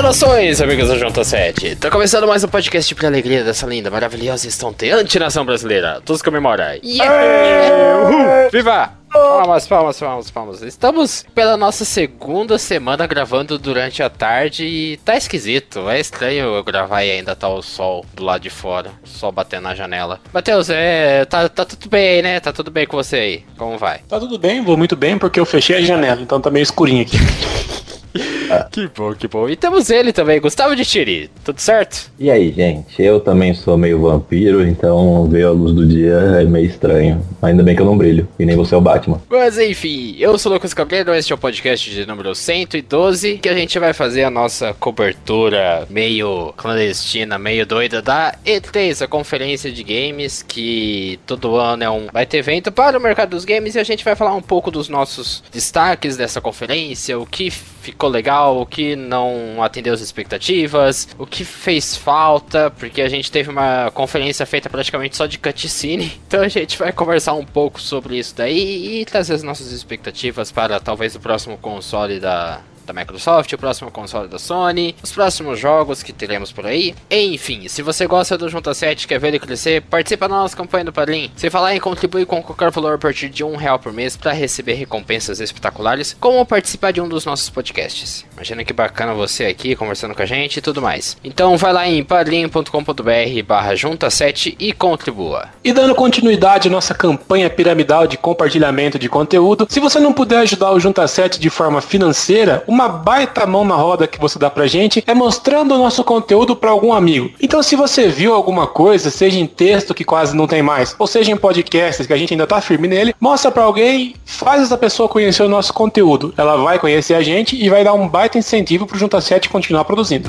Saudações, 0.00 0.62
amigos 0.62 0.88
da 0.88 0.96
Junta 0.96 1.22
7. 1.22 1.76
Tá 1.76 1.90
começando 1.90 2.26
mais 2.26 2.42
um 2.42 2.48
podcast 2.48 2.94
pra 2.94 3.06
alegria 3.06 3.44
dessa 3.44 3.66
linda, 3.66 3.90
maravilhosa 3.90 4.46
e 4.46 4.48
estonteante 4.48 5.18
nação 5.18 5.44
brasileira. 5.44 6.00
Todos 6.02 6.22
comemoram. 6.22 6.64
Yeah! 6.82 8.08
Uhul! 8.08 8.50
Viva! 8.50 8.94
Palmas, 9.12 9.68
palmas, 9.68 10.00
palmas, 10.00 10.30
palmas. 10.30 10.62
Estamos 10.62 11.26
pela 11.34 11.54
nossa 11.58 11.84
segunda 11.84 12.56
semana 12.56 13.06
gravando 13.06 13.58
durante 13.58 14.02
a 14.02 14.08
tarde 14.08 14.64
e 14.64 14.96
tá 15.04 15.18
esquisito. 15.18 15.90
É 15.90 16.00
estranho 16.00 16.46
eu 16.46 16.64
gravar 16.64 17.04
e 17.04 17.10
ainda 17.10 17.36
tá 17.36 17.50
o 17.50 17.60
sol 17.60 18.02
do 18.14 18.24
lado 18.24 18.40
de 18.40 18.48
fora, 18.48 18.92
o 19.04 19.06
sol 19.06 19.30
batendo 19.30 19.64
na 19.64 19.74
janela. 19.74 20.18
Matheus, 20.32 20.70
é, 20.70 21.26
tá, 21.26 21.46
tá 21.46 21.66
tudo 21.66 21.90
bem 21.90 22.08
aí, 22.08 22.22
né? 22.22 22.40
Tá 22.40 22.54
tudo 22.54 22.70
bem 22.70 22.86
com 22.86 22.96
você 22.96 23.16
aí? 23.16 23.44
Como 23.58 23.76
vai? 23.76 23.98
Tá 24.08 24.18
tudo 24.18 24.38
bem, 24.38 24.64
vou 24.64 24.78
muito 24.78 24.96
bem 24.96 25.18
porque 25.18 25.38
eu 25.38 25.44
fechei 25.44 25.76
a 25.76 25.82
janela, 25.82 26.22
então 26.22 26.40
tá 26.40 26.50
meio 26.50 26.62
escurinho 26.62 27.02
aqui. 27.02 27.18
que 28.70 28.88
bom, 28.88 29.14
que 29.14 29.28
bom. 29.28 29.48
E 29.48 29.56
temos 29.56 29.90
ele 29.90 30.12
também, 30.12 30.40
Gustavo 30.40 30.74
de 30.74 30.84
Tiri. 30.84 31.30
Tudo 31.44 31.60
certo? 31.60 32.10
E 32.18 32.30
aí, 32.30 32.52
gente? 32.52 33.00
Eu 33.00 33.20
também 33.20 33.54
sou 33.54 33.76
meio 33.78 34.00
vampiro, 34.00 34.66
então 34.66 35.28
ver 35.28 35.44
a 35.44 35.50
luz 35.50 35.72
do 35.72 35.86
dia 35.86 36.14
é 36.40 36.44
meio 36.44 36.66
estranho. 36.66 37.24
Ainda 37.42 37.62
bem 37.62 37.74
que 37.74 37.82
eu 37.82 37.86
não 37.86 37.96
brilho, 37.96 38.28
e 38.38 38.44
nem 38.44 38.56
você 38.56 38.74
é 38.74 38.78
o 38.78 38.80
Batman. 38.80 39.20
Mas 39.28 39.58
enfim, 39.58 40.16
eu 40.18 40.36
sou 40.38 40.52
o 40.52 40.54
Lucas 40.54 40.74
Caldeiro, 40.74 41.14
este 41.14 41.32
é 41.32 41.34
o 41.34 41.38
podcast 41.38 41.90
de 41.90 42.06
número 42.06 42.34
112, 42.34 43.38
que 43.38 43.48
a 43.48 43.54
gente 43.54 43.78
vai 43.78 43.92
fazer 43.92 44.24
a 44.24 44.30
nossa 44.30 44.74
cobertura 44.74 45.86
meio 45.88 46.52
clandestina, 46.56 47.38
meio 47.38 47.64
doida 47.64 48.02
da 48.02 48.34
E3, 48.44 49.02
a 49.02 49.08
conferência 49.08 49.70
de 49.70 49.82
games, 49.82 50.42
que 50.42 51.18
todo 51.26 51.56
ano 51.56 51.84
é 51.84 51.90
um 51.90 52.06
vai 52.12 52.26
ter 52.26 52.38
evento 52.38 52.72
para 52.72 52.98
o 52.98 53.00
mercado 53.00 53.30
dos 53.30 53.44
games, 53.44 53.74
e 53.74 53.78
a 53.78 53.84
gente 53.84 54.04
vai 54.04 54.14
falar 54.14 54.34
um 54.34 54.42
pouco 54.42 54.70
dos 54.70 54.88
nossos 54.88 55.42
destaques 55.52 56.16
dessa 56.16 56.40
conferência, 56.40 57.18
o 57.18 57.26
que 57.26 57.50
ficou 57.80 58.08
legal, 58.08 58.60
o 58.60 58.66
que 58.66 58.94
não 58.94 59.62
atendeu 59.62 59.94
as 59.94 60.00
expectativas, 60.00 61.08
o 61.18 61.26
que 61.26 61.44
fez 61.44 61.96
falta, 61.96 62.70
porque 62.70 63.02
a 63.02 63.08
gente 63.08 63.30
teve 63.30 63.50
uma 63.50 63.90
conferência 63.92 64.44
feita 64.46 64.68
praticamente 64.68 65.16
só 65.16 65.26
de 65.26 65.38
cutscene. 65.38 66.20
Então 66.30 66.42
a 66.42 66.48
gente 66.48 66.78
vai 66.78 66.92
conversar 66.92 67.32
um 67.32 67.44
pouco 67.44 67.80
sobre 67.80 68.16
isso 68.16 68.36
daí 68.36 69.00
e 69.00 69.04
trazer 69.04 69.34
as 69.34 69.42
nossas 69.42 69.72
expectativas 69.72 70.52
para 70.52 70.78
talvez 70.78 71.16
o 71.16 71.20
próximo 71.20 71.58
console 71.58 72.20
da, 72.20 72.60
da 72.92 73.00
Microsoft, 73.00 73.52
o 73.52 73.58
próximo 73.58 73.90
console 73.90 74.28
da 74.28 74.38
Sony, 74.38 74.94
os 75.02 75.12
próximos 75.12 75.58
jogos 75.58 76.02
que 76.02 76.12
teremos 76.12 76.52
por 76.52 76.66
aí. 76.66 76.94
Enfim, 77.10 77.68
se 77.68 77.82
você 77.82 78.06
gosta 78.06 78.36
do 78.36 78.48
Junta 78.48 78.74
7 78.74 79.06
quer 79.06 79.18
ver 79.18 79.28
ele 79.28 79.38
crescer, 79.38 79.82
participa 79.82 80.28
da 80.28 80.34
nossa 80.34 80.56
campanha 80.56 80.84
do 80.84 80.92
Padrim. 80.92 81.30
Se 81.36 81.48
falar 81.48 81.74
em 81.74 81.80
contribuir 81.80 82.26
com 82.26 82.42
qualquer 82.42 82.70
valor 82.70 82.94
a 82.94 82.98
partir 82.98 83.28
de 83.28 83.44
um 83.44 83.56
real 83.56 83.78
por 83.78 83.92
mês 83.92 84.16
para 84.16 84.32
receber 84.32 84.74
recompensas 84.74 85.40
espetaculares, 85.40 86.16
como 86.18 86.44
participar 86.44 86.92
de 86.92 87.00
um 87.00 87.08
dos 87.08 87.24
nossos 87.24 87.48
podcasts. 87.48 88.26
Imagina 88.34 88.64
que 88.64 88.72
bacana 88.72 89.14
você 89.14 89.46
aqui 89.46 89.76
conversando 89.76 90.14
com 90.14 90.22
a 90.22 90.26
gente 90.26 90.56
e 90.56 90.62
tudo 90.62 90.82
mais. 90.82 91.16
Então 91.22 91.56
vai 91.56 91.72
lá 91.72 91.88
em 91.88 92.02
padrim.com.br 92.02 93.42
barra 93.46 93.74
junta 93.74 94.10
7 94.10 94.56
e 94.58 94.72
contribua. 94.72 95.48
E 95.62 95.72
dando 95.72 95.94
continuidade 95.94 96.68
à 96.68 96.70
nossa 96.70 96.94
campanha 96.94 97.48
piramidal 97.50 98.06
de 98.06 98.16
compartilhamento 98.16 98.98
de 98.98 99.08
conteúdo, 99.08 99.66
se 99.68 99.80
você 99.80 100.00
não 100.00 100.12
puder 100.12 100.38
ajudar 100.38 100.72
o 100.72 100.80
Junta 100.80 101.06
7 101.06 101.38
de 101.38 101.50
forma 101.50 101.80
financeira, 101.80 102.64
uma 102.66 102.79
baita 102.88 103.46
mão 103.46 103.64
na 103.64 103.74
roda 103.74 104.06
que 104.06 104.20
você 104.20 104.38
dá 104.38 104.50
pra 104.50 104.66
gente 104.66 105.02
é 105.06 105.14
mostrando 105.14 105.74
o 105.74 105.78
nosso 105.78 106.02
conteúdo 106.04 106.56
para 106.56 106.70
algum 106.70 106.92
amigo. 106.92 107.30
Então 107.40 107.62
se 107.62 107.76
você 107.76 108.08
viu 108.08 108.34
alguma 108.34 108.66
coisa, 108.66 109.10
seja 109.10 109.38
em 109.38 109.46
texto 109.46 109.94
que 109.94 110.04
quase 110.04 110.36
não 110.36 110.46
tem 110.46 110.62
mais, 110.62 110.94
ou 110.98 111.06
seja 111.06 111.30
em 111.32 111.36
podcasts 111.36 112.06
que 112.06 112.12
a 112.12 112.16
gente 112.16 112.32
ainda 112.32 112.46
tá 112.46 112.60
firme 112.60 112.88
nele, 112.88 113.14
mostra 113.20 113.50
para 113.50 113.64
alguém, 113.64 114.14
faz 114.24 114.62
essa 114.62 114.78
pessoa 114.78 115.08
conhecer 115.08 115.42
o 115.42 115.48
nosso 115.48 115.72
conteúdo. 115.72 116.34
Ela 116.36 116.56
vai 116.56 116.78
conhecer 116.78 117.14
a 117.14 117.22
gente 117.22 117.56
e 117.56 117.68
vai 117.68 117.84
dar 117.84 117.94
um 117.94 118.08
baita 118.08 118.38
incentivo 118.38 118.86
pro 118.86 118.98
Junta 118.98 119.20
7 119.20 119.48
continuar 119.48 119.84
produzindo. 119.84 120.28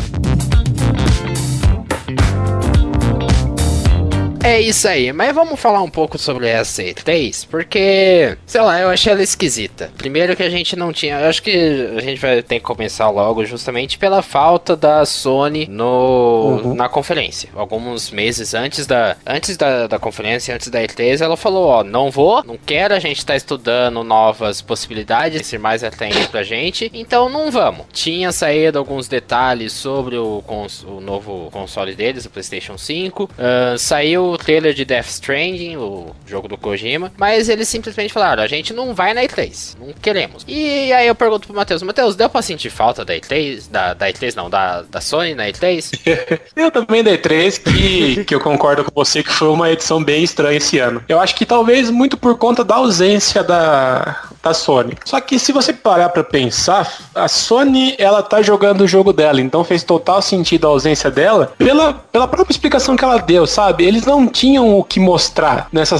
É 4.44 4.60
isso 4.60 4.88
aí, 4.88 5.14
mas 5.14 5.36
vamos 5.36 5.60
falar 5.60 5.84
um 5.84 5.90
pouco 5.90 6.18
sobre 6.18 6.48
essa 6.48 6.82
E3, 6.82 7.48
porque, 7.48 8.36
sei 8.46 8.62
lá, 8.62 8.80
eu 8.80 8.90
achei 8.90 9.14
ela 9.14 9.22
esquisita. 9.22 9.92
Primeiro 9.96 10.36
que 10.36 10.42
a 10.42 10.50
gente 10.50 10.76
não 10.76 10.92
tinha, 10.92 11.20
eu 11.20 11.30
acho 11.30 11.44
que 11.44 11.92
a 11.96 12.02
gente 12.02 12.20
vai 12.20 12.42
ter 12.42 12.56
que 12.56 12.66
começar 12.66 13.08
logo 13.12 13.46
justamente 13.46 14.00
pela 14.00 14.24
falta 14.24 14.76
da 14.76 15.06
Sony 15.06 15.68
no, 15.70 16.60
uhum. 16.64 16.74
na 16.74 16.90
conferência. 16.90 17.50
Alguns 17.56 18.10
meses 18.10 18.56
antes 18.56 18.88
da 18.88 19.16
antes 19.28 19.56
da, 19.58 19.86
da 19.86 20.00
conferência, 20.00 20.56
antes 20.56 20.70
da 20.70 20.82
E3, 20.82 21.22
ela 21.22 21.38
falou, 21.38 21.68
ó, 21.68 21.84
não 21.84 22.10
vou, 22.10 22.44
não 22.44 22.58
quero, 22.58 22.96
a 22.96 23.00
gente 23.00 23.24
tá 23.24 23.36
estudando 23.36 24.04
novas 24.04 24.60
possibilidades, 24.60 25.46
ser 25.46 25.60
mais 25.60 25.84
atende 25.84 26.28
pra 26.30 26.42
gente, 26.42 26.90
então 26.96 27.30
não 27.30 27.52
vamos. 27.52 27.86
Tinha 27.94 28.32
saído 28.32 28.80
alguns 28.80 29.08
detalhes 29.08 29.72
sobre 29.72 30.18
o, 30.18 30.44
cons, 30.48 30.84
o 30.84 31.00
novo 31.00 31.50
console 31.52 31.94
deles, 31.94 32.26
o 32.26 32.30
PlayStation 32.32 32.76
5, 32.76 33.24
uh, 33.24 33.78
saiu 33.78 34.31
o 34.32 34.38
trailer 34.38 34.74
de 34.74 34.86
Death 34.86 35.08
Stranding, 35.08 35.78
o 35.78 36.16
jogo 36.26 36.48
do 36.48 36.58
Kojima, 36.58 37.12
mas 37.18 37.50
eles 37.50 37.68
simplesmente 37.68 38.14
falaram: 38.14 38.44
a 38.44 38.48
gente 38.48 38.74
não 38.74 38.94
vai 38.94 39.14
na 39.14 39.22
E3, 39.22 39.76
não 39.80 39.94
queremos. 39.94 40.44
E 40.48 40.92
aí 40.94 41.08
eu 41.08 41.16
pergunto 41.16 41.48
pro 41.48 41.56
Matheus: 41.56 41.84
Matheus, 41.84 42.16
deu 42.16 42.30
pra 42.30 42.42
sentir 42.42 42.70
falta 42.70 43.06
da 43.06 43.14
E3? 43.14 43.70
Da, 43.70 43.94
da 43.94 44.10
E3 44.10 44.36
não, 44.36 44.50
da, 44.50 44.82
da 44.84 45.02
Sony 45.02 45.34
na 45.34 45.48
E3? 45.48 46.40
eu 46.56 46.72
também 46.72 47.04
da 47.04 47.12
E3, 47.12 47.62
que, 47.62 48.26
que 48.26 48.36
eu 48.36 48.40
concordo 48.40 48.84
com 48.84 48.92
você 48.94 49.24
que 49.24 49.32
foi 49.32 49.50
uma 49.50 49.70
edição 49.70 50.04
bem 50.04 50.24
estranha 50.24 50.58
esse 50.58 50.80
ano. 50.80 51.04
Eu 51.08 51.20
acho 51.20 51.36
que 51.36 51.46
talvez 51.46 51.90
muito 51.90 52.18
por 52.18 52.38
conta 52.38 52.64
da 52.64 52.76
ausência 52.76 53.44
da, 53.44 54.30
da 54.42 54.54
Sony. 54.54 54.98
Só 55.06 55.20
que 55.22 55.38
se 55.38 55.52
você 55.52 55.72
parar 55.74 56.10
para 56.10 56.24
pensar, 56.24 56.92
a 57.14 57.28
Sony 57.28 57.96
ela 57.98 58.24
tá 58.24 58.42
jogando 58.42 58.82
o 58.82 58.88
jogo 58.88 59.14
dela, 59.14 59.42
então 59.42 59.64
fez 59.64 59.84
total 59.84 60.22
sentido 60.22 60.68
a 60.68 60.70
ausência 60.70 61.12
dela 61.12 61.54
pela, 61.58 61.94
pela 61.94 62.28
própria 62.28 62.54
explicação 62.54 62.96
que 62.96 63.04
ela 63.04 63.18
deu, 63.18 63.46
sabe? 63.46 63.86
Eles 63.86 64.06
não 64.06 64.28
tinham 64.28 64.78
o 64.78 64.84
que 64.84 65.00
mostrar 65.00 65.68
nessa, 65.72 65.98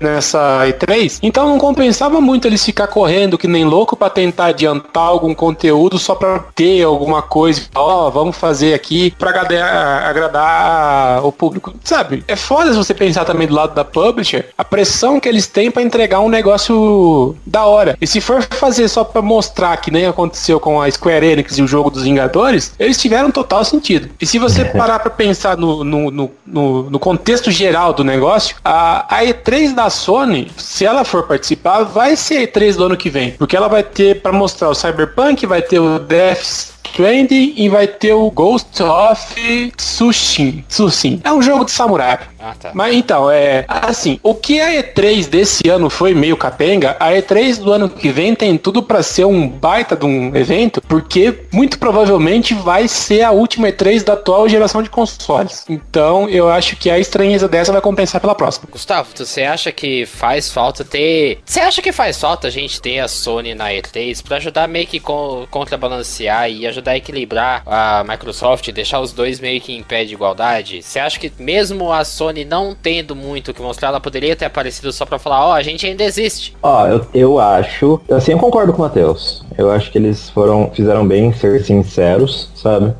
nessa 0.00 0.62
E3, 0.66 1.18
então 1.22 1.48
não 1.48 1.58
compensava 1.58 2.20
muito 2.20 2.46
eles 2.46 2.64
ficar 2.64 2.86
correndo 2.86 3.38
que 3.38 3.48
nem 3.48 3.64
louco 3.64 3.96
para 3.96 4.10
tentar 4.10 4.46
adiantar 4.46 5.02
algum 5.02 5.34
conteúdo 5.34 5.98
só 5.98 6.14
para 6.14 6.38
ter 6.54 6.82
alguma 6.82 7.22
coisa, 7.22 7.62
ó, 7.74 8.06
oh, 8.06 8.10
vamos 8.10 8.36
fazer 8.36 8.74
aqui 8.74 9.10
para 9.18 9.30
agradar, 9.30 10.04
agradar 10.04 11.26
o 11.26 11.32
público, 11.32 11.74
sabe? 11.82 12.24
É 12.28 12.36
foda 12.36 12.70
se 12.70 12.76
você 12.76 12.94
pensar 12.94 13.24
também 13.24 13.46
do 13.46 13.54
lado 13.54 13.74
da 13.74 13.84
publisher, 13.84 14.48
a 14.56 14.64
pressão 14.64 15.18
que 15.18 15.28
eles 15.28 15.46
têm 15.46 15.70
para 15.70 15.82
entregar 15.82 16.20
um 16.20 16.28
negócio 16.28 17.36
da 17.46 17.64
hora 17.64 17.79
hora. 17.80 17.96
E 18.00 18.06
se 18.06 18.20
for 18.20 18.42
fazer 18.42 18.88
só 18.88 19.02
para 19.02 19.22
mostrar 19.22 19.76
que 19.78 19.90
nem 19.90 20.06
aconteceu 20.06 20.60
com 20.60 20.80
a 20.80 20.90
Square 20.90 21.26
Enix 21.26 21.58
e 21.58 21.62
o 21.62 21.66
jogo 21.66 21.90
dos 21.90 22.04
Vingadores, 22.04 22.74
eles 22.78 22.98
tiveram 22.98 23.30
total 23.30 23.64
sentido. 23.64 24.10
E 24.20 24.26
se 24.26 24.38
você 24.38 24.64
parar 24.76 24.98
para 24.98 25.10
pensar 25.10 25.56
no, 25.56 25.82
no, 25.82 26.10
no, 26.10 26.90
no, 26.90 26.98
contexto 26.98 27.50
geral 27.50 27.92
do 27.92 28.04
negócio, 28.04 28.56
a, 28.64 29.16
a 29.16 29.24
E3 29.24 29.74
da 29.74 29.90
Sony, 29.90 30.50
se 30.56 30.84
ela 30.84 31.04
for 31.04 31.26
participar, 31.26 31.82
vai 31.82 32.14
ser 32.16 32.38
a 32.38 32.42
E3 32.42 32.76
do 32.76 32.84
ano 32.84 32.96
que 32.96 33.10
vem. 33.10 33.32
Porque 33.32 33.56
ela 33.56 33.68
vai 33.68 33.82
ter 33.82 34.20
para 34.20 34.32
mostrar 34.32 34.68
o 34.68 34.74
Cyberpunk, 34.74 35.46
vai 35.46 35.62
ter 35.62 35.78
o 35.78 35.98
Death 35.98 36.69
Stranding 36.84 37.54
e 37.56 37.68
vai 37.68 37.86
ter 37.86 38.12
o 38.12 38.30
Ghost 38.30 38.82
of 38.82 39.72
Tsushima. 39.76 40.62
Tsushima. 40.68 41.20
É 41.24 41.32
um 41.32 41.40
jogo 41.40 41.64
de 41.64 41.70
samurai. 41.70 42.18
Ah, 42.38 42.54
tá. 42.58 42.70
Mas 42.74 42.94
então, 42.94 43.30
é 43.30 43.64
assim, 43.68 44.18
o 44.22 44.34
que 44.34 44.60
a 44.60 44.70
E3 44.82 45.28
desse 45.28 45.68
ano 45.68 45.90
foi 45.90 46.14
meio 46.14 46.36
capenga, 46.36 46.96
a 46.98 47.10
E3 47.10 47.58
do 47.58 47.72
ano 47.72 47.88
que 47.88 48.08
vem 48.08 48.34
tem 48.34 48.56
tudo 48.56 48.82
para 48.82 49.02
ser 49.02 49.26
um 49.26 49.46
baita 49.46 49.94
de 49.94 50.06
um 50.06 50.34
evento, 50.34 50.80
porque 50.82 51.40
muito 51.52 51.78
provavelmente 51.78 52.54
vai 52.54 52.88
ser 52.88 53.22
a 53.22 53.30
última 53.30 53.68
E3 53.68 54.02
da 54.02 54.14
atual 54.14 54.48
geração 54.48 54.82
de 54.82 54.88
consoles. 54.88 55.66
Então, 55.68 56.28
eu 56.28 56.48
acho 56.48 56.76
que 56.76 56.90
a 56.90 56.98
estranheza 56.98 57.46
dessa 57.46 57.72
vai 57.72 57.80
compensar 57.80 58.20
pela 58.20 58.34
próxima. 58.34 58.68
Gustavo, 58.70 59.10
você 59.14 59.42
acha 59.42 59.70
que 59.70 60.06
faz 60.06 60.50
falta 60.50 60.84
ter. 60.84 61.40
Você 61.44 61.60
acha 61.60 61.82
que 61.82 61.92
faz 61.92 62.18
falta 62.18 62.48
a 62.48 62.50
gente 62.50 62.80
ter 62.80 63.00
a 63.00 63.08
Sony 63.08 63.54
na 63.54 63.68
E3 63.68 64.22
para 64.22 64.38
ajudar 64.38 64.66
meio 64.66 64.86
que 64.86 65.00
contrabalancear 65.50 66.50
e 66.50 66.66
ajudar 66.70 66.92
a 66.92 66.96
equilibrar 66.96 67.62
a 67.66 68.04
Microsoft, 68.08 68.70
deixar 68.72 69.00
os 69.00 69.12
dois 69.12 69.38
meio 69.38 69.60
que 69.60 69.76
em 69.76 69.82
pé 69.82 70.04
de 70.04 70.14
igualdade? 70.14 70.82
Você 70.82 70.98
acha 70.98 71.18
que 71.18 71.30
mesmo 71.38 71.92
a 71.92 72.04
Sony 72.04 72.44
não 72.44 72.74
tendo 72.74 73.14
muito 73.14 73.50
o 73.50 73.54
que 73.54 73.62
mostrar, 73.62 73.88
ela 73.88 74.00
poderia 74.00 74.34
ter 74.34 74.46
aparecido 74.46 74.92
só 74.92 75.04
para 75.04 75.18
falar, 75.18 75.46
ó, 75.46 75.50
oh, 75.50 75.52
a 75.52 75.62
gente 75.62 75.86
ainda 75.86 76.02
existe? 76.04 76.56
Ó, 76.62 76.82
oh, 76.82 76.86
eu, 76.86 77.06
eu 77.14 77.38
acho, 77.38 78.00
assim, 78.10 78.32
eu 78.32 78.38
concordo 78.38 78.72
com 78.72 78.82
o 78.82 78.84
Matheus. 78.84 79.44
Eu 79.56 79.70
acho 79.70 79.90
que 79.90 79.98
eles 79.98 80.30
foram, 80.30 80.70
fizeram 80.74 81.06
bem 81.06 81.26
em 81.26 81.32
ser 81.32 81.62
sinceros, 81.64 82.48
sabe? 82.54 82.94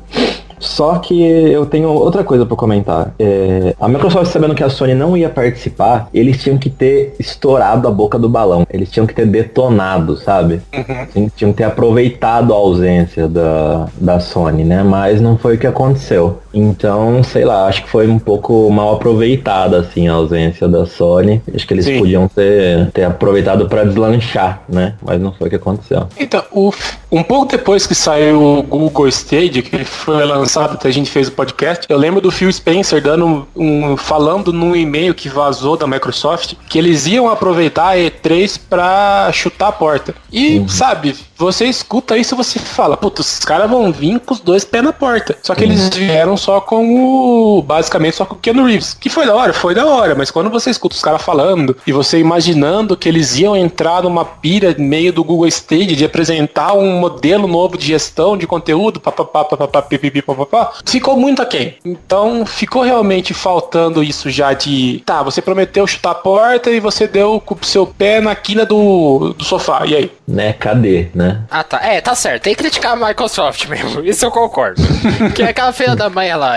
Só 0.61 0.99
que 0.99 1.21
eu 1.21 1.65
tenho 1.65 1.89
outra 1.89 2.23
coisa 2.23 2.45
pra 2.45 2.55
comentar. 2.55 3.13
É, 3.19 3.75
a 3.79 3.87
Microsoft 3.87 4.31
sabendo 4.31 4.53
que 4.55 4.63
a 4.63 4.69
Sony 4.69 4.93
não 4.93 5.17
ia 5.17 5.27
participar, 5.27 6.07
eles 6.13 6.41
tinham 6.41 6.57
que 6.57 6.69
ter 6.69 7.15
estourado 7.19 7.87
a 7.87 7.91
boca 7.91 8.17
do 8.17 8.29
balão. 8.29 8.65
Eles 8.71 8.89
tinham 8.89 9.07
que 9.07 9.13
ter 9.13 9.25
detonado, 9.25 10.15
sabe? 10.17 10.61
Uhum. 10.71 11.29
Tinham 11.35 11.51
que 11.51 11.57
ter 11.57 11.63
aproveitado 11.63 12.53
a 12.53 12.55
ausência 12.55 13.27
da, 13.27 13.87
da 13.99 14.19
Sony, 14.19 14.63
né? 14.63 14.83
Mas 14.83 15.19
não 15.19 15.37
foi 15.37 15.55
o 15.55 15.57
que 15.57 15.67
aconteceu. 15.67 16.39
Então, 16.53 17.23
sei 17.23 17.43
lá, 17.43 17.65
acho 17.65 17.83
que 17.83 17.89
foi 17.89 18.07
um 18.07 18.19
pouco 18.19 18.69
mal 18.69 18.95
aproveitada, 18.95 19.79
assim, 19.79 20.07
a 20.07 20.13
ausência 20.13 20.67
da 20.67 20.85
Sony. 20.85 21.41
Acho 21.53 21.65
que 21.65 21.73
eles 21.73 21.85
Sim. 21.85 21.99
podiam 21.99 22.27
ter, 22.27 22.91
ter 22.91 23.03
aproveitado 23.03 23.67
para 23.67 23.83
deslanchar, 23.83 24.61
né? 24.69 24.93
Mas 25.01 25.19
não 25.19 25.31
foi 25.31 25.47
o 25.47 25.49
que 25.49 25.55
aconteceu. 25.55 26.07
Então, 26.19 26.43
o, 26.51 26.71
um 27.11 27.23
pouco 27.23 27.47
depois 27.51 27.87
que 27.87 27.95
saiu 27.95 28.41
o 28.41 28.63
Google 28.63 29.07
Stage, 29.07 29.61
que 29.61 29.83
foi 29.83 30.25
lançado, 30.25 30.50
até 30.59 30.89
a 30.89 30.91
gente 30.91 31.09
fez 31.09 31.27
o 31.27 31.31
podcast, 31.31 31.85
eu 31.89 31.97
lembro 31.97 32.21
do 32.21 32.31
Phil 32.31 32.51
Spencer 32.51 33.01
dando 33.01 33.47
um, 33.55 33.95
falando 33.95 34.51
num 34.51 34.75
e-mail 34.75 35.13
que 35.13 35.29
vazou 35.29 35.77
da 35.77 35.87
Microsoft 35.87 36.55
que 36.67 36.77
eles 36.77 37.05
iam 37.07 37.29
aproveitar 37.29 37.89
a 37.89 37.95
E3 37.95 38.59
para 38.69 39.31
chutar 39.31 39.67
a 39.67 39.71
porta. 39.71 40.15
E, 40.31 40.59
uhum. 40.59 40.67
sabe, 40.67 41.15
você 41.41 41.65
escuta 41.65 42.17
isso 42.17 42.35
você 42.35 42.59
fala, 42.59 42.95
puta, 42.95 43.21
os 43.21 43.39
caras 43.39 43.69
vão 43.69 43.91
vir 43.91 44.19
com 44.19 44.33
os 44.33 44.39
dois 44.39 44.63
pés 44.63 44.83
na 44.83 44.93
porta. 44.93 45.37
Só 45.41 45.55
que 45.55 45.63
uhum. 45.63 45.71
eles 45.71 45.89
vieram 45.89 46.37
só 46.37 46.61
com 46.61 47.57
o. 47.57 47.61
basicamente 47.61 48.15
só 48.15 48.25
com 48.25 48.35
o 48.35 48.37
Keanu 48.37 48.65
Reeves. 48.65 48.93
Que 48.93 49.09
foi 49.09 49.25
da 49.25 49.35
hora, 49.35 49.53
foi 49.53 49.73
da 49.73 49.85
hora, 49.85 50.15
mas 50.15 50.29
quando 50.29 50.49
você 50.49 50.69
escuta 50.69 50.95
os 50.95 51.01
caras 51.01 51.21
falando 51.21 51.75
e 51.85 51.91
você 51.91 52.19
imaginando 52.19 52.95
que 52.95 53.09
eles 53.09 53.37
iam 53.37 53.55
entrar 53.55 54.03
numa 54.03 54.23
pira 54.23 54.75
meio 54.77 55.11
do 55.11 55.23
Google 55.23 55.47
Stage 55.47 55.95
de 55.95 56.05
apresentar 56.05 56.73
um 56.73 56.99
modelo 56.99 57.47
novo 57.47 57.77
de 57.77 57.87
gestão 57.87 58.37
de 58.37 58.45
conteúdo, 58.45 58.99
papapá, 58.99 59.43
papapá, 59.43 59.81
pipipi, 59.81 60.21
papapá, 60.21 60.73
ficou 60.85 61.17
muito 61.17 61.41
aquém. 61.41 61.75
Então 61.83 62.45
ficou 62.45 62.83
realmente 62.83 63.33
faltando 63.33 64.03
isso 64.03 64.29
já 64.29 64.53
de. 64.53 65.01
Tá, 65.05 65.23
você 65.23 65.41
prometeu 65.41 65.87
chutar 65.87 66.11
a 66.11 66.15
porta 66.15 66.69
e 66.69 66.79
você 66.79 67.07
deu 67.07 67.41
com 67.43 67.55
o 67.55 67.65
seu 67.65 67.87
pé 67.87 68.21
na 68.21 68.35
quina 68.35 68.65
do, 68.65 69.33
do 69.37 69.43
sofá. 69.43 69.85
E 69.85 69.95
aí? 69.95 70.11
Né, 70.27 70.53
cadê, 70.53 71.07
né? 71.13 71.30
Ah, 71.49 71.63
tá. 71.63 71.79
É, 71.85 72.01
tá 72.01 72.15
certo. 72.15 72.43
Tem 72.43 72.55
que 72.55 72.61
criticar 72.61 72.93
a 72.93 73.07
Microsoft 73.07 73.67
mesmo. 73.67 74.03
Isso 74.05 74.25
eu 74.25 74.31
concordo. 74.31 74.81
que 75.35 75.43
aquela 75.43 75.71
filha 75.73 75.95
da 75.95 76.09
mãe, 76.09 76.29
ela 76.29 76.55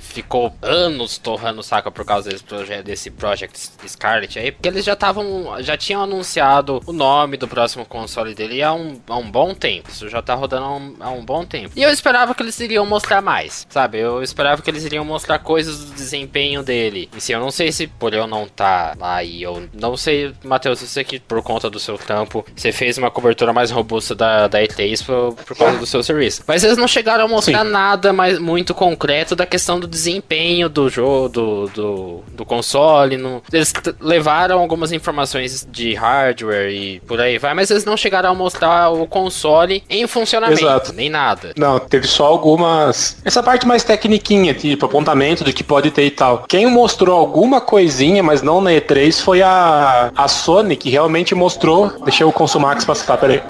ficou 0.00 0.52
anos 0.62 1.18
torrando 1.18 1.60
o 1.60 1.62
saco 1.62 1.90
por 1.90 2.04
causa 2.04 2.30
desse 2.30 2.44
projeto, 2.44 2.84
desse 2.84 3.10
Project 3.10 3.58
Scarlet 3.86 4.38
aí, 4.38 4.52
porque 4.52 4.68
eles 4.68 4.84
já 4.84 4.92
estavam, 4.94 5.56
já 5.60 5.76
tinham 5.76 6.02
anunciado 6.02 6.80
o 6.86 6.92
nome 6.92 7.36
do 7.36 7.48
próximo 7.48 7.84
console 7.84 8.34
dele 8.34 8.62
há 8.62 8.72
um, 8.72 9.00
há 9.08 9.16
um 9.16 9.30
bom 9.30 9.54
tempo. 9.54 9.90
Isso 9.90 10.08
já 10.08 10.22
tá 10.22 10.34
rodando 10.34 10.64
há 10.64 10.76
um, 10.76 10.96
há 11.00 11.10
um 11.10 11.24
bom 11.24 11.44
tempo. 11.44 11.72
E 11.76 11.82
eu 11.82 11.90
esperava 11.90 12.34
que 12.34 12.42
eles 12.42 12.58
iriam 12.60 12.86
mostrar 12.86 13.20
mais, 13.20 13.66
sabe? 13.68 13.98
Eu 13.98 14.22
esperava 14.22 14.62
que 14.62 14.70
eles 14.70 14.84
iriam 14.84 15.04
mostrar 15.04 15.38
coisas 15.38 15.84
do 15.84 15.94
desempenho 15.94 16.62
dele. 16.62 17.08
E 17.16 17.20
se 17.20 17.32
eu 17.32 17.40
não 17.40 17.50
sei 17.50 17.72
se 17.72 17.86
por 17.86 18.14
eu 18.14 18.26
não 18.26 18.46
tá 18.46 18.94
lá 18.98 19.22
e 19.22 19.42
eu 19.42 19.68
não 19.72 19.96
sei, 19.96 20.32
Matheus, 20.44 20.80
você 20.80 21.04
que 21.04 21.18
por 21.20 21.42
conta 21.42 21.70
do 21.70 21.78
seu 21.78 21.96
trampo, 21.98 22.44
você 22.54 22.72
fez 22.72 22.98
uma 22.98 23.10
cobertura 23.10 23.52
mais 23.52 23.70
robusta 23.70 24.09
da, 24.14 24.48
da 24.48 24.60
E3 24.60 25.04
por, 25.04 25.34
por 25.44 25.56
causa 25.56 25.78
do 25.78 25.86
seu 25.86 26.02
serviço. 26.02 26.42
Mas 26.46 26.64
eles 26.64 26.76
não 26.76 26.88
chegaram 26.88 27.24
a 27.24 27.28
mostrar 27.28 27.64
Sim. 27.64 27.70
nada 27.70 28.12
mais 28.12 28.38
muito 28.38 28.74
concreto 28.74 29.34
da 29.34 29.46
questão 29.46 29.78
do 29.78 29.86
desempenho 29.86 30.68
do 30.68 30.88
jogo, 30.88 31.28
do, 31.28 31.66
do, 31.68 32.24
do 32.32 32.44
console. 32.44 33.16
No... 33.16 33.42
Eles 33.52 33.72
levaram 34.00 34.60
algumas 34.60 34.92
informações 34.92 35.66
de 35.70 35.94
hardware 35.94 36.70
e 36.70 37.00
por 37.00 37.20
aí 37.20 37.38
vai, 37.38 37.54
mas 37.54 37.70
eles 37.70 37.84
não 37.84 37.96
chegaram 37.96 38.30
a 38.30 38.34
mostrar 38.34 38.90
o 38.90 39.06
console 39.06 39.82
em 39.88 40.06
funcionamento, 40.06 40.62
Exato. 40.62 40.92
nem 40.92 41.08
nada. 41.08 41.52
Não, 41.56 41.78
teve 41.78 42.06
só 42.06 42.26
algumas. 42.26 43.16
Essa 43.24 43.42
parte 43.42 43.66
mais 43.66 43.84
tecniquinha, 43.84 44.54
tipo 44.54 44.86
apontamento 44.86 45.44
do 45.44 45.52
que 45.52 45.62
pode 45.62 45.90
ter 45.90 46.04
e 46.04 46.10
tal. 46.10 46.44
Quem 46.48 46.66
mostrou 46.66 47.18
alguma 47.18 47.60
coisinha, 47.60 48.22
mas 48.22 48.42
não 48.42 48.60
na 48.60 48.70
E3, 48.70 49.22
foi 49.22 49.42
a, 49.42 50.10
a 50.16 50.28
Sony, 50.28 50.76
que 50.76 50.90
realmente 50.90 51.34
mostrou. 51.34 51.92
Deixa 52.04 52.24
eu 52.24 52.30
o 52.30 52.60
Max 52.60 52.84
passar, 52.84 53.16
peraí. 53.16 53.42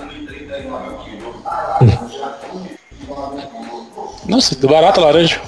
Nossa, 4.27 4.55
do 4.57 4.69
barato 4.69 5.01
laranja. 5.01 5.41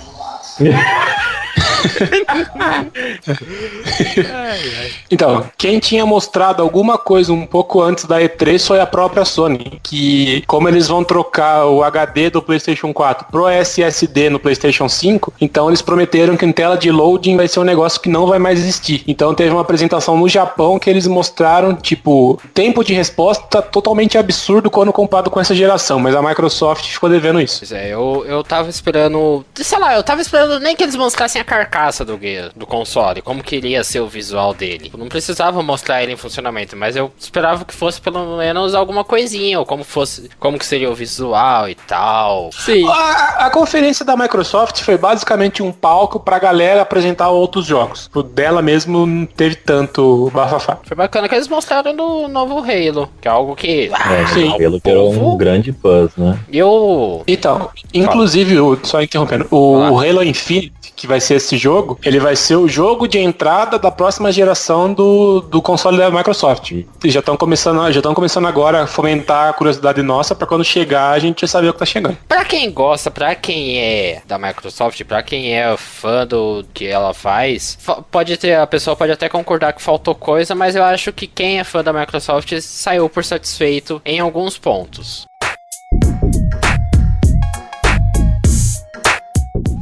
então, 5.11 5.45
quem 5.57 5.79
tinha 5.79 6.07
mostrado 6.07 6.63
alguma 6.63 6.97
coisa 6.97 7.33
um 7.33 7.47
pouco 7.47 7.81
antes 7.81 8.05
da 8.05 8.21
E3 8.21 8.67
foi 8.67 8.81
a 8.81 8.87
própria 8.87 9.25
Sony, 9.25 9.81
que 9.83 10.43
como 10.47 10.69
eles 10.69 10.89
vão 10.89 11.05
trocar 11.05 11.67
o 11.67 11.83
HD 11.83 12.31
do 12.31 12.43
PlayStation 12.43 12.93
4 12.93 13.27
pro 13.31 13.49
SSD 13.49 14.31
no 14.31 14.39
PlayStation 14.39 14.89
5, 14.89 15.35
então 15.41 15.69
eles 15.69 15.83
prometeram 15.83 16.37
que 16.37 16.47
em 16.47 16.53
tela 16.53 16.77
de 16.77 16.91
loading 16.91 17.37
vai 17.37 17.49
ser 17.49 17.61
um 17.61 17.65
negócio 17.65 18.01
que 18.01 18.09
não 18.09 18.27
vai 18.27 18.39
mais 18.39 18.61
existir. 18.61 19.03
Então 19.07 19.35
teve 19.35 19.51
uma 19.51 19.63
apresentação 19.63 20.17
no 20.17 20.29
Japão 20.29 20.79
que 20.79 20.89
eles 20.89 21.07
mostraram, 21.07 21.75
tipo, 21.75 22.41
tempo 22.55 22.85
de 22.85 22.95
resposta 22.95 23.63
totalmente 23.63 24.17
absurdo 24.17 24.71
quando 24.71 24.93
comparado 24.93 25.31
com 25.31 25.41
essa 25.41 25.55
geração, 25.55 25.99
mas 25.99 26.15
a 26.15 26.23
Microsoft 26.23 26.87
ficou 26.87 27.09
devendo 27.09 27.41
isso. 27.41 27.61
Pois 27.61 27.73
é, 27.73 27.93
eu, 27.93 28.25
eu 28.27 28.45
tava 28.45 28.71
esperando, 28.71 29.45
sei 29.55 29.79
lá, 29.79 29.97
eu 29.97 30.03
tava 30.03 30.21
esperando 30.21 30.61
nem 30.61 30.77
que 30.77 30.83
eles 30.83 30.97
mostrassem 30.97 31.41
a 31.41 31.45
carcaça 31.45 31.72
carcaça 31.73 32.05
do, 32.05 32.19
do 32.55 32.67
console, 32.67 33.23
como 33.23 33.43
que 33.43 33.57
iria 33.57 33.83
ser 33.83 34.01
o 34.01 34.07
visual 34.07 34.53
dele. 34.53 34.93
não 34.97 35.09
precisava 35.09 35.63
mostrar 35.63 36.03
ele 36.03 36.13
em 36.13 36.17
funcionamento, 36.17 36.77
mas 36.77 36.95
eu 36.95 37.11
esperava 37.19 37.65
que 37.65 37.73
fosse 37.73 38.01
pelo 38.01 38.37
menos 38.37 38.75
alguma 38.75 39.03
coisinha, 39.03 39.59
ou 39.59 39.65
como 39.65 39.83
fosse, 39.83 40.29
como 40.39 40.59
que 40.59 40.67
seria 40.67 40.91
o 40.91 40.95
visual 40.95 41.69
e 41.69 41.75
tal. 41.75 42.51
Sim. 42.53 42.87
A, 42.87 43.47
a 43.47 43.51
conferência 43.51 44.05
da 44.05 44.17
Microsoft 44.17 44.83
foi 44.83 44.99
basicamente 44.99 45.63
um 45.63 45.73
palco 45.73 46.21
pra 46.21 46.39
galera 46.39 46.83
apresentar 46.83 47.31
outros 47.31 47.65
jogos. 47.65 48.11
O 48.15 48.23
dela 48.23 48.61
mesmo 48.61 49.07
não 49.07 49.25
teve 49.25 49.57
tanto 49.57 50.31
bafafá. 50.35 50.79
Foi 50.85 50.97
bacana 50.97 51.29
que 51.29 51.35
eles 51.35 51.49
mostraram 51.49 51.95
no 51.95 52.29
novo 52.29 52.59
Halo, 52.59 53.09
que 53.21 53.27
é 53.27 53.31
algo 53.31 53.57
que. 53.57 53.91
Ah, 53.95 54.13
é, 54.15 54.27
sim. 54.27 54.49
O 54.49 54.67
Halo 54.67 54.81
gerou 54.85 55.13
um 55.13 55.37
grande 55.37 55.73
buzz, 55.73 56.11
né? 56.17 56.39
E 56.51 56.63
o. 56.63 57.23
Então, 57.27 57.71
inclusive, 57.95 58.57
só 58.83 59.01
interrompendo, 59.01 59.47
o, 59.51 59.79
o 59.79 60.01
Halo 60.01 60.23
Infinite 60.23 60.82
que 61.03 61.07
vai 61.09 61.21
ser 61.21 61.35
esse 61.35 61.57
jogo, 61.57 61.99
ele 62.05 62.21
vai 62.21 62.37
ser 62.37 62.55
o 62.55 62.69
jogo 62.69 63.09
de 63.09 63.19
entrada 63.19 63.77
da 63.77 63.91
próxima 63.91 64.31
geração 64.31 64.95
do, 64.95 65.41
do 65.41 65.61
console 65.61 65.99
da 65.99 66.09
Microsoft. 66.13 66.71
E 66.71 66.87
já 67.11 67.19
estão 67.19 67.37
começando, 67.37 67.91
já 67.91 67.99
estão 67.99 68.15
começando 68.15 68.47
agora 68.47 68.85
a 68.85 68.87
fomentar 68.87 69.51
a 69.51 69.53
curiosidade 69.53 70.01
nossa 70.01 70.33
para 70.33 70.47
quando 70.47 70.63
chegar 70.65 71.11
a 71.11 71.19
gente 71.19 71.41
já 71.41 71.49
saber 71.49 71.71
o 71.71 71.73
que 71.73 71.81
tá 71.81 71.85
chegando. 71.85 72.17
Para 72.29 72.45
quem 72.45 72.71
gosta, 72.71 73.11
para 73.11 73.35
quem 73.35 73.81
é 73.81 74.23
da 74.25 74.39
Microsoft, 74.39 75.03
para 75.03 75.25
quem 75.25 75.53
é 75.53 75.77
fã 75.77 76.25
do 76.25 76.65
que 76.73 76.87
ela 76.87 77.13
faz, 77.13 77.77
pode 78.09 78.37
ter 78.37 78.55
a 78.55 78.67
pessoa 78.67 78.95
pode 78.95 79.11
até 79.11 79.29
concordar 79.29 79.73
que 79.73 79.83
faltou 79.83 80.15
coisa, 80.15 80.55
mas 80.55 80.77
eu 80.77 80.85
acho 80.85 81.13
que 81.13 81.27
quem 81.27 81.59
é 81.59 81.65
fã 81.65 81.83
da 81.83 81.93
Microsoft 81.93 82.53
saiu 82.61 83.09
por 83.09 83.25
satisfeito 83.25 84.01
em 84.05 84.21
alguns 84.21 84.57
pontos. 84.57 85.27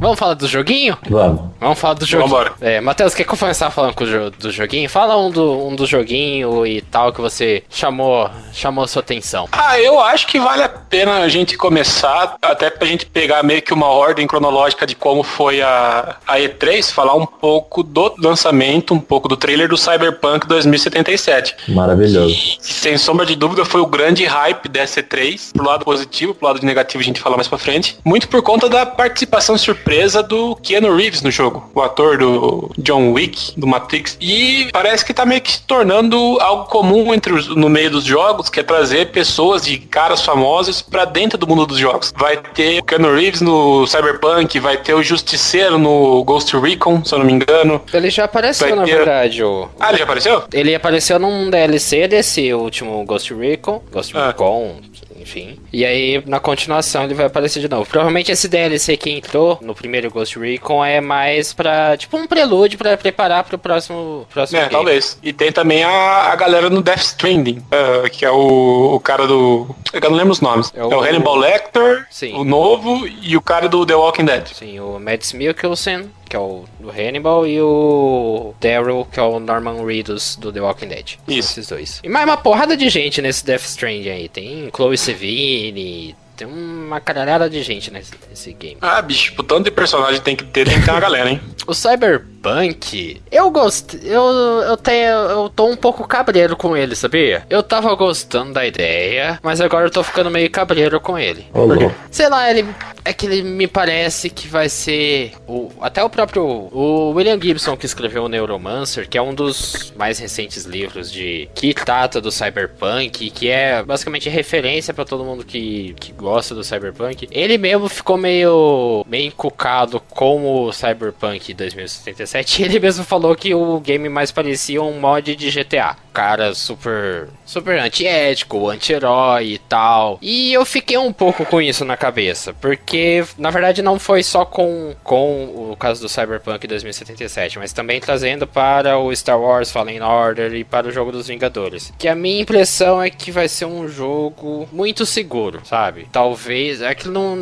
Vamos 0.01 0.17
falar 0.17 0.33
do 0.33 0.47
joguinho? 0.47 0.97
Vamos. 1.07 1.51
Vamos 1.59 1.77
falar 1.77 1.93
do 1.93 2.07
joguinho. 2.07 2.27
Vambora. 2.27 2.53
É, 2.59 2.81
Matheus, 2.81 3.13
quer 3.13 3.23
começar 3.23 3.69
falando 3.69 3.93
com 3.93 4.03
o 4.03 4.31
do 4.31 4.51
joguinho? 4.51 4.89
Fala 4.89 5.15
um 5.15 5.29
do, 5.29 5.67
um 5.67 5.75
do 5.75 5.85
joguinho 5.85 6.65
e 6.65 6.81
tal 6.81 7.13
que 7.13 7.21
você 7.21 7.63
chamou, 7.69 8.27
chamou 8.51 8.87
sua 8.87 9.03
atenção. 9.03 9.47
Ah, 9.51 9.79
eu 9.79 9.99
acho 9.99 10.25
que 10.25 10.39
vale 10.39 10.63
a 10.63 10.69
pena 10.69 11.19
a 11.19 11.29
gente 11.29 11.55
começar, 11.55 12.35
até 12.41 12.71
pra 12.71 12.87
gente 12.87 13.05
pegar 13.05 13.43
meio 13.43 13.61
que 13.61 13.75
uma 13.75 13.85
ordem 13.85 14.25
cronológica 14.25 14.87
de 14.87 14.95
como 14.95 15.21
foi 15.21 15.61
a, 15.61 16.15
a 16.25 16.39
E3, 16.39 16.91
falar 16.91 17.13
um 17.13 17.27
pouco 17.27 17.83
do 17.83 18.15
lançamento, 18.17 18.95
um 18.95 18.99
pouco 18.99 19.27
do 19.27 19.37
trailer 19.37 19.69
do 19.69 19.77
Cyberpunk 19.77 20.47
2077. 20.47 21.71
Maravilhoso. 21.75 22.33
Que, 22.33 22.57
sem 22.59 22.97
sombra 22.97 23.23
de 23.23 23.35
dúvida, 23.35 23.63
foi 23.63 23.81
o 23.81 23.85
grande 23.85 24.25
hype 24.25 24.67
dessa 24.67 25.03
E3, 25.03 25.51
pro 25.53 25.63
lado 25.63 25.85
positivo, 25.85 26.33
pro 26.33 26.47
lado 26.47 26.65
negativo 26.65 27.01
a 27.01 27.05
gente 27.05 27.19
fala 27.19 27.35
mais 27.35 27.47
pra 27.47 27.59
frente. 27.59 27.99
Muito 28.03 28.27
por 28.27 28.41
conta 28.41 28.67
da 28.67 28.83
participação 28.83 29.55
surpresa 29.59 29.90
surpresa 29.91 30.23
do 30.23 30.55
Keanu 30.55 30.95
Reeves 30.95 31.21
no 31.21 31.29
jogo, 31.29 31.69
o 31.75 31.81
ator 31.81 32.17
do 32.17 32.71
John 32.77 33.11
Wick, 33.11 33.53
do 33.57 33.67
Matrix. 33.67 34.17
E 34.21 34.69
parece 34.71 35.03
que 35.03 35.13
tá 35.13 35.25
meio 35.25 35.41
que 35.41 35.51
se 35.51 35.61
tornando 35.63 36.37
algo 36.39 36.65
comum 36.65 37.13
entre 37.13 37.33
os, 37.33 37.47
no 37.47 37.67
meio 37.67 37.91
dos 37.91 38.05
jogos, 38.05 38.49
que 38.49 38.61
é 38.61 38.63
trazer 38.63 39.11
pessoas 39.11 39.63
de 39.63 39.77
caras 39.77 40.21
famosos 40.21 40.81
para 40.81 41.03
dentro 41.03 41.37
do 41.37 41.45
mundo 41.45 41.65
dos 41.65 41.77
jogos. 41.77 42.13
Vai 42.15 42.37
ter 42.37 42.79
o 42.79 42.83
Keanu 42.83 43.13
Reeves 43.13 43.41
no 43.41 43.85
Cyberpunk, 43.85 44.57
vai 44.59 44.77
ter 44.77 44.93
o 44.93 45.03
Justiceiro 45.03 45.77
no 45.77 46.23
Ghost 46.23 46.55
Recon, 46.55 47.03
se 47.03 47.13
eu 47.13 47.19
não 47.19 47.25
me 47.25 47.33
engano. 47.33 47.81
Ele 47.93 48.09
já 48.09 48.23
apareceu, 48.23 48.69
vai 48.69 48.77
na 48.77 48.85
ter... 48.85 48.95
verdade. 48.95 49.43
O... 49.43 49.67
Ah, 49.77 49.89
ele 49.89 49.97
já 49.97 50.03
apareceu? 50.05 50.43
Ele 50.53 50.73
apareceu 50.73 51.19
num 51.19 51.49
DLC 51.49 52.07
desse 52.07 52.53
último 52.53 53.03
Ghost 53.03 53.33
Recon. 53.33 53.81
Ghost 53.91 54.15
ah. 54.15 54.27
Recon, 54.27 54.75
enfim. 55.21 55.57
E 55.71 55.85
aí, 55.85 56.21
na 56.25 56.39
continuação, 56.39 57.03
ele 57.03 57.13
vai 57.13 57.25
aparecer 57.25 57.59
de 57.59 57.69
novo. 57.69 57.85
Provavelmente 57.89 58.31
esse 58.31 58.47
DLC 58.47 58.97
que 58.97 59.09
entrou 59.11 59.57
no 59.61 59.73
primeiro 59.75 60.09
Ghost 60.09 60.37
Recon 60.39 60.83
é 60.83 60.99
mais 61.01 61.53
pra, 61.53 61.95
tipo, 61.97 62.17
um 62.17 62.27
prelúdio 62.27 62.77
pra 62.77 62.97
preparar 62.97 63.43
pro 63.43 63.57
próximo, 63.57 64.27
próximo 64.33 64.57
É, 64.57 64.61
game. 64.61 64.71
talvez. 64.73 65.17
E 65.23 65.31
tem 65.33 65.51
também 65.51 65.83
a, 65.83 66.31
a 66.31 66.35
galera 66.35 66.69
no 66.69 66.81
Death 66.81 66.99
Stranding, 67.01 67.63
eh, 67.71 68.09
que 68.09 68.25
é 68.25 68.31
o, 68.31 68.95
o 68.95 68.99
cara 68.99 69.25
do. 69.27 69.73
Eu 69.93 70.09
não 70.09 70.17
lembro 70.17 70.31
os 70.31 70.41
nomes. 70.41 70.71
É 70.75 70.79
É 70.79 70.83
o- 70.83 70.89
o, 70.89 71.01
Hannibal 71.01 71.35
Lecter, 71.35 72.05
Sim. 72.09 72.33
o 72.35 72.43
novo 72.43 73.07
e 73.21 73.35
o 73.37 73.41
cara 73.41 73.67
do 73.69 73.85
The 73.85 73.95
Walking 73.95 74.25
Dead. 74.25 74.47
Sim, 74.47 74.79
o 74.79 74.99
Mads 74.99 75.33
Mikkelsen, 75.33 76.09
que 76.31 76.37
é 76.37 76.39
o 76.39 76.63
do 76.79 76.89
Hannibal, 76.89 77.45
e 77.45 77.61
o 77.61 78.55
Daryl, 78.61 79.05
que 79.11 79.19
é 79.19 79.23
o 79.23 79.37
Norman 79.37 79.85
Reedus 79.85 80.37
do 80.37 80.49
The 80.49 80.61
Walking 80.61 80.87
Dead. 80.87 81.17
Isso. 81.27 81.59
Esses 81.59 81.67
dois. 81.67 81.99
E 82.01 82.07
mais 82.07 82.25
uma 82.25 82.37
porrada 82.37 82.77
de 82.77 82.87
gente 82.87 83.21
nesse 83.21 83.45
Death 83.45 83.65
Stranding 83.65 84.09
aí. 84.09 84.29
Tem 84.29 84.71
Chloe 84.73 84.97
Sevigny, 84.97 86.15
tem 86.37 86.47
uma 86.47 87.01
caralhada 87.01 87.49
de 87.49 87.61
gente 87.61 87.91
nesse, 87.91 88.13
nesse 88.29 88.53
game. 88.53 88.77
Ah, 88.81 89.01
bicho, 89.01 89.33
o 89.37 89.43
tanto 89.43 89.65
de 89.65 89.71
personagem 89.71 90.21
tem 90.21 90.35
que 90.35 90.45
ter, 90.45 90.65
tem 90.65 90.79
que 90.79 90.85
ter 90.85 90.91
uma 90.91 91.01
galera, 91.01 91.29
hein? 91.29 91.41
O 91.67 91.73
Cyberpunk, 91.75 93.21
eu 93.31 93.51
gostei. 93.51 93.99
Eu, 94.03 94.23
eu 94.67 94.75
tenho. 94.75 95.07
Eu 95.07 95.49
tô 95.49 95.67
um 95.67 95.75
pouco 95.75 96.07
cabreiro 96.07 96.57
com 96.57 96.75
ele, 96.75 96.95
sabia? 96.95 97.45
Eu 97.49 97.61
tava 97.61 97.93
gostando 97.93 98.53
da 98.53 98.65
ideia, 98.65 99.39
mas 99.43 99.61
agora 99.61 99.85
eu 99.85 99.91
tô 99.91 100.01
ficando 100.03 100.31
meio 100.31 100.49
cabreiro 100.49 100.99
com 100.99 101.19
ele. 101.19 101.45
Louco. 101.53 101.93
Sei 102.09 102.27
lá, 102.27 102.49
ele. 102.49 102.65
É 103.03 103.13
que 103.13 103.25
ele 103.25 103.41
me 103.41 103.67
parece 103.67 104.29
que 104.29 104.47
vai 104.47 104.69
ser. 104.69 105.33
O, 105.47 105.71
até 105.81 106.03
o 106.03 106.09
próprio. 106.09 106.43
O 106.43 107.11
William 107.11 107.39
Gibson, 107.41 107.75
que 107.75 107.85
escreveu 107.85 108.25
o 108.25 108.29
Neuromancer, 108.29 109.07
que 109.09 109.17
é 109.17 109.21
um 109.21 109.33
dos 109.33 109.93
mais 109.95 110.19
recentes 110.19 110.65
livros 110.65 111.11
de. 111.11 111.49
que 111.55 111.73
trata 111.73 112.21
do 112.21 112.31
Cyberpunk, 112.31 113.29
que 113.31 113.49
é 113.49 113.83
basicamente 113.83 114.29
referência 114.29 114.93
pra 114.93 115.05
todo 115.05 115.23
mundo 115.23 115.43
que, 115.43 115.95
que 115.99 116.11
gosta 116.11 116.53
do 116.53 116.63
Cyberpunk. 116.63 117.27
Ele 117.31 117.57
mesmo 117.57 117.89
ficou 117.89 118.17
meio. 118.17 119.05
meio 119.07 119.27
encucado 119.27 119.99
com 119.99 120.65
o 120.65 120.71
Cyberpunk 120.71 121.53
2077. 121.53 122.61
E 122.61 122.65
ele 122.65 122.79
mesmo 122.79 123.03
falou 123.03 123.35
que 123.35 123.53
o 123.53 123.79
game 123.79 124.07
mais 124.09 124.31
parecia 124.31 124.81
um 124.81 124.99
mod 124.99 125.35
de 125.35 125.51
GTA. 125.51 125.95
Cara 126.13 126.53
super. 126.53 127.29
super 127.45 127.79
antiético, 127.79 128.69
anti-herói 128.69 129.53
e 129.53 129.57
tal. 129.57 130.19
E 130.21 130.53
eu 130.53 130.65
fiquei 130.65 130.97
um 130.97 131.13
pouco 131.13 131.45
com 131.45 131.61
isso 131.61 131.83
na 131.85 131.97
cabeça. 131.97 132.53
Porque, 132.53 132.90
na 133.37 133.49
verdade, 133.49 133.81
não 133.81 133.99
foi 133.99 134.23
só 134.23 134.45
com, 134.45 134.93
com 135.03 135.71
o 135.71 135.75
caso 135.77 136.01
do 136.01 136.09
Cyberpunk 136.09 136.65
2077, 136.67 137.57
mas 137.59 137.73
também 137.73 137.99
trazendo 137.99 138.45
para 138.47 138.97
o 138.97 139.15
Star 139.15 139.39
Wars 139.39 139.71
Fallen 139.71 140.01
Order 140.01 140.53
e 140.53 140.63
para 140.63 140.87
o 140.87 140.91
jogo 140.91 141.11
dos 141.11 141.27
Vingadores. 141.27 141.93
Que 141.97 142.07
a 142.07 142.15
minha 142.15 142.41
impressão 142.41 143.01
é 143.01 143.09
que 143.09 143.31
vai 143.31 143.47
ser 143.47 143.65
um 143.65 143.87
jogo 143.87 144.67
muito 144.71 145.05
seguro, 145.05 145.61
sabe? 145.63 146.07
Talvez. 146.11 146.81
É 146.81 146.93
que 146.95 147.07
não, 147.07 147.35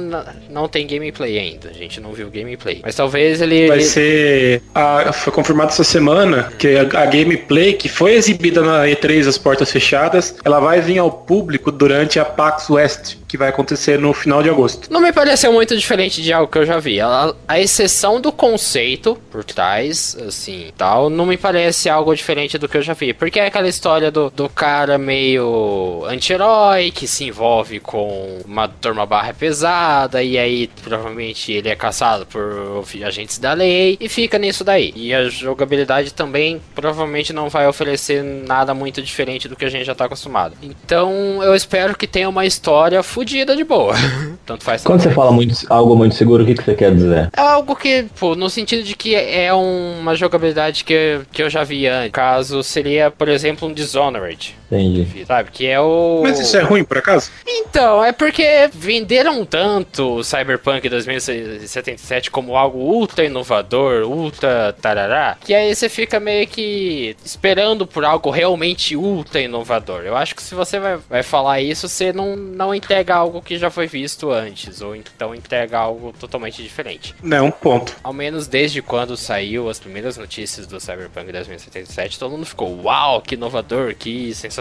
não 0.49 0.67
tem 0.67 0.85
gameplay 0.85 1.37
ainda. 1.39 1.69
A 1.69 1.73
gente 1.73 1.99
não 1.99 2.13
viu 2.13 2.29
gameplay. 2.29 2.81
Mas 2.83 2.95
talvez 2.95 3.41
ele. 3.41 3.67
Vai 3.67 3.77
ele- 3.77 3.85
ser. 3.85 4.61
a- 4.73 5.11
foi 5.13 5.31
confirmado 5.33 5.71
essa 5.71 5.83
semana 5.83 6.51
que 6.57 6.75
a, 6.75 6.81
a 7.01 7.05
gameplay 7.05 7.73
que 7.73 7.89
foi 7.89 8.13
exibida 8.13 8.61
na 8.61 8.85
E3 8.85 9.27
as 9.27 9.37
portas 9.37 9.71
fechadas, 9.71 10.35
ela 10.43 10.59
vai 10.59 10.81
vir 10.81 10.97
ao 10.99 11.11
público 11.11 11.71
durante 11.71 12.19
a 12.19 12.25
PAX 12.25 12.69
West, 12.69 13.15
que 13.29 13.37
vai 13.37 13.49
acontecer 13.49 13.99
no 13.99 14.11
final 14.11 14.41
de 14.41 14.49
agosto. 14.49 14.91
Não 14.91 14.99
me 14.99 15.13
pareceu 15.13 15.53
muito 15.53 15.77
diferente 15.77 16.21
de 16.21 16.33
algo 16.33 16.51
que 16.51 16.57
eu 16.57 16.65
já 16.65 16.79
vi. 16.79 16.99
A, 16.99 17.33
a 17.47 17.59
exceção 17.59 18.19
do 18.19 18.31
conceito 18.31 19.15
por 19.29 19.43
trás, 19.43 20.17
assim, 20.27 20.71
tal, 20.75 21.11
não 21.11 21.27
me 21.27 21.37
parece 21.37 21.87
algo 21.87 22.13
diferente 22.15 22.57
do 22.57 22.67
que 22.67 22.77
eu 22.77 22.81
já 22.81 22.93
vi. 22.93 23.13
Porque 23.13 23.39
é 23.39 23.45
aquela 23.45 23.67
história 23.67 24.09
do, 24.09 24.31
do 24.31 24.49
cara 24.49 24.97
meio 24.97 26.03
anti-herói, 26.07 26.89
que 26.89 27.07
se 27.07 27.25
envolve 27.25 27.79
com 27.79 28.39
uma 28.43 28.67
turma 28.67 29.05
barra 29.05 29.31
pesada, 29.31 30.23
e 30.23 30.35
aí 30.35 30.67
provavelmente 30.81 31.51
ele 31.51 31.69
é 31.69 31.75
caçado 31.75 32.25
por 32.25 32.83
agentes 33.05 33.37
da 33.37 33.53
lei, 33.53 33.95
e 34.01 34.09
fica 34.09 34.39
nisso 34.39 34.63
daí. 34.63 34.91
E 34.95 35.13
a 35.13 35.29
jogabilidade 35.29 36.13
também 36.13 36.59
provavelmente 36.73 37.31
não 37.31 37.47
vai 37.47 37.67
oferecer 37.67 38.23
nada 38.23 38.73
muito 38.73 39.03
diferente 39.03 39.47
do 39.47 39.55
que 39.55 39.65
a 39.65 39.69
gente 39.69 39.85
já 39.85 39.93
tá 39.93 40.05
acostumado. 40.05 40.55
Então 40.63 41.43
eu 41.43 41.53
espero 41.53 41.95
que 41.95 42.07
tenha 42.07 42.27
uma 42.27 42.45
história 42.45 43.03
fodida 43.19 43.53
de 43.53 43.65
boa. 43.65 43.93
Tanto 44.45 44.63
faz 44.63 44.81
Quando 44.81 45.01
você 45.01 45.11
fala 45.11 45.31
muito, 45.31 45.53
algo 45.69 45.93
muito 45.95 46.15
seguro, 46.15 46.43
o 46.43 46.45
que, 46.45 46.53
que 46.55 46.63
você 46.63 46.73
quer 46.73 46.95
dizer? 46.95 47.29
é 47.35 47.41
algo 47.41 47.75
que, 47.75 48.05
pô, 48.17 48.33
no 48.33 48.49
sentido 48.49 48.81
de 48.81 48.95
que 48.95 49.13
é 49.13 49.53
uma 49.53 50.15
jogabilidade 50.15 50.85
que, 50.85 51.19
que 51.31 51.43
eu 51.43 51.49
já 51.49 51.65
vi 51.65 51.85
antes. 51.85 52.11
Caso 52.11 52.63
seria, 52.63 53.11
por 53.11 53.27
exemplo, 53.27 53.67
um 53.67 53.73
Dishonored. 53.73 54.55
Entendi. 54.71 55.25
Sabe? 55.25 55.49
Que 55.51 55.67
é 55.67 55.79
o. 55.79 56.21
Mas 56.23 56.39
isso 56.39 56.55
é 56.55 56.61
ruim, 56.61 56.83
por 56.83 56.97
acaso? 56.97 57.31
Então, 57.45 58.03
é 58.03 58.11
porque 58.11 58.69
venderam 58.73 59.45
tanto 59.45 60.17
o 60.17 60.23
Cyberpunk 60.23 60.87
2077 60.87 62.29
como 62.29 62.55
algo 62.55 62.77
ultra 62.77 63.25
inovador, 63.25 64.03
ultra 64.07 64.73
tarará, 64.79 65.37
que 65.43 65.53
aí 65.53 65.73
você 65.73 65.89
fica 65.89 66.19
meio 66.19 66.47
que 66.47 67.15
esperando 67.23 67.87
por 67.87 68.05
algo 68.05 68.29
realmente 68.29 68.95
ultra 68.95 69.41
inovador. 69.41 70.01
Eu 70.03 70.15
acho 70.15 70.35
que 70.35 70.43
se 70.43 70.53
você 70.53 70.79
vai, 70.79 70.97
vai 71.09 71.23
falar 71.23 71.61
isso, 71.61 71.87
você 71.87 72.13
não, 72.13 72.35
não 72.35 72.73
entrega 72.73 73.15
algo 73.15 73.41
que 73.41 73.57
já 73.57 73.69
foi 73.69 73.87
visto 73.87 74.31
antes, 74.31 74.81
ou 74.81 74.95
então 74.95 75.33
entrega 75.33 75.77
algo 75.77 76.13
totalmente 76.19 76.61
diferente. 76.61 77.15
Não, 77.21 77.49
ponto. 77.49 77.95
Ao 78.03 78.13
menos 78.13 78.47
desde 78.47 78.81
quando 78.81 79.17
saiu 79.17 79.69
as 79.69 79.79
primeiras 79.79 80.17
notícias 80.17 80.67
do 80.67 80.79
Cyberpunk 80.79 81.31
2077, 81.31 82.19
todo 82.19 82.31
mundo 82.31 82.45
ficou, 82.45 82.83
uau, 82.83 83.21
que 83.21 83.35
inovador, 83.35 83.95
que 83.95 84.33
sensacional, 84.33 84.58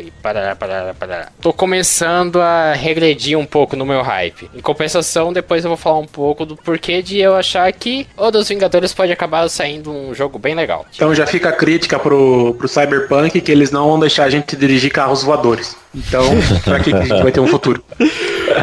e 0.00 0.10
parará, 0.22 0.54
parará, 0.54 0.94
parará. 0.94 1.28
Tô 1.40 1.52
começando 1.52 2.40
a 2.40 2.72
regredir 2.72 3.38
um 3.38 3.46
pouco 3.46 3.76
no 3.76 3.86
meu 3.86 4.02
hype. 4.02 4.50
Em 4.54 4.60
compensação, 4.60 5.32
depois 5.32 5.64
eu 5.64 5.68
vou 5.70 5.76
falar 5.76 5.98
um 5.98 6.06
pouco 6.06 6.44
do 6.44 6.56
porquê 6.56 7.02
de 7.02 7.18
eu 7.18 7.34
achar 7.34 7.72
que 7.72 8.06
o 8.16 8.30
dos 8.30 8.48
Vingadores 8.48 8.92
pode 8.92 9.12
acabar 9.12 9.48
saindo 9.48 9.90
um 9.90 10.14
jogo 10.14 10.38
bem 10.38 10.54
legal. 10.54 10.86
Então 10.94 11.14
já 11.14 11.26
fica 11.26 11.48
a 11.48 11.52
crítica 11.52 11.98
pro, 11.98 12.54
pro 12.54 12.68
Cyberpunk 12.68 13.40
que 13.40 13.52
eles 13.52 13.70
não 13.70 13.88
vão 13.88 13.98
deixar 13.98 14.24
a 14.24 14.30
gente 14.30 14.56
dirigir 14.56 14.92
carros 14.92 15.22
voadores. 15.22 15.76
Então, 15.94 16.24
pra 16.64 16.80
que 16.80 16.90
que 16.90 16.96
a 16.96 17.02
gente 17.02 17.22
vai 17.22 17.32
ter 17.32 17.40
um 17.40 17.46
futuro? 17.46 17.82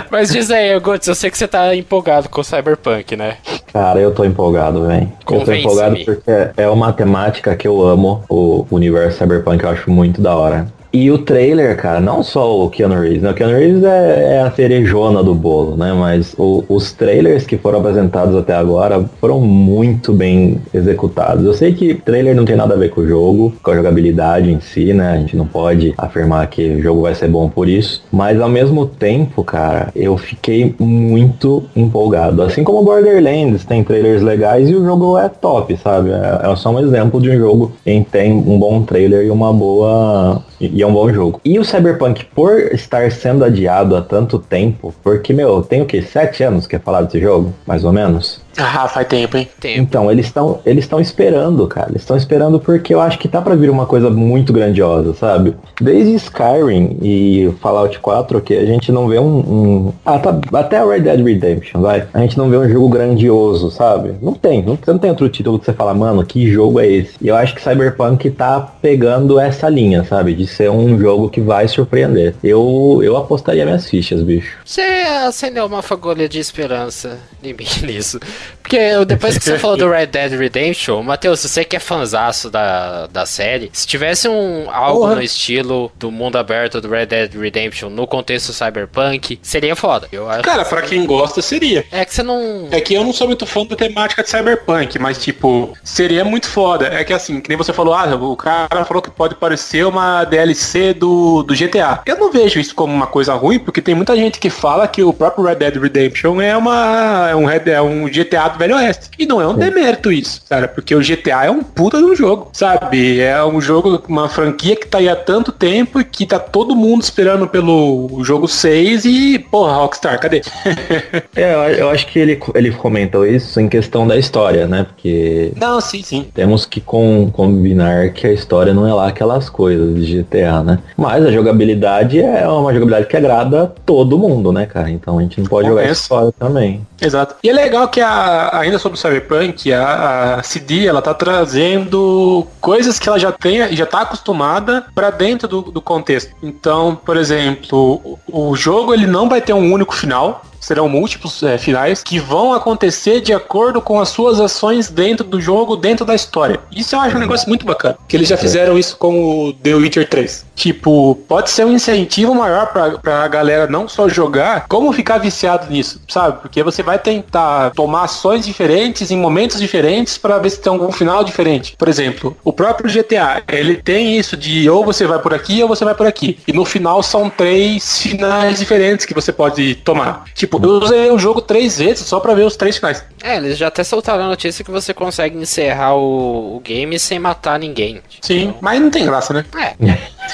Mas 0.09 0.31
diz 0.31 0.51
aí, 0.51 0.77
Guts, 0.79 1.07
eu 1.07 1.15
sei 1.15 1.31
que 1.31 1.37
você 1.37 1.47
tá 1.47 1.75
empolgado 1.75 2.29
com 2.29 2.41
o 2.41 2.43
Cyberpunk, 2.43 3.15
né? 3.15 3.37
Cara, 3.71 3.99
eu 3.99 4.13
tô 4.13 4.25
empolgado, 4.25 4.85
velho. 4.85 5.09
Eu 5.29 5.45
tô 5.45 5.53
empolgado 5.53 5.95
porque 6.03 6.31
é 6.57 6.67
uma 6.67 6.91
temática 6.91 7.55
que 7.55 7.67
eu 7.67 7.81
amo, 7.81 8.23
o 8.29 8.65
universo 8.69 9.17
cyberpunk, 9.19 9.63
eu 9.63 9.69
acho 9.69 9.89
muito 9.89 10.21
da 10.21 10.35
hora. 10.35 10.67
E 10.93 11.09
o 11.09 11.19
trailer, 11.19 11.77
cara, 11.77 12.01
não 12.01 12.21
só 12.21 12.65
o 12.65 12.69
Keanu 12.69 12.99
Reeves, 12.99 13.21
né? 13.21 13.31
O 13.31 13.33
Keanu 13.33 13.53
Reeves 13.57 13.81
é, 13.81 14.33
é 14.35 14.41
a 14.41 14.51
cerejona 14.51 15.23
do 15.23 15.33
bolo, 15.33 15.77
né? 15.77 15.93
Mas 15.93 16.35
o- 16.37 16.65
os 16.67 16.91
trailers 16.91 17.45
que 17.45 17.57
foram 17.57 17.79
apresentados 17.79 18.35
até 18.35 18.53
agora 18.53 19.01
foram 19.21 19.39
muito 19.39 20.11
bem 20.11 20.59
executados. 20.73 21.45
Eu 21.45 21.53
sei 21.53 21.73
que 21.73 21.93
trailer 21.93 22.35
não 22.35 22.43
tem 22.43 22.57
nada 22.57 22.73
a 22.73 22.77
ver 22.77 22.89
com 22.89 22.99
o 22.99 23.07
jogo, 23.07 23.53
com 23.63 23.71
a 23.71 23.75
jogabilidade 23.75 24.51
em 24.51 24.59
si, 24.59 24.93
né? 24.93 25.13
A 25.13 25.17
gente 25.17 25.37
não 25.37 25.47
pode 25.47 25.93
afirmar 25.97 26.45
que 26.47 26.61
o 26.75 26.81
jogo 26.81 27.03
vai 27.03 27.15
ser 27.15 27.29
bom 27.29 27.47
por 27.47 27.69
isso. 27.69 28.03
Mas 28.11 28.41
ao 28.41 28.49
mesmo 28.49 28.85
tempo, 28.85 29.45
cara, 29.45 29.91
eu 29.95 30.17
fiquei 30.17 30.75
muito 30.77 31.63
empolgado. 31.73 32.41
Assim 32.41 32.65
como 32.65 32.83
Borderlands 32.83 33.63
tem 33.63 33.81
trailers 33.81 34.21
legais 34.21 34.69
e 34.69 34.75
o 34.75 34.83
jogo 34.83 35.17
é 35.17 35.29
top, 35.29 35.77
sabe? 35.77 36.09
É, 36.09 36.51
é 36.51 36.55
só 36.57 36.69
um 36.69 36.79
exemplo 36.81 37.21
de 37.21 37.29
um 37.29 37.37
jogo 37.37 37.71
em 37.85 38.03
que 38.03 38.11
tem 38.11 38.33
um 38.33 38.59
bom 38.59 38.81
trailer 38.83 39.25
e 39.25 39.29
uma 39.31 39.53
boa. 39.53 40.43
E 40.61 40.79
é 40.81 40.85
um 40.85 40.93
bom 40.93 41.11
jogo. 41.11 41.41
E 41.43 41.57
o 41.57 41.65
Cyberpunk, 41.65 42.23
por 42.35 42.59
estar 42.71 43.11
sendo 43.11 43.43
adiado 43.43 43.95
há 43.95 44.01
tanto 44.01 44.37
tempo, 44.37 44.93
porque, 45.01 45.33
meu, 45.33 45.63
tem 45.63 45.81
o 45.81 45.87
que? 45.87 46.03
Sete 46.03 46.43
anos 46.43 46.67
que 46.67 46.75
é 46.75 46.79
falar 46.79 47.01
desse 47.01 47.19
jogo? 47.19 47.51
Mais 47.65 47.83
ou 47.83 47.91
menos? 47.91 48.39
Ah, 48.57 48.87
faz 48.87 49.07
tempo, 49.07 49.37
hein? 49.37 49.47
Tempo. 49.59 49.79
Então, 49.81 50.11
eles 50.11 50.25
estão 50.25 50.59
eles 50.65 50.83
estão 50.83 50.99
esperando, 50.99 51.65
cara. 51.67 51.89
Eles 51.89 52.01
estão 52.01 52.17
esperando 52.17 52.59
porque 52.59 52.93
eu 52.93 52.99
acho 53.01 53.17
que 53.17 53.27
tá 53.27 53.41
pra 53.41 53.55
vir 53.55 53.69
uma 53.69 53.85
coisa 53.85 54.09
muito 54.09 54.51
grandiosa, 54.51 55.13
sabe? 55.13 55.55
Desde 55.79 56.13
Skyrim 56.15 56.97
e 57.01 57.51
Fallout 57.61 57.97
4, 57.99 58.41
que 58.41 58.53
a 58.55 58.65
gente 58.65 58.91
não 58.91 59.07
vê 59.07 59.19
um. 59.19 59.37
um- 59.39 59.93
Ah, 60.05 60.19
tá, 60.19 60.37
até 60.53 60.83
Red 60.85 61.01
Dead 61.01 61.21
Redemption, 61.25 61.81
vai. 61.81 62.07
A 62.13 62.19
gente 62.19 62.37
não 62.37 62.49
vê 62.49 62.57
um 62.57 62.69
jogo 62.69 62.89
grandioso, 62.89 63.71
sabe? 63.71 64.13
Não 64.21 64.33
tem. 64.33 64.61
Não, 64.63 64.75
você 64.75 64.91
não 64.91 64.99
tem 64.99 65.09
outro 65.09 65.29
título 65.29 65.57
que 65.59 65.65
você 65.65 65.73
fala, 65.73 65.93
mano, 65.93 66.23
que 66.25 66.51
jogo 66.51 66.79
é 66.79 66.87
esse? 66.87 67.13
E 67.21 67.27
eu 67.27 67.35
acho 67.35 67.55
que 67.55 67.61
Cyberpunk 67.61 68.29
tá 68.31 68.59
pegando 68.81 69.39
essa 69.39 69.69
linha, 69.69 70.03
sabe? 70.03 70.33
De 70.33 70.45
ser 70.47 70.69
um 70.69 70.99
jogo 70.99 71.29
que 71.29 71.39
vai 71.41 71.67
surpreender. 71.67 72.35
Eu, 72.43 72.99
eu 73.03 73.15
apostaria 73.17 73.65
minhas 73.65 73.89
fichas, 73.89 74.21
bicho. 74.21 74.57
Você 74.65 74.81
acendeu 75.25 75.65
uma 75.65 75.81
fagulha 75.81 76.27
de 76.27 76.39
esperança 76.39 77.17
em 77.43 77.53
mim 77.53 77.65
nisso. 77.87 78.19
Porque 78.61 79.05
depois 79.05 79.37
que 79.37 79.43
você 79.43 79.59
falou 79.59 79.75
do 79.75 79.89
Red 79.91 80.07
Dead 80.07 80.31
Redemption, 80.31 81.03
Matheus, 81.03 81.41
você 81.41 81.65
que 81.65 81.75
é 81.75 81.79
fanzaço 81.79 82.49
da, 82.49 83.07
da 83.07 83.25
série, 83.25 83.69
se 83.73 83.85
tivesse 83.85 84.29
um 84.29 84.69
algo 84.71 85.01
Porra. 85.01 85.15
no 85.15 85.21
estilo 85.21 85.91
do 85.97 86.09
mundo 86.09 86.37
aberto 86.37 86.79
do 86.79 86.87
Red 86.87 87.07
Dead 87.07 87.33
Redemption 87.33 87.89
no 87.89 88.07
contexto 88.07 88.53
cyberpunk, 88.53 89.39
seria 89.41 89.75
foda. 89.75 90.07
Eu 90.11 90.29
acho 90.29 90.43
Cara, 90.43 90.63
pra 90.63 90.81
quem 90.83 91.05
gosta, 91.05 91.41
seria. 91.41 91.85
É 91.91 92.05
que 92.05 92.13
você 92.13 92.23
não. 92.23 92.69
É 92.71 92.79
que 92.79 92.93
eu 92.93 93.03
não 93.03 93.11
sou 93.11 93.27
muito 93.27 93.45
fã 93.45 93.65
da 93.65 93.75
temática 93.75 94.23
de 94.23 94.29
cyberpunk, 94.29 94.97
mas 94.99 95.21
tipo, 95.21 95.75
seria 95.83 96.23
muito 96.23 96.47
foda. 96.47 96.87
É 96.87 97.03
que 97.03 97.11
assim, 97.11 97.41
que 97.41 97.49
nem 97.49 97.57
você 97.57 97.73
falou, 97.73 97.93
ah, 97.93 98.15
o 98.15 98.37
cara 98.37 98.85
falou 98.85 99.01
que 99.01 99.11
pode 99.11 99.35
parecer 99.35 99.85
uma 99.85 100.23
DLC 100.23 100.93
do, 100.93 101.43
do 101.43 101.53
GTA. 101.53 102.01
Eu 102.05 102.17
não 102.17 102.31
vejo 102.31 102.59
isso 102.59 102.73
como 102.73 102.93
uma 102.93 103.07
coisa 103.07 103.33
ruim, 103.33 103.59
porque 103.59 103.81
tem 103.81 103.93
muita 103.93 104.15
gente 104.15 104.39
que 104.39 104.49
fala 104.49 104.87
que 104.87 105.03
o 105.03 105.11
próprio 105.11 105.43
Red 105.43 105.55
Dead 105.55 105.75
Redemption 105.75 106.41
é 106.41 106.55
uma 106.55 107.27
é 107.29 107.35
um, 107.35 107.49
é 107.49 107.81
um 107.81 108.05
GTA 108.05 108.30
do 108.31 108.59
Velho 108.59 108.75
Oeste. 108.75 109.09
E 109.17 109.25
não 109.25 109.41
é 109.41 109.47
um 109.47 109.53
demérito 109.53 110.11
isso, 110.11 110.41
cara, 110.49 110.67
porque 110.67 110.95
o 110.95 111.01
GTA 111.01 111.45
é 111.45 111.51
um 111.51 111.61
puta 111.61 111.97
de 111.97 112.03
um 112.03 112.15
jogo, 112.15 112.49
sabe? 112.53 113.19
É 113.19 113.43
um 113.43 113.59
jogo, 113.61 114.01
uma 114.07 114.29
franquia 114.29 114.75
que 114.75 114.87
tá 114.87 114.99
aí 114.99 115.09
há 115.09 115.15
tanto 115.15 115.51
tempo 115.51 115.99
e 115.99 116.03
que 116.03 116.25
tá 116.25 116.39
todo 116.39 116.75
mundo 116.75 117.01
esperando 117.01 117.47
pelo 117.47 118.23
jogo 118.23 118.47
6 118.47 119.05
e, 119.05 119.39
porra, 119.39 119.73
Rockstar, 119.73 120.19
cadê? 120.19 120.41
é, 121.35 121.81
eu 121.81 121.89
acho 121.89 122.07
que 122.07 122.19
ele, 122.19 122.39
ele 122.55 122.71
comentou 122.71 123.25
isso 123.25 123.59
em 123.59 123.67
questão 123.67 124.07
da 124.07 124.17
história, 124.17 124.67
né? 124.67 124.83
Porque. 124.83 125.53
Não, 125.55 125.79
sim, 125.81 126.01
sim. 126.03 126.27
Temos 126.33 126.65
que 126.65 126.81
com, 126.81 127.29
combinar 127.31 128.11
que 128.11 128.27
a 128.27 128.33
história 128.33 128.73
não 128.73 128.87
é 128.87 128.93
lá 128.93 129.07
aquelas 129.07 129.49
coisas 129.49 129.95
de 129.95 130.21
GTA, 130.21 130.63
né? 130.63 130.79
Mas 130.97 131.25
a 131.25 131.31
jogabilidade 131.31 132.19
é 132.19 132.47
uma 132.47 132.73
jogabilidade 132.73 133.07
que 133.07 133.17
agrada 133.17 133.73
todo 133.85 134.17
mundo, 134.17 134.51
né, 134.51 134.65
cara? 134.65 134.89
Então 134.89 135.17
a 135.17 135.21
gente 135.21 135.39
não 135.39 135.47
pode 135.47 135.67
jogar 135.67 135.89
isso 135.89 136.07
fora 136.07 136.31
também. 136.31 136.85
Exato. 137.01 137.35
E 137.43 137.49
é 137.49 137.53
legal 137.53 137.87
que 137.87 137.99
a, 137.99 138.20
ainda 138.53 138.77
sobre 138.79 138.97
o 138.97 139.01
Cyberpunk, 139.01 139.71
a, 139.73 140.35
a 140.35 140.43
CD, 140.43 140.85
ela 140.85 141.01
tá 141.01 141.13
trazendo 141.13 142.47
coisas 142.59 142.99
que 142.99 143.07
ela 143.07 143.19
já 143.19 143.31
tem, 143.31 143.75
já 143.75 143.85
tá 143.85 144.01
acostumada 144.01 144.85
para 144.93 145.09
dentro 145.09 145.47
do, 145.47 145.61
do 145.61 145.81
contexto. 145.81 146.35
Então, 146.41 146.95
por 146.95 147.17
exemplo, 147.17 148.19
o, 148.27 148.49
o 148.51 148.55
jogo 148.55 148.93
ele 148.93 149.07
não 149.07 149.29
vai 149.29 149.41
ter 149.41 149.53
um 149.53 149.71
único 149.71 149.95
final, 149.95 150.43
serão 150.61 150.87
múltiplos 150.87 151.43
é, 151.43 151.57
finais 151.57 152.01
que 152.03 152.19
vão 152.19 152.53
acontecer 152.53 153.19
de 153.19 153.33
acordo 153.33 153.81
com 153.81 153.99
as 153.99 154.09
suas 154.09 154.39
ações 154.39 154.89
dentro 154.89 155.25
do 155.25 155.41
jogo, 155.41 155.75
dentro 155.75 156.05
da 156.05 156.15
história. 156.15 156.59
Isso 156.71 156.95
eu 156.95 156.99
acho 157.01 157.17
um 157.17 157.19
negócio 157.19 157.49
muito 157.49 157.65
bacana. 157.65 157.97
Que 158.07 158.15
eles 158.15 158.29
já 158.29 158.37
fizeram 158.37 158.77
isso 158.77 158.95
com 158.97 159.47
o 159.47 159.53
The 159.53 159.73
Witcher 159.73 160.07
3. 160.07 160.45
Tipo, 160.55 161.15
pode 161.27 161.49
ser 161.49 161.65
um 161.65 161.71
incentivo 161.71 162.35
maior 162.35 162.67
pra, 162.67 162.91
pra 162.91 163.27
galera 163.27 163.65
não 163.65 163.87
só 163.87 164.07
jogar, 164.07 164.67
como 164.67 164.93
ficar 164.93 165.17
viciado 165.17 165.71
nisso, 165.71 166.01
sabe? 166.07 166.39
Porque 166.39 166.61
você 166.61 166.83
vai 166.83 166.99
tentar 166.99 167.71
tomar 167.71 168.03
ações 168.03 168.45
diferentes 168.45 169.09
em 169.09 169.17
momentos 169.17 169.59
diferentes 169.59 170.17
para 170.17 170.37
ver 170.37 170.51
se 170.51 170.59
tem 170.59 170.71
algum 170.71 170.91
final 170.91 171.23
diferente. 171.23 171.75
Por 171.77 171.87
exemplo, 171.87 172.37
o 172.43 172.53
próprio 172.53 172.91
GTA, 172.91 173.41
ele 173.47 173.77
tem 173.77 174.17
isso 174.17 174.37
de 174.37 174.69
ou 174.69 174.85
você 174.85 175.07
vai 175.07 175.17
por 175.19 175.33
aqui 175.33 175.63
ou 175.63 175.67
você 175.67 175.83
vai 175.83 175.95
por 175.95 176.05
aqui. 176.05 176.37
E 176.47 176.53
no 176.53 176.63
final 176.63 177.01
são 177.01 177.29
três 177.29 177.99
finais 177.99 178.59
diferentes 178.59 179.05
que 179.05 179.13
você 179.13 179.31
pode 179.31 179.75
tomar. 179.75 180.25
Tipo, 180.35 180.50
Tipo, 180.51 180.65
eu 180.65 180.81
usei 180.81 181.09
o 181.09 181.17
jogo 181.17 181.39
três 181.39 181.77
vezes 181.77 182.05
só 182.05 182.19
pra 182.19 182.33
ver 182.33 182.43
os 182.43 182.57
três 182.57 182.75
finais. 182.75 183.05
É, 183.23 183.37
eles 183.37 183.57
já 183.57 183.67
até 183.67 183.85
soltaram 183.85 184.25
a 184.25 184.27
notícia 184.27 184.65
que 184.65 184.71
você 184.71 184.93
consegue 184.93 185.37
encerrar 185.37 185.95
o, 185.95 186.57
o 186.57 186.59
game 186.59 186.99
sem 186.99 187.19
matar 187.19 187.57
ninguém. 187.57 188.01
Sim, 188.19 188.43
então... 188.43 188.57
mas 188.59 188.81
não 188.81 188.89
tem 188.89 189.05
graça, 189.05 189.33
né? 189.33 189.45
É. 189.57 189.75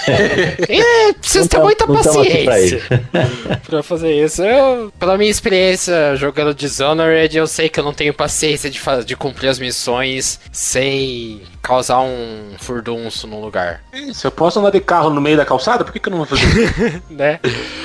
e 0.70 1.14
precisa 1.14 1.48
ter 1.48 1.60
muita 1.60 1.86
paciência 1.86 2.82
pra, 3.12 3.58
pra, 3.58 3.84
fazer 3.84 4.12
isso. 4.24 4.42
Eu, 4.42 4.92
pela 5.00 5.18
minha 5.18 5.30
experiência 5.30 6.16
jogando 6.16 6.54
Dishonored, 6.54 7.38
eu 7.38 7.46
sei 7.46 7.70
que 7.70 7.80
eu 7.80 7.84
não 7.84 7.94
tenho 7.94 8.14
paciência 8.14 8.72
de, 8.72 8.82
de 9.06 9.16
cumprir 9.16 9.50
as 9.50 9.60
missões 9.60 10.40
sem 10.52 11.42
causar 11.68 12.00
um 12.00 12.56
furdunço 12.58 13.28
no 13.28 13.42
lugar. 13.42 13.84
Se 14.14 14.26
eu 14.26 14.32
posso 14.32 14.58
andar 14.58 14.72
de 14.72 14.80
carro 14.80 15.10
no 15.10 15.20
meio 15.20 15.36
da 15.36 15.46
calçada, 15.46 15.84
por 15.84 15.92
que, 15.92 16.00
que 16.00 16.08
eu 16.08 16.12
não 16.12 16.20
vou 16.20 16.26
fazer 16.26 17.04
né? 17.10 17.42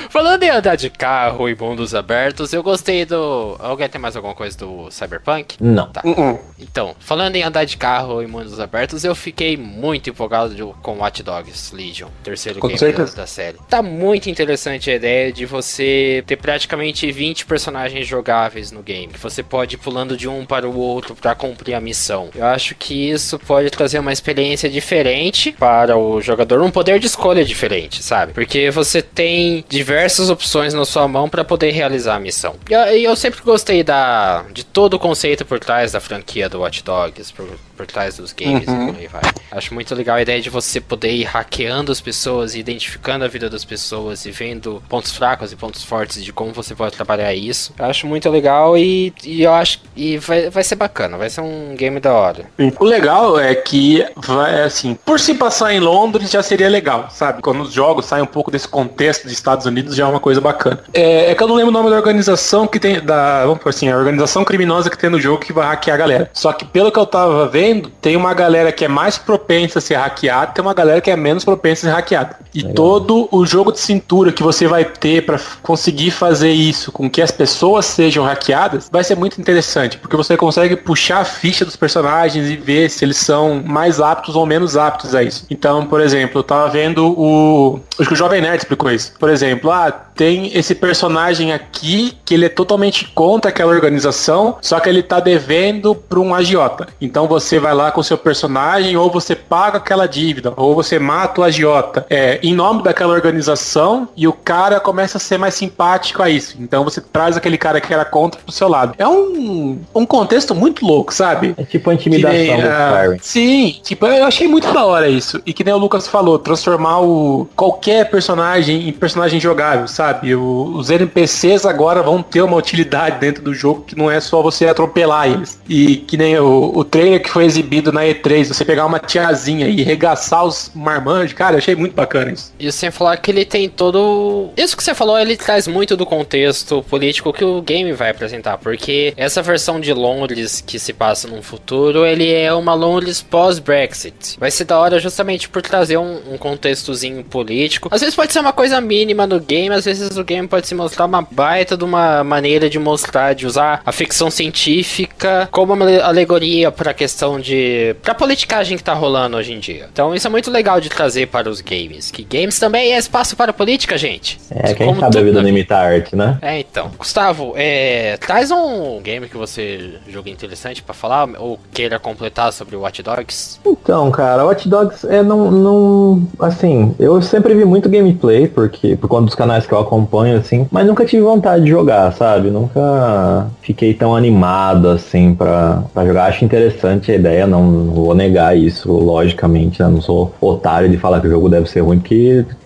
Falando 0.09 0.43
em 0.43 0.49
andar 0.49 0.75
de 0.77 0.89
carro 0.89 1.49
e 1.49 1.55
mundos 1.55 1.93
abertos, 1.93 2.53
eu 2.53 2.63
gostei 2.63 3.03
do. 3.03 3.57
Alguém 3.59 3.89
tem 3.89 3.99
mais 3.99 4.15
alguma 4.15 4.33
coisa 4.33 4.57
do 4.57 4.89
Cyberpunk? 4.89 5.57
Não. 5.59 5.87
Tá. 5.89 6.01
Uh 6.05 6.13
-uh. 6.13 6.39
Então, 6.59 6.95
falando 6.99 7.35
em 7.35 7.43
andar 7.43 7.65
de 7.65 7.75
carro 7.75 8.21
e 8.21 8.27
mundos 8.27 8.57
abertos, 8.59 9.03
eu 9.03 9.13
fiquei 9.13 9.57
muito 9.57 10.09
empolgado 10.09 10.75
com 10.81 10.99
Watch 10.99 11.21
Dogs 11.21 11.75
Legion, 11.75 12.07
terceiro 12.23 12.59
com 12.59 12.67
game 12.67 12.79
certeza. 12.79 13.15
da 13.17 13.27
série. 13.27 13.57
Tá 13.67 13.81
muito 13.81 14.29
interessante 14.29 14.89
a 14.89 14.95
ideia 14.95 15.33
de 15.33 15.45
você 15.45 16.23
ter 16.25 16.37
praticamente 16.37 17.11
20 17.11 17.45
personagens 17.45 18.07
jogáveis 18.07 18.71
no 18.71 18.81
game. 18.81 19.11
Que 19.11 19.19
você 19.19 19.43
pode 19.43 19.75
ir 19.75 19.79
pulando 19.79 20.15
de 20.15 20.29
um 20.29 20.45
para 20.45 20.69
o 20.69 20.77
outro 20.77 21.15
para 21.15 21.35
cumprir 21.35 21.73
a 21.73 21.81
missão. 21.81 22.29
Eu 22.33 22.45
acho 22.45 22.75
que 22.75 23.09
isso 23.09 23.37
pode 23.39 23.72
trazer 23.77 23.99
uma 23.99 24.11
experiência 24.11 24.69
diferente 24.69 25.51
para 25.57 25.97
o 25.97 26.21
jogador, 26.21 26.61
um 26.61 26.71
poder 26.71 26.99
de 26.99 27.07
escolha 27.07 27.43
diferente, 27.43 28.03
sabe? 28.03 28.33
Porque 28.33 28.69
você 28.69 29.01
tem 29.01 29.63
diversas 29.67 30.29
opções 30.29 30.73
na 30.73 30.85
sua 30.85 31.07
mão 31.07 31.29
para 31.29 31.43
poder 31.43 31.71
realizar 31.71 32.15
a 32.15 32.19
missão. 32.19 32.55
E 32.69 32.73
eu, 32.73 33.11
eu, 33.11 33.15
sempre 33.15 33.41
gostei 33.41 33.83
da 33.83 34.43
de 34.51 34.63
todo 34.63 34.95
o 34.95 34.99
conceito 34.99 35.45
por 35.45 35.59
trás 35.59 35.91
da 35.91 35.99
franquia 35.99 36.49
do 36.49 36.59
Watch 36.59 36.83
Dogs, 36.83 37.31
por, 37.31 37.47
por 37.83 37.87
trás 37.87 38.15
dos 38.15 38.31
games 38.31 38.67
uhum. 38.67 38.89
e 38.89 38.91
por 38.91 38.99
aí 38.99 39.07
vai. 39.07 39.21
Acho 39.51 39.73
muito 39.73 39.93
legal 39.93 40.15
a 40.15 40.21
ideia 40.21 40.41
de 40.41 40.49
você 40.49 40.79
poder 40.79 41.11
ir 41.11 41.25
hackeando 41.25 41.91
as 41.91 41.99
pessoas, 41.99 42.55
identificando 42.55 43.25
a 43.25 43.27
vida 43.27 43.49
das 43.49 43.65
pessoas 43.65 44.25
e 44.25 44.31
vendo 44.31 44.81
pontos 44.87 45.11
fracos 45.11 45.51
e 45.51 45.55
pontos 45.55 45.83
fortes 45.83 46.23
de 46.23 46.31
como 46.31 46.53
você 46.53 46.73
pode 46.73 46.95
trabalhar 46.95 47.33
isso. 47.33 47.73
Eu 47.77 47.85
acho 47.85 48.07
muito 48.07 48.29
legal 48.29 48.77
e, 48.77 49.13
e 49.23 49.43
eu 49.43 49.53
acho 49.53 49.81
e 49.95 50.17
vai, 50.17 50.49
vai 50.49 50.63
ser 50.63 50.75
bacana, 50.75 51.17
vai 51.17 51.29
ser 51.29 51.41
um 51.41 51.75
game 51.75 51.99
da 51.99 52.13
hora. 52.13 52.45
O 52.79 52.85
legal 52.85 53.37
é 53.37 53.53
que 53.53 54.05
vai 54.15 54.61
assim, 54.61 54.97
por 55.05 55.19
se 55.19 55.33
passar 55.33 55.73
em 55.73 55.79
Londres 55.79 56.31
já 56.31 56.41
seria 56.41 56.69
legal, 56.69 57.09
sabe? 57.11 57.41
Quando 57.41 57.63
os 57.63 57.73
jogos 57.73 58.05
saem 58.05 58.23
um 58.23 58.27
pouco 58.27 58.49
desse 58.49 58.67
contexto 58.67 59.27
de 59.27 59.33
Estados 59.33 59.65
Unidos 59.65 59.95
já 59.95 60.05
é 60.05 60.07
uma 60.07 60.19
coisa 60.19 60.39
bacana. 60.39 60.79
É, 60.93 61.31
é 61.31 61.35
que 61.35 61.43
eu 61.43 61.47
não 61.47 61.55
lembro 61.55 61.69
o 61.69 61.73
nome 61.73 61.89
da 61.89 61.97
organização 61.97 62.65
que 62.65 62.79
tem 62.79 63.01
da, 63.01 63.45
vamos 63.45 63.61
por 63.61 63.69
assim, 63.69 63.89
a 63.89 63.97
organização 63.97 64.45
criminosa 64.45 64.89
que 64.89 64.97
tem 64.97 65.09
no 65.09 65.19
jogo 65.19 65.43
que 65.43 65.51
vai 65.51 65.67
hackear 65.67 65.95
a 65.95 65.97
galera. 65.97 66.29
Só 66.33 66.53
que 66.53 66.63
pelo 66.65 66.91
que 66.91 66.99
eu 66.99 67.05
tava 67.05 67.47
vendo, 67.47 67.72
tem 67.81 68.15
uma 68.15 68.33
galera 68.33 68.71
que 68.71 68.85
é 68.85 68.87
mais 68.87 69.17
propensa 69.17 69.79
a 69.79 69.81
ser 69.81 69.95
hackeada, 69.95 70.51
tem 70.51 70.61
uma 70.61 70.73
galera 70.73 71.01
que 71.01 71.11
é 71.11 71.15
menos 71.15 71.43
propensa 71.43 71.87
a 71.87 71.89
ser 71.89 71.95
hackeada. 71.95 72.42
E 72.53 72.59
legal. 72.59 72.73
todo 72.73 73.27
o 73.31 73.45
jogo 73.45 73.71
de 73.71 73.79
cintura 73.79 74.31
que 74.31 74.43
você 74.43 74.67
vai 74.67 74.85
ter 74.85 75.25
para 75.25 75.39
conseguir 75.61 76.11
fazer 76.11 76.51
isso 76.51 76.91
com 76.91 77.09
que 77.09 77.21
as 77.21 77.31
pessoas 77.31 77.85
sejam 77.85 78.23
hackeadas 78.23 78.89
vai 78.91 79.03
ser 79.03 79.15
muito 79.15 79.39
interessante, 79.39 79.97
porque 79.97 80.15
você 80.15 80.37
consegue 80.37 80.75
puxar 80.75 81.19
a 81.19 81.25
ficha 81.25 81.65
dos 81.65 81.75
personagens 81.75 82.49
e 82.49 82.55
ver 82.55 82.89
se 82.89 83.03
eles 83.03 83.17
são 83.17 83.61
mais 83.63 83.99
aptos 83.99 84.35
ou 84.35 84.45
menos 84.45 84.77
aptos 84.77 85.15
a 85.15 85.23
isso. 85.23 85.45
Então, 85.49 85.85
por 85.85 86.01
exemplo, 86.01 86.39
eu 86.39 86.43
tava 86.43 86.69
vendo 86.69 87.07
o. 87.07 87.79
Acho 87.99 88.07
que 88.07 88.13
o 88.13 88.17
Jovem 88.17 88.41
Nerd 88.41 88.57
explicou 88.57 88.91
isso. 88.91 89.13
Por 89.19 89.29
exemplo, 89.29 89.71
ah, 89.71 89.91
tem 89.91 90.55
esse 90.57 90.75
personagem 90.75 91.51
aqui 91.51 92.17
que 92.23 92.33
ele 92.33 92.45
é 92.45 92.49
totalmente 92.49 93.07
contra 93.13 93.49
aquela 93.49 93.71
organização, 93.71 94.57
só 94.61 94.79
que 94.79 94.89
ele 94.89 95.03
tá 95.03 95.19
devendo 95.19 95.95
para 95.95 96.19
um 96.19 96.33
agiota. 96.33 96.87
Então 97.01 97.27
você 97.27 97.59
vai 97.59 97.73
lá 97.73 97.91
com 97.91 98.03
seu 98.03 98.17
personagem, 98.17 98.95
ou 98.95 99.09
você 99.09 99.35
paga 99.35 99.77
aquela 99.77 100.07
dívida, 100.07 100.53
ou 100.55 100.75
você 100.75 100.99
mata 100.99 101.41
o 101.41 101.43
agiota. 101.43 102.05
É, 102.09 102.39
em 102.43 102.53
nome 102.53 102.83
daquela 102.83 103.13
organização, 103.13 104.09
e 104.17 104.27
o 104.27 104.33
cara 104.33 104.79
começa 104.79 105.17
a 105.17 105.21
ser 105.21 105.37
mais 105.37 105.53
simpático 105.53 106.21
a 106.21 106.29
isso. 106.29 106.57
Então 106.59 106.83
você 106.83 106.99
traz 106.99 107.37
aquele 107.37 107.57
cara 107.57 107.79
que 107.79 107.93
era 107.93 108.03
contra 108.03 108.41
pro 108.41 108.51
seu 108.51 108.67
lado. 108.67 108.93
É 108.97 109.07
um, 109.07 109.79
um 109.95 110.05
contexto 110.05 110.53
muito 110.53 110.85
louco, 110.85 111.13
sabe? 111.13 111.55
É 111.57 111.63
tipo 111.63 111.89
a 111.89 111.93
intimidação 111.93 112.37
nem, 112.37 112.61
do 112.61 112.67
uh, 112.67 113.17
Sim, 113.21 113.79
tipo, 113.81 114.05
eu 114.05 114.25
achei 114.25 114.45
muito 114.45 114.71
da 114.73 114.83
hora 114.85 115.07
isso. 115.07 115.41
E 115.45 115.53
que 115.53 115.63
nem 115.63 115.73
o 115.73 115.77
Lucas 115.77 116.05
falou, 116.05 116.37
transformar 116.37 116.99
o 116.99 117.47
qualquer 117.55 118.09
personagem 118.09 118.89
em 118.89 118.91
personagem 118.91 119.39
jogável, 119.39 119.87
sabe? 119.87 120.35
O, 120.35 120.73
os 120.75 120.89
NPCs 120.89 121.65
agora 121.65 122.03
vão 122.03 122.21
ter 122.21 122.41
uma 122.41 122.57
utilidade 122.57 123.19
dentro 123.19 123.41
do 123.41 123.53
jogo 123.53 123.85
que 123.87 123.97
não 123.97 124.11
é 124.11 124.19
só 124.19 124.41
você 124.41 124.67
atropelar 124.67 125.31
eles. 125.31 125.61
E 125.69 125.95
que 125.95 126.17
nem 126.17 126.37
o, 126.39 126.73
o 126.75 126.83
trailer 126.83 127.23
que 127.23 127.29
foi 127.29 127.45
exibido 127.45 127.93
na 127.93 128.01
E3, 128.01 128.47
você 128.47 128.65
pegar 128.65 128.85
uma 128.85 128.99
tiazinha 128.99 129.67
e 129.67 129.81
regaçar 129.81 130.43
os 130.43 130.69
marmanjos, 130.75 131.33
cara, 131.33 131.53
eu 131.53 131.59
achei 131.59 131.75
muito 131.75 131.93
bacana 131.93 132.32
isso. 132.33 132.53
E 132.59 132.71
sem 132.71 132.91
falar 132.91 133.17
que 133.17 133.31
ele 133.31 133.45
tem 133.45 133.69
todo. 133.69 134.49
Isso 134.57 134.75
que 134.75 134.83
você 134.83 134.93
falou, 134.93 135.17
ele 135.17 135.37
traz 135.37 135.67
muito 135.67 135.95
do 135.95 136.05
contexto 136.05 136.83
político 136.89 137.33
que 137.33 137.43
o 137.43 137.61
game 137.61 137.91
vai 137.93 138.09
apresentar, 138.09 138.57
porque 138.57 139.13
essa 139.15 139.41
versão 139.41 139.79
de 139.79 139.93
Londres 139.93 140.61
que 140.65 140.79
se 140.79 140.93
passa 140.93 141.27
no 141.27 141.41
futuro, 141.41 142.05
ele 142.05 142.31
é 142.31 142.53
uma 142.53 142.73
Londres 142.73 143.21
pós-Brexit. 143.21 144.37
Vai 144.39 144.51
ser 144.51 144.65
da 144.65 144.79
hora 144.79 144.99
justamente 144.99 145.47
por 145.49 145.61
trazer 145.61 145.97
um, 145.97 146.33
um 146.33 146.37
contextozinho 146.37 147.23
político. 147.23 147.89
Às 147.91 148.01
vezes 148.01 148.15
pode 148.15 148.33
ser 148.33 148.39
uma 148.39 148.53
coisa 148.53 148.79
mínima 148.81 149.25
no 149.25 149.39
game, 149.39 149.73
às 149.73 149.85
vezes 149.85 150.17
o 150.17 150.23
game 150.23 150.47
pode 150.47 150.67
se 150.67 150.75
mostrar 150.75 151.05
uma 151.05 151.21
baita 151.21 151.77
de 151.77 151.83
uma 151.83 152.23
maneira 152.23 152.69
de 152.69 152.79
mostrar, 152.79 153.33
de 153.33 153.45
usar 153.45 153.81
a 153.85 153.91
ficção 153.91 154.29
científica 154.29 155.47
como 155.51 155.73
uma 155.73 156.01
alegoria 156.01 156.71
para 156.71 156.91
a 156.91 156.93
questão 156.93 157.39
de. 157.39 157.95
pra 158.01 158.13
politicagem 158.13 158.77
que 158.77 158.83
tá 158.83 158.93
rolando 158.93 159.37
hoje 159.37 159.53
em 159.53 159.59
dia. 159.59 159.89
Então 159.91 160.13
isso 160.13 160.27
é 160.27 160.29
muito 160.29 160.49
legal 160.51 160.79
de 160.79 160.89
trazer 160.89 161.27
para 161.27 161.49
os 161.49 161.61
games. 161.61 162.11
Que 162.11 162.22
games 162.23 162.59
também 162.59 162.93
é 162.93 162.97
espaço 162.97 163.35
para 163.35 163.53
política, 163.53 163.97
gente. 163.97 164.39
É, 164.49 164.73
quem 164.73 164.87
como 164.87 164.99
sabe 164.99 165.17
a 165.17 165.21
vida 165.21 165.41
não 165.41 165.49
imita 165.49 165.75
arte, 165.75 166.15
né? 166.15 166.37
É, 166.41 166.59
então. 166.59 166.91
Gustavo, 166.97 167.53
é, 167.55 168.17
traz 168.17 168.51
um 168.51 169.01
game 169.01 169.27
que 169.27 169.37
você 169.37 169.95
joga 170.07 170.29
interessante 170.29 170.81
para 170.81 170.93
falar 170.93 171.29
ou 171.39 171.59
queira 171.71 171.99
completar 171.99 172.51
sobre 172.53 172.75
o 172.75 172.81
Watch 172.81 173.01
Dogs. 173.01 173.59
Então, 173.65 174.09
cara, 174.11 174.45
Watch 174.45 174.67
Dogs 174.67 175.05
é 175.07 175.23
não, 175.23 175.51
não. 175.51 176.27
Assim, 176.39 176.95
eu 176.99 177.21
sempre 177.21 177.53
vi 177.53 177.65
muito 177.65 177.89
gameplay, 177.89 178.47
porque 178.47 178.95
por 178.95 179.07
conta 179.07 179.25
dos 179.25 179.35
canais 179.35 179.65
que 179.65 179.73
eu 179.73 179.79
acompanho, 179.79 180.37
assim, 180.37 180.67
mas 180.71 180.85
nunca 180.85 181.05
tive 181.05 181.23
vontade 181.23 181.63
de 181.63 181.69
jogar, 181.69 182.11
sabe? 182.13 182.49
Nunca 182.49 183.47
fiquei 183.61 183.93
tão 183.93 184.15
animado 184.15 184.89
assim 184.89 185.33
pra, 185.33 185.83
pra 185.93 186.05
jogar. 186.05 186.25
Acho 186.25 186.45
interessante 186.45 187.11
a 187.11 187.15
ideia, 187.15 187.47
não, 187.47 187.63
não 187.63 187.93
vou 187.93 188.15
negar 188.15 188.57
isso, 188.57 188.91
logicamente, 188.91 189.81
né? 189.81 189.87
Não 189.87 190.01
sou 190.01 190.33
otário 190.39 190.89
de 190.89 190.97
falar 190.97 191.21
que 191.21 191.27
o 191.27 191.29
jogo 191.29 191.49
deve 191.49 191.69
ser 191.69 191.81
ruim, 191.81 191.99
porque 191.99 192.12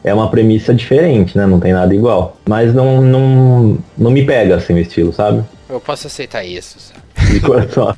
é 0.03 0.13
uma 0.13 0.29
premissa 0.29 0.73
diferente, 0.73 1.37
né? 1.37 1.45
Não 1.45 1.59
tem 1.59 1.73
nada 1.73 1.93
igual. 1.93 2.37
Mas 2.47 2.73
não, 2.73 3.01
não, 3.01 3.77
não 3.97 4.11
me 4.11 4.25
pega 4.25 4.55
assim 4.55 4.73
o 4.73 4.79
estilo, 4.79 5.13
sabe? 5.13 5.43
Eu 5.69 5.79
posso 5.79 6.07
aceitar 6.07 6.43
isso, 6.45 6.79
sabe? 6.79 7.33
De 7.33 7.39
coração. 7.39 7.95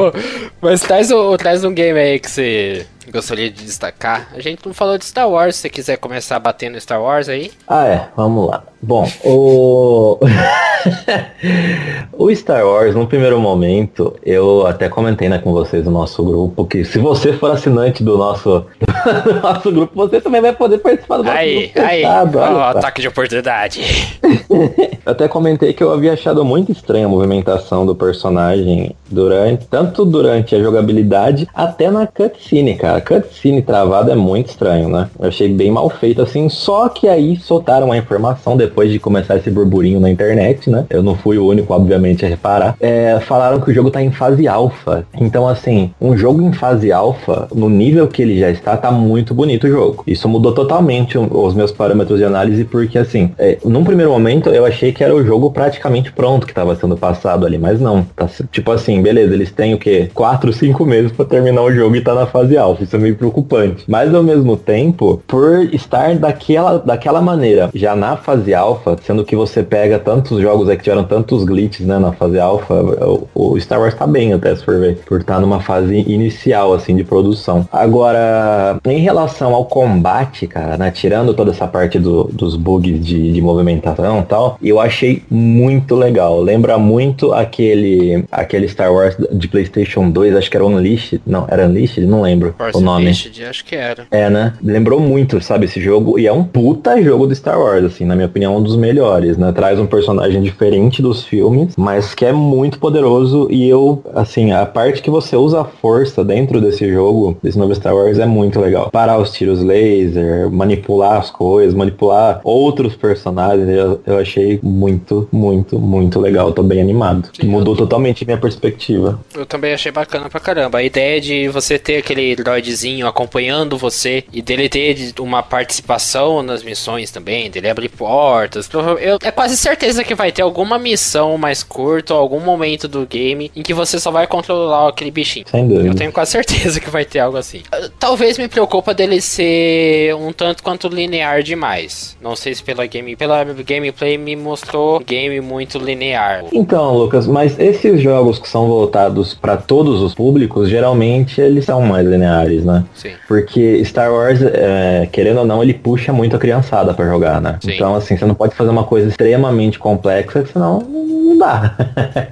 mas 0.60 0.80
traz, 0.80 1.08
traz 1.38 1.64
um 1.64 1.72
game 1.72 1.98
aí 1.98 2.18
que 2.18 2.30
você 2.30 2.86
gostaria 3.10 3.50
de 3.50 3.64
destacar. 3.64 4.28
A 4.34 4.40
gente 4.40 4.64
não 4.64 4.74
falou 4.74 4.98
de 4.98 5.04
Star 5.04 5.28
Wars, 5.28 5.56
se 5.56 5.62
você 5.62 5.70
quiser 5.70 5.96
começar 5.96 6.38
batendo 6.38 6.80
Star 6.80 7.02
Wars 7.02 7.28
aí. 7.28 7.50
Ah, 7.66 7.86
é, 7.86 8.08
vamos 8.16 8.48
lá. 8.48 8.64
Bom, 8.86 9.08
o. 9.24 10.18
o 12.12 12.34
Star 12.34 12.66
Wars, 12.66 12.94
no 12.94 13.06
primeiro 13.06 13.40
momento, 13.40 14.14
eu 14.22 14.66
até 14.66 14.90
comentei 14.90 15.26
né, 15.26 15.38
com 15.38 15.52
vocês 15.52 15.86
no 15.86 15.90
nosso 15.90 16.22
grupo 16.22 16.66
que 16.66 16.84
se 16.84 16.98
você 16.98 17.32
for 17.32 17.50
assinante 17.50 18.02
do 18.04 18.18
nosso, 18.18 18.66
do 19.24 19.40
nosso 19.40 19.72
grupo, 19.72 19.94
você 19.94 20.20
também 20.20 20.42
vai 20.42 20.52
poder 20.52 20.78
participar 20.78 21.16
do 21.16 21.24
nosso 21.24 21.36
aí, 21.36 21.68
grupo. 21.68 21.80
Aí, 21.80 22.04
aí, 22.04 22.26
oh, 22.34 22.60
ataque 22.60 23.00
de 23.00 23.08
oportunidade. 23.08 23.80
eu 24.50 25.12
até 25.12 25.28
comentei 25.28 25.72
que 25.72 25.82
eu 25.82 25.90
havia 25.90 26.12
achado 26.12 26.44
muito 26.44 26.70
estranha 26.70 27.06
a 27.06 27.08
movimentação 27.08 27.86
do 27.86 27.94
personagem 27.94 28.94
durante, 29.10 29.66
tanto 29.66 30.04
durante 30.04 30.54
a 30.54 30.60
jogabilidade 30.60 31.48
até 31.54 31.90
na 31.90 32.06
cutscene, 32.06 32.76
cara. 32.76 32.93
A 32.96 33.00
cutscene 33.00 33.62
travada 33.62 34.12
é 34.12 34.14
muito 34.14 34.50
estranho, 34.50 34.88
né? 34.88 35.08
Eu 35.18 35.28
achei 35.28 35.48
bem 35.48 35.70
mal 35.70 35.88
feito 35.90 36.22
assim, 36.22 36.48
só 36.48 36.88
que 36.88 37.08
aí 37.08 37.36
soltaram 37.36 37.90
a 37.90 37.96
informação 37.96 38.56
depois 38.56 38.84
depois 38.84 38.90
de 38.90 38.98
começar 38.98 39.36
esse 39.36 39.50
burburinho 39.50 40.00
na 40.00 40.10
internet, 40.10 40.68
né? 40.68 40.84
Eu 40.90 41.02
não 41.02 41.14
fui 41.14 41.38
o 41.38 41.46
único, 41.46 41.72
obviamente, 41.72 42.24
a 42.24 42.28
reparar. 42.28 42.76
É, 42.80 43.18
falaram 43.20 43.60
que 43.60 43.70
o 43.70 43.74
jogo 43.74 43.90
tá 43.90 44.02
em 44.02 44.10
fase 44.10 44.46
alfa. 44.46 45.06
Então, 45.18 45.48
assim, 45.48 45.92
um 46.00 46.16
jogo 46.16 46.42
em 46.42 46.52
fase 46.52 46.92
alfa, 46.92 47.48
no 47.54 47.70
nível 47.70 48.06
que 48.08 48.22
ele 48.22 48.38
já 48.38 48.50
está, 48.50 48.76
tá 48.76 48.90
muito 48.90 49.34
bonito 49.34 49.66
o 49.66 49.70
jogo. 49.70 50.04
Isso 50.06 50.28
mudou 50.28 50.52
totalmente 50.52 51.16
os 51.16 51.54
meus 51.54 51.72
parâmetros 51.72 52.18
de 52.18 52.24
análise, 52.24 52.64
porque, 52.64 52.98
assim, 52.98 53.30
é, 53.38 53.58
num 53.64 53.84
primeiro 53.84 54.10
momento 54.10 54.50
eu 54.50 54.66
achei 54.66 54.92
que 54.92 55.02
era 55.02 55.14
o 55.14 55.24
jogo 55.24 55.50
praticamente 55.50 56.12
pronto 56.12 56.46
que 56.46 56.52
estava 56.52 56.74
sendo 56.74 56.96
passado 56.96 57.46
ali, 57.46 57.56
mas 57.56 57.80
não. 57.80 58.02
Tá, 58.16 58.28
tipo 58.50 58.70
assim, 58.72 59.00
beleza, 59.00 59.34
eles 59.34 59.50
têm 59.50 59.74
o 59.74 59.78
quê? 59.78 60.10
4, 60.12 60.52
5 60.52 60.84
meses 60.84 61.12
para 61.12 61.24
terminar 61.24 61.62
o 61.62 61.72
jogo 61.72 61.96
e 61.96 62.00
tá 62.00 62.14
na 62.14 62.26
fase 62.26 62.56
alfa. 62.56 62.83
Isso 62.84 62.96
é 62.96 62.98
meio 62.98 63.16
preocupante. 63.16 63.84
Mas 63.88 64.14
ao 64.14 64.22
mesmo 64.22 64.56
tempo, 64.56 65.22
por 65.26 65.64
estar 65.74 66.14
daquela, 66.16 66.78
daquela 66.78 67.20
maneira, 67.20 67.70
já 67.74 67.96
na 67.96 68.16
fase 68.16 68.54
alfa, 68.54 68.96
sendo 69.02 69.24
que 69.24 69.34
você 69.34 69.62
pega 69.62 69.98
tantos 69.98 70.40
jogos 70.40 70.68
aí 70.68 70.76
que 70.76 70.84
tiveram 70.84 71.04
tantos 71.04 71.44
glitches, 71.44 71.86
né, 71.86 71.98
na 71.98 72.12
fase 72.12 72.38
alfa, 72.38 72.74
o, 72.74 73.28
o 73.34 73.60
Star 73.60 73.80
Wars 73.80 73.94
tá 73.94 74.06
bem 74.06 74.32
até, 74.32 74.54
se 74.54 74.64
for 74.64 74.78
ver, 74.78 74.98
por 75.06 75.20
estar 75.20 75.34
tá 75.34 75.40
numa 75.40 75.60
fase 75.60 75.96
inicial, 76.06 76.72
assim, 76.72 76.94
de 76.94 77.04
produção. 77.04 77.66
Agora, 77.72 78.78
em 78.84 78.98
relação 78.98 79.54
ao 79.54 79.64
combate, 79.64 80.46
cara, 80.46 80.76
né, 80.76 80.90
tirando 80.90 81.34
toda 81.34 81.50
essa 81.50 81.66
parte 81.66 81.98
do, 81.98 82.24
dos 82.24 82.56
bugs 82.56 83.04
de, 83.04 83.32
de 83.32 83.42
movimentação 83.42 84.20
e 84.20 84.22
tal, 84.22 84.58
eu 84.62 84.80
achei 84.80 85.22
muito 85.30 85.94
legal. 85.94 86.40
Lembra 86.40 86.78
muito 86.78 87.32
aquele, 87.32 88.24
aquele 88.30 88.68
Star 88.68 88.92
Wars 88.92 89.16
de 89.32 89.48
Playstation 89.48 90.10
2, 90.10 90.36
acho 90.36 90.50
que 90.50 90.56
era 90.56 90.66
Unleashed, 90.66 91.20
não, 91.26 91.46
era 91.48 91.66
Unleashed? 91.66 92.06
Não 92.06 92.22
lembro 92.22 92.54
Force 92.56 92.73
o 92.78 92.80
nome. 92.80 93.04
Unleashed, 93.04 93.44
acho 93.44 93.64
que 93.64 93.74
era. 93.74 94.06
É, 94.10 94.28
né? 94.30 94.54
Lembrou 94.62 95.00
muito, 95.00 95.40
sabe, 95.40 95.66
esse 95.66 95.80
jogo, 95.80 96.18
e 96.18 96.26
é 96.26 96.32
um 96.32 96.44
puta 96.44 97.00
jogo 97.02 97.26
do 97.26 97.34
Star 97.34 97.58
Wars, 97.58 97.84
assim, 97.84 98.04
na 98.04 98.14
minha 98.14 98.26
opinião, 98.26 98.56
um 98.56 98.62
dos 98.62 98.76
melhores, 98.76 99.36
né? 99.36 99.52
Traz 99.52 99.78
um 99.78 99.86
personagem 99.86 100.42
diferente 100.42 101.02
dos 101.02 101.24
filmes, 101.24 101.74
mas 101.76 102.14
que 102.14 102.24
é 102.24 102.32
muito 102.32 102.78
poderoso 102.78 103.48
e 103.50 103.68
eu, 103.68 104.02
assim, 104.14 104.52
a 104.52 104.64
parte 104.66 105.02
que 105.02 105.10
você 105.10 105.36
usa 105.36 105.60
a 105.60 105.64
força 105.64 106.24
dentro 106.24 106.60
desse 106.60 106.90
jogo, 106.90 107.36
desse 107.42 107.58
novo 107.58 107.74
Star 107.74 107.94
Wars, 107.94 108.18
é 108.18 108.26
muito 108.26 108.60
legal. 108.60 108.90
Parar 108.90 109.18
os 109.18 109.32
tiros 109.32 109.62
laser, 109.62 110.50
manipular 110.50 111.18
as 111.18 111.30
coisas, 111.30 111.74
manipular 111.74 112.40
outros 112.44 112.94
personagens, 112.94 113.68
eu, 113.68 114.00
eu 114.06 114.18
achei 114.18 114.58
muito, 114.62 115.28
muito, 115.32 115.78
muito 115.78 116.20
legal. 116.20 116.52
Tô 116.52 116.62
bem 116.62 116.80
animado. 116.80 117.28
Sim, 117.38 117.46
Mudou 117.46 117.74
eu... 117.74 117.78
totalmente 117.78 118.24
minha 118.24 118.38
perspectiva. 118.38 119.20
Eu 119.34 119.46
também 119.46 119.72
achei 119.74 119.92
bacana 119.92 120.28
pra 120.28 120.40
caramba. 120.40 120.78
A 120.78 120.82
ideia 120.82 121.20
de 121.20 121.48
você 121.48 121.78
ter 121.78 121.98
aquele 121.98 122.34
droidzinho 122.64 123.06
acompanhando 123.06 123.76
você 123.76 124.24
e 124.32 124.40
dele 124.40 124.68
ter 124.68 125.12
uma 125.20 125.42
participação 125.42 126.42
nas 126.42 126.62
missões 126.62 127.10
também, 127.10 127.50
dele 127.50 127.68
abrir 127.68 127.88
portas 127.88 128.54
portas. 128.54 128.68
Eu, 129.00 129.18
é 129.22 129.30
quase 129.30 129.56
certeza 129.56 130.04
que 130.04 130.14
vai 130.14 130.30
ter 130.30 130.42
alguma 130.42 130.78
missão 130.78 131.36
mais 131.36 131.62
curta 131.62 132.14
ou 132.14 132.20
algum 132.20 132.40
momento 132.40 132.86
do 132.86 133.06
game 133.06 133.50
em 133.54 133.62
que 133.62 133.74
você 133.74 133.98
só 133.98 134.10
vai 134.10 134.26
controlar 134.26 134.88
aquele 134.88 135.10
bichinho. 135.10 135.46
Sem 135.48 135.66
dúvida. 135.66 135.88
Eu 135.88 135.94
tenho 135.94 136.12
quase 136.12 136.32
certeza 136.32 136.80
que 136.80 136.90
vai 136.90 137.04
ter 137.04 137.20
algo 137.20 137.36
assim. 137.36 137.62
Ah, 137.72 137.88
talvez 137.98 138.38
me 138.38 138.48
preocupa 138.48 138.94
dele 138.94 139.20
ser 139.20 140.14
um 140.14 140.32
tanto 140.32 140.62
quanto 140.62 140.88
linear 140.88 141.42
demais. 141.42 142.16
Não 142.20 142.36
sei 142.36 142.54
se 142.54 142.62
pela 142.62 142.86
game, 142.86 143.16
pela 143.16 143.44
gameplay 143.44 144.16
me 144.16 144.36
mostrou 144.36 145.00
game 145.00 145.40
muito 145.40 145.78
linear. 145.78 146.44
Então, 146.52 146.96
Lucas, 146.96 147.26
mas 147.26 147.58
esses 147.58 148.00
jogos 148.00 148.38
que 148.38 148.48
são 148.48 148.66
voltados 148.66 149.34
para 149.34 149.56
todos 149.56 150.00
os 150.00 150.14
públicos, 150.14 150.68
geralmente 150.68 151.40
eles 151.40 151.64
são 151.64 151.82
mais 151.82 152.06
lineares, 152.06 152.53
né? 152.62 152.84
Sim. 152.94 153.12
Porque 153.26 153.82
Star 153.84 154.12
Wars, 154.12 154.42
é, 154.42 155.08
querendo 155.10 155.38
ou 155.38 155.46
não, 155.46 155.62
ele 155.62 155.72
puxa 155.72 156.12
muito 156.12 156.36
a 156.36 156.38
criançada 156.38 156.92
para 156.92 157.06
jogar, 157.06 157.40
né? 157.40 157.58
Sim. 157.62 157.72
Então, 157.72 157.94
assim, 157.94 158.16
você 158.16 158.26
não 158.26 158.34
pode 158.34 158.54
fazer 158.54 158.70
uma 158.70 158.84
coisa 158.84 159.08
extremamente 159.08 159.78
complexa, 159.78 160.44
senão 160.44 160.80
não 160.80 161.38
dá. 161.38 161.74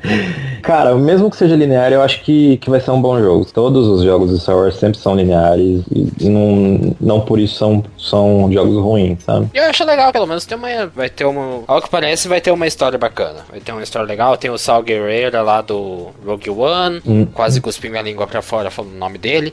Cara, 0.63 0.95
mesmo 0.95 1.29
que 1.29 1.37
seja 1.37 1.57
linear, 1.57 1.93
eu 1.93 2.01
acho 2.03 2.23
que, 2.23 2.57
que 2.59 2.71
vai 2.71 2.81
ser 2.81 2.93
um 2.93 3.03
bom 3.03 3.19
jogo. 3.19 3.45
Todos 3.45 3.89
os 3.89 4.05
jogos 4.05 4.31
de 4.31 4.41
Star 4.41 4.57
Wars 4.57 4.77
sempre 4.77 4.99
são 4.99 5.17
lineares 5.17 5.83
e, 5.91 6.29
não, 6.29 6.95
não 7.01 7.21
por 7.21 7.41
isso 7.41 7.57
são, 7.57 7.83
são 7.99 8.49
jogos 8.53 8.77
ruins, 8.77 9.25
sabe? 9.25 9.49
Eu 9.53 9.65
acho 9.65 9.85
legal, 9.85 10.13
pelo 10.13 10.27
menos 10.27 10.47
tem 10.47 10.57
uma, 10.57 10.87
vai 10.87 11.11
ter 11.11 11.25
uma, 11.25 11.65
ao 11.67 11.83
que 11.83 11.91
parece, 11.91 12.29
vai 12.29 12.41
ter 12.41 12.53
uma 12.53 12.67
história 12.67 12.97
bacana. 12.97 13.41
Vai 13.51 13.61
ter 13.61 13.73
uma 13.73 13.83
história 13.83 14.07
legal, 14.07 14.37
tem 14.37 14.51
o 14.51 14.59
Sal 14.59 14.83
Guerreiro 14.83 15.43
lá 15.43 15.61
do 15.61 16.11
Rogue 16.25 16.51
One, 16.51 17.03
hum. 17.05 17.27
quase 17.27 17.61
cuspi 17.61 17.89
minha 17.89 18.03
língua 18.03 18.27
pra 18.27 18.41
fora 18.41 18.71
falando 18.71 18.95
o 18.95 18.99
nome 18.99 19.19
dele. 19.19 19.53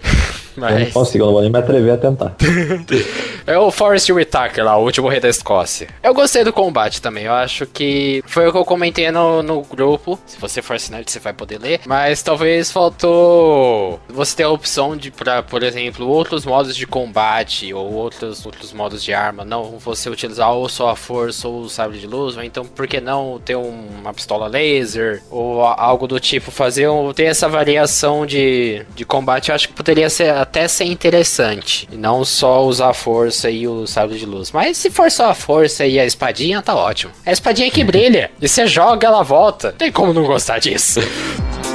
Mas... 0.55 0.73
Eu 0.73 0.79
não 0.79 0.91
consigo, 0.91 1.23
eu 1.23 1.25
não 1.27 1.33
vou 1.33 1.41
nem 1.41 1.51
me 1.51 1.59
atrever 1.59 1.93
a 1.93 1.97
tentar. 1.97 2.35
é 3.45 3.57
o 3.57 3.71
Forrest 3.71 4.09
Whitaker 4.09 4.63
lá, 4.63 4.77
o 4.77 4.83
último 4.83 5.07
rei 5.07 5.19
da 5.19 5.29
Escócia. 5.29 5.87
Eu 6.01 6.13
gostei 6.13 6.43
do 6.43 6.53
combate 6.53 7.01
também, 7.01 7.25
eu 7.25 7.33
acho 7.33 7.65
que 7.65 8.23
foi 8.27 8.47
o 8.47 8.51
que 8.51 8.57
eu 8.57 8.65
comentei 8.65 9.11
no, 9.11 9.41
no 9.41 9.61
grupo. 9.61 10.19
Se 10.25 10.39
você 10.39 10.61
for 10.61 10.75
assinante, 10.75 11.11
você 11.11 11.19
vai 11.19 11.33
poder 11.33 11.59
ler. 11.59 11.81
Mas 11.85 12.21
talvez 12.21 12.71
faltou 12.71 13.99
você 14.07 14.37
ter 14.37 14.43
a 14.43 14.49
opção 14.49 14.95
de, 14.95 15.11
pra, 15.11 15.41
por 15.43 15.63
exemplo, 15.63 16.07
outros 16.07 16.45
modos 16.45 16.75
de 16.75 16.85
combate 16.85 17.73
ou 17.73 17.93
outros, 17.93 18.45
outros 18.45 18.73
modos 18.73 19.03
de 19.03 19.13
arma. 19.13 19.43
Não 19.45 19.77
você 19.79 20.09
utilizar 20.09 20.51
ou 20.51 20.67
só 20.69 20.89
a 20.89 20.95
força 20.95 21.47
ou 21.47 21.61
o 21.61 21.69
sabre 21.69 21.99
de 21.99 22.07
luz, 22.07 22.37
ou 22.37 22.43
então 22.43 22.65
por 22.65 22.87
que 22.87 22.99
não 22.99 23.39
ter 23.43 23.55
um, 23.55 23.87
uma 23.99 24.13
pistola 24.13 24.47
laser 24.47 25.21
ou 25.29 25.63
algo 25.63 26.07
do 26.07 26.19
tipo. 26.19 26.51
Fazer 26.51 26.89
um, 26.89 27.13
ter 27.13 27.25
essa 27.25 27.47
variação 27.47 28.25
de, 28.25 28.85
de 28.95 29.05
combate, 29.05 29.49
eu 29.49 29.55
acho 29.55 29.67
que 29.67 29.73
poderia 29.73 30.09
ser 30.09 30.29
até 30.49 30.67
ser 30.67 30.85
interessante. 30.85 31.87
E 31.91 31.95
não 31.95 32.25
só 32.25 32.65
usar 32.65 32.89
a 32.89 32.93
força 32.93 33.51
e 33.51 33.67
o 33.67 33.85
sabre 33.85 34.17
de 34.17 34.25
luz. 34.25 34.51
Mas 34.51 34.77
se 34.77 34.89
for 34.89 35.11
só 35.11 35.29
a 35.29 35.35
força 35.35 35.85
e 35.85 35.99
a 35.99 36.05
espadinha, 36.05 36.59
tá 36.61 36.75
ótimo. 36.75 37.13
É 37.23 37.29
a 37.29 37.33
espadinha 37.33 37.69
que 37.69 37.83
brilha. 37.83 38.31
E 38.41 38.49
você 38.49 38.65
joga, 38.65 39.07
ela 39.07 39.23
volta. 39.23 39.71
Tem 39.77 39.91
como 39.91 40.11
não 40.11 40.25
gostar 40.25 40.57
disso. 40.57 40.99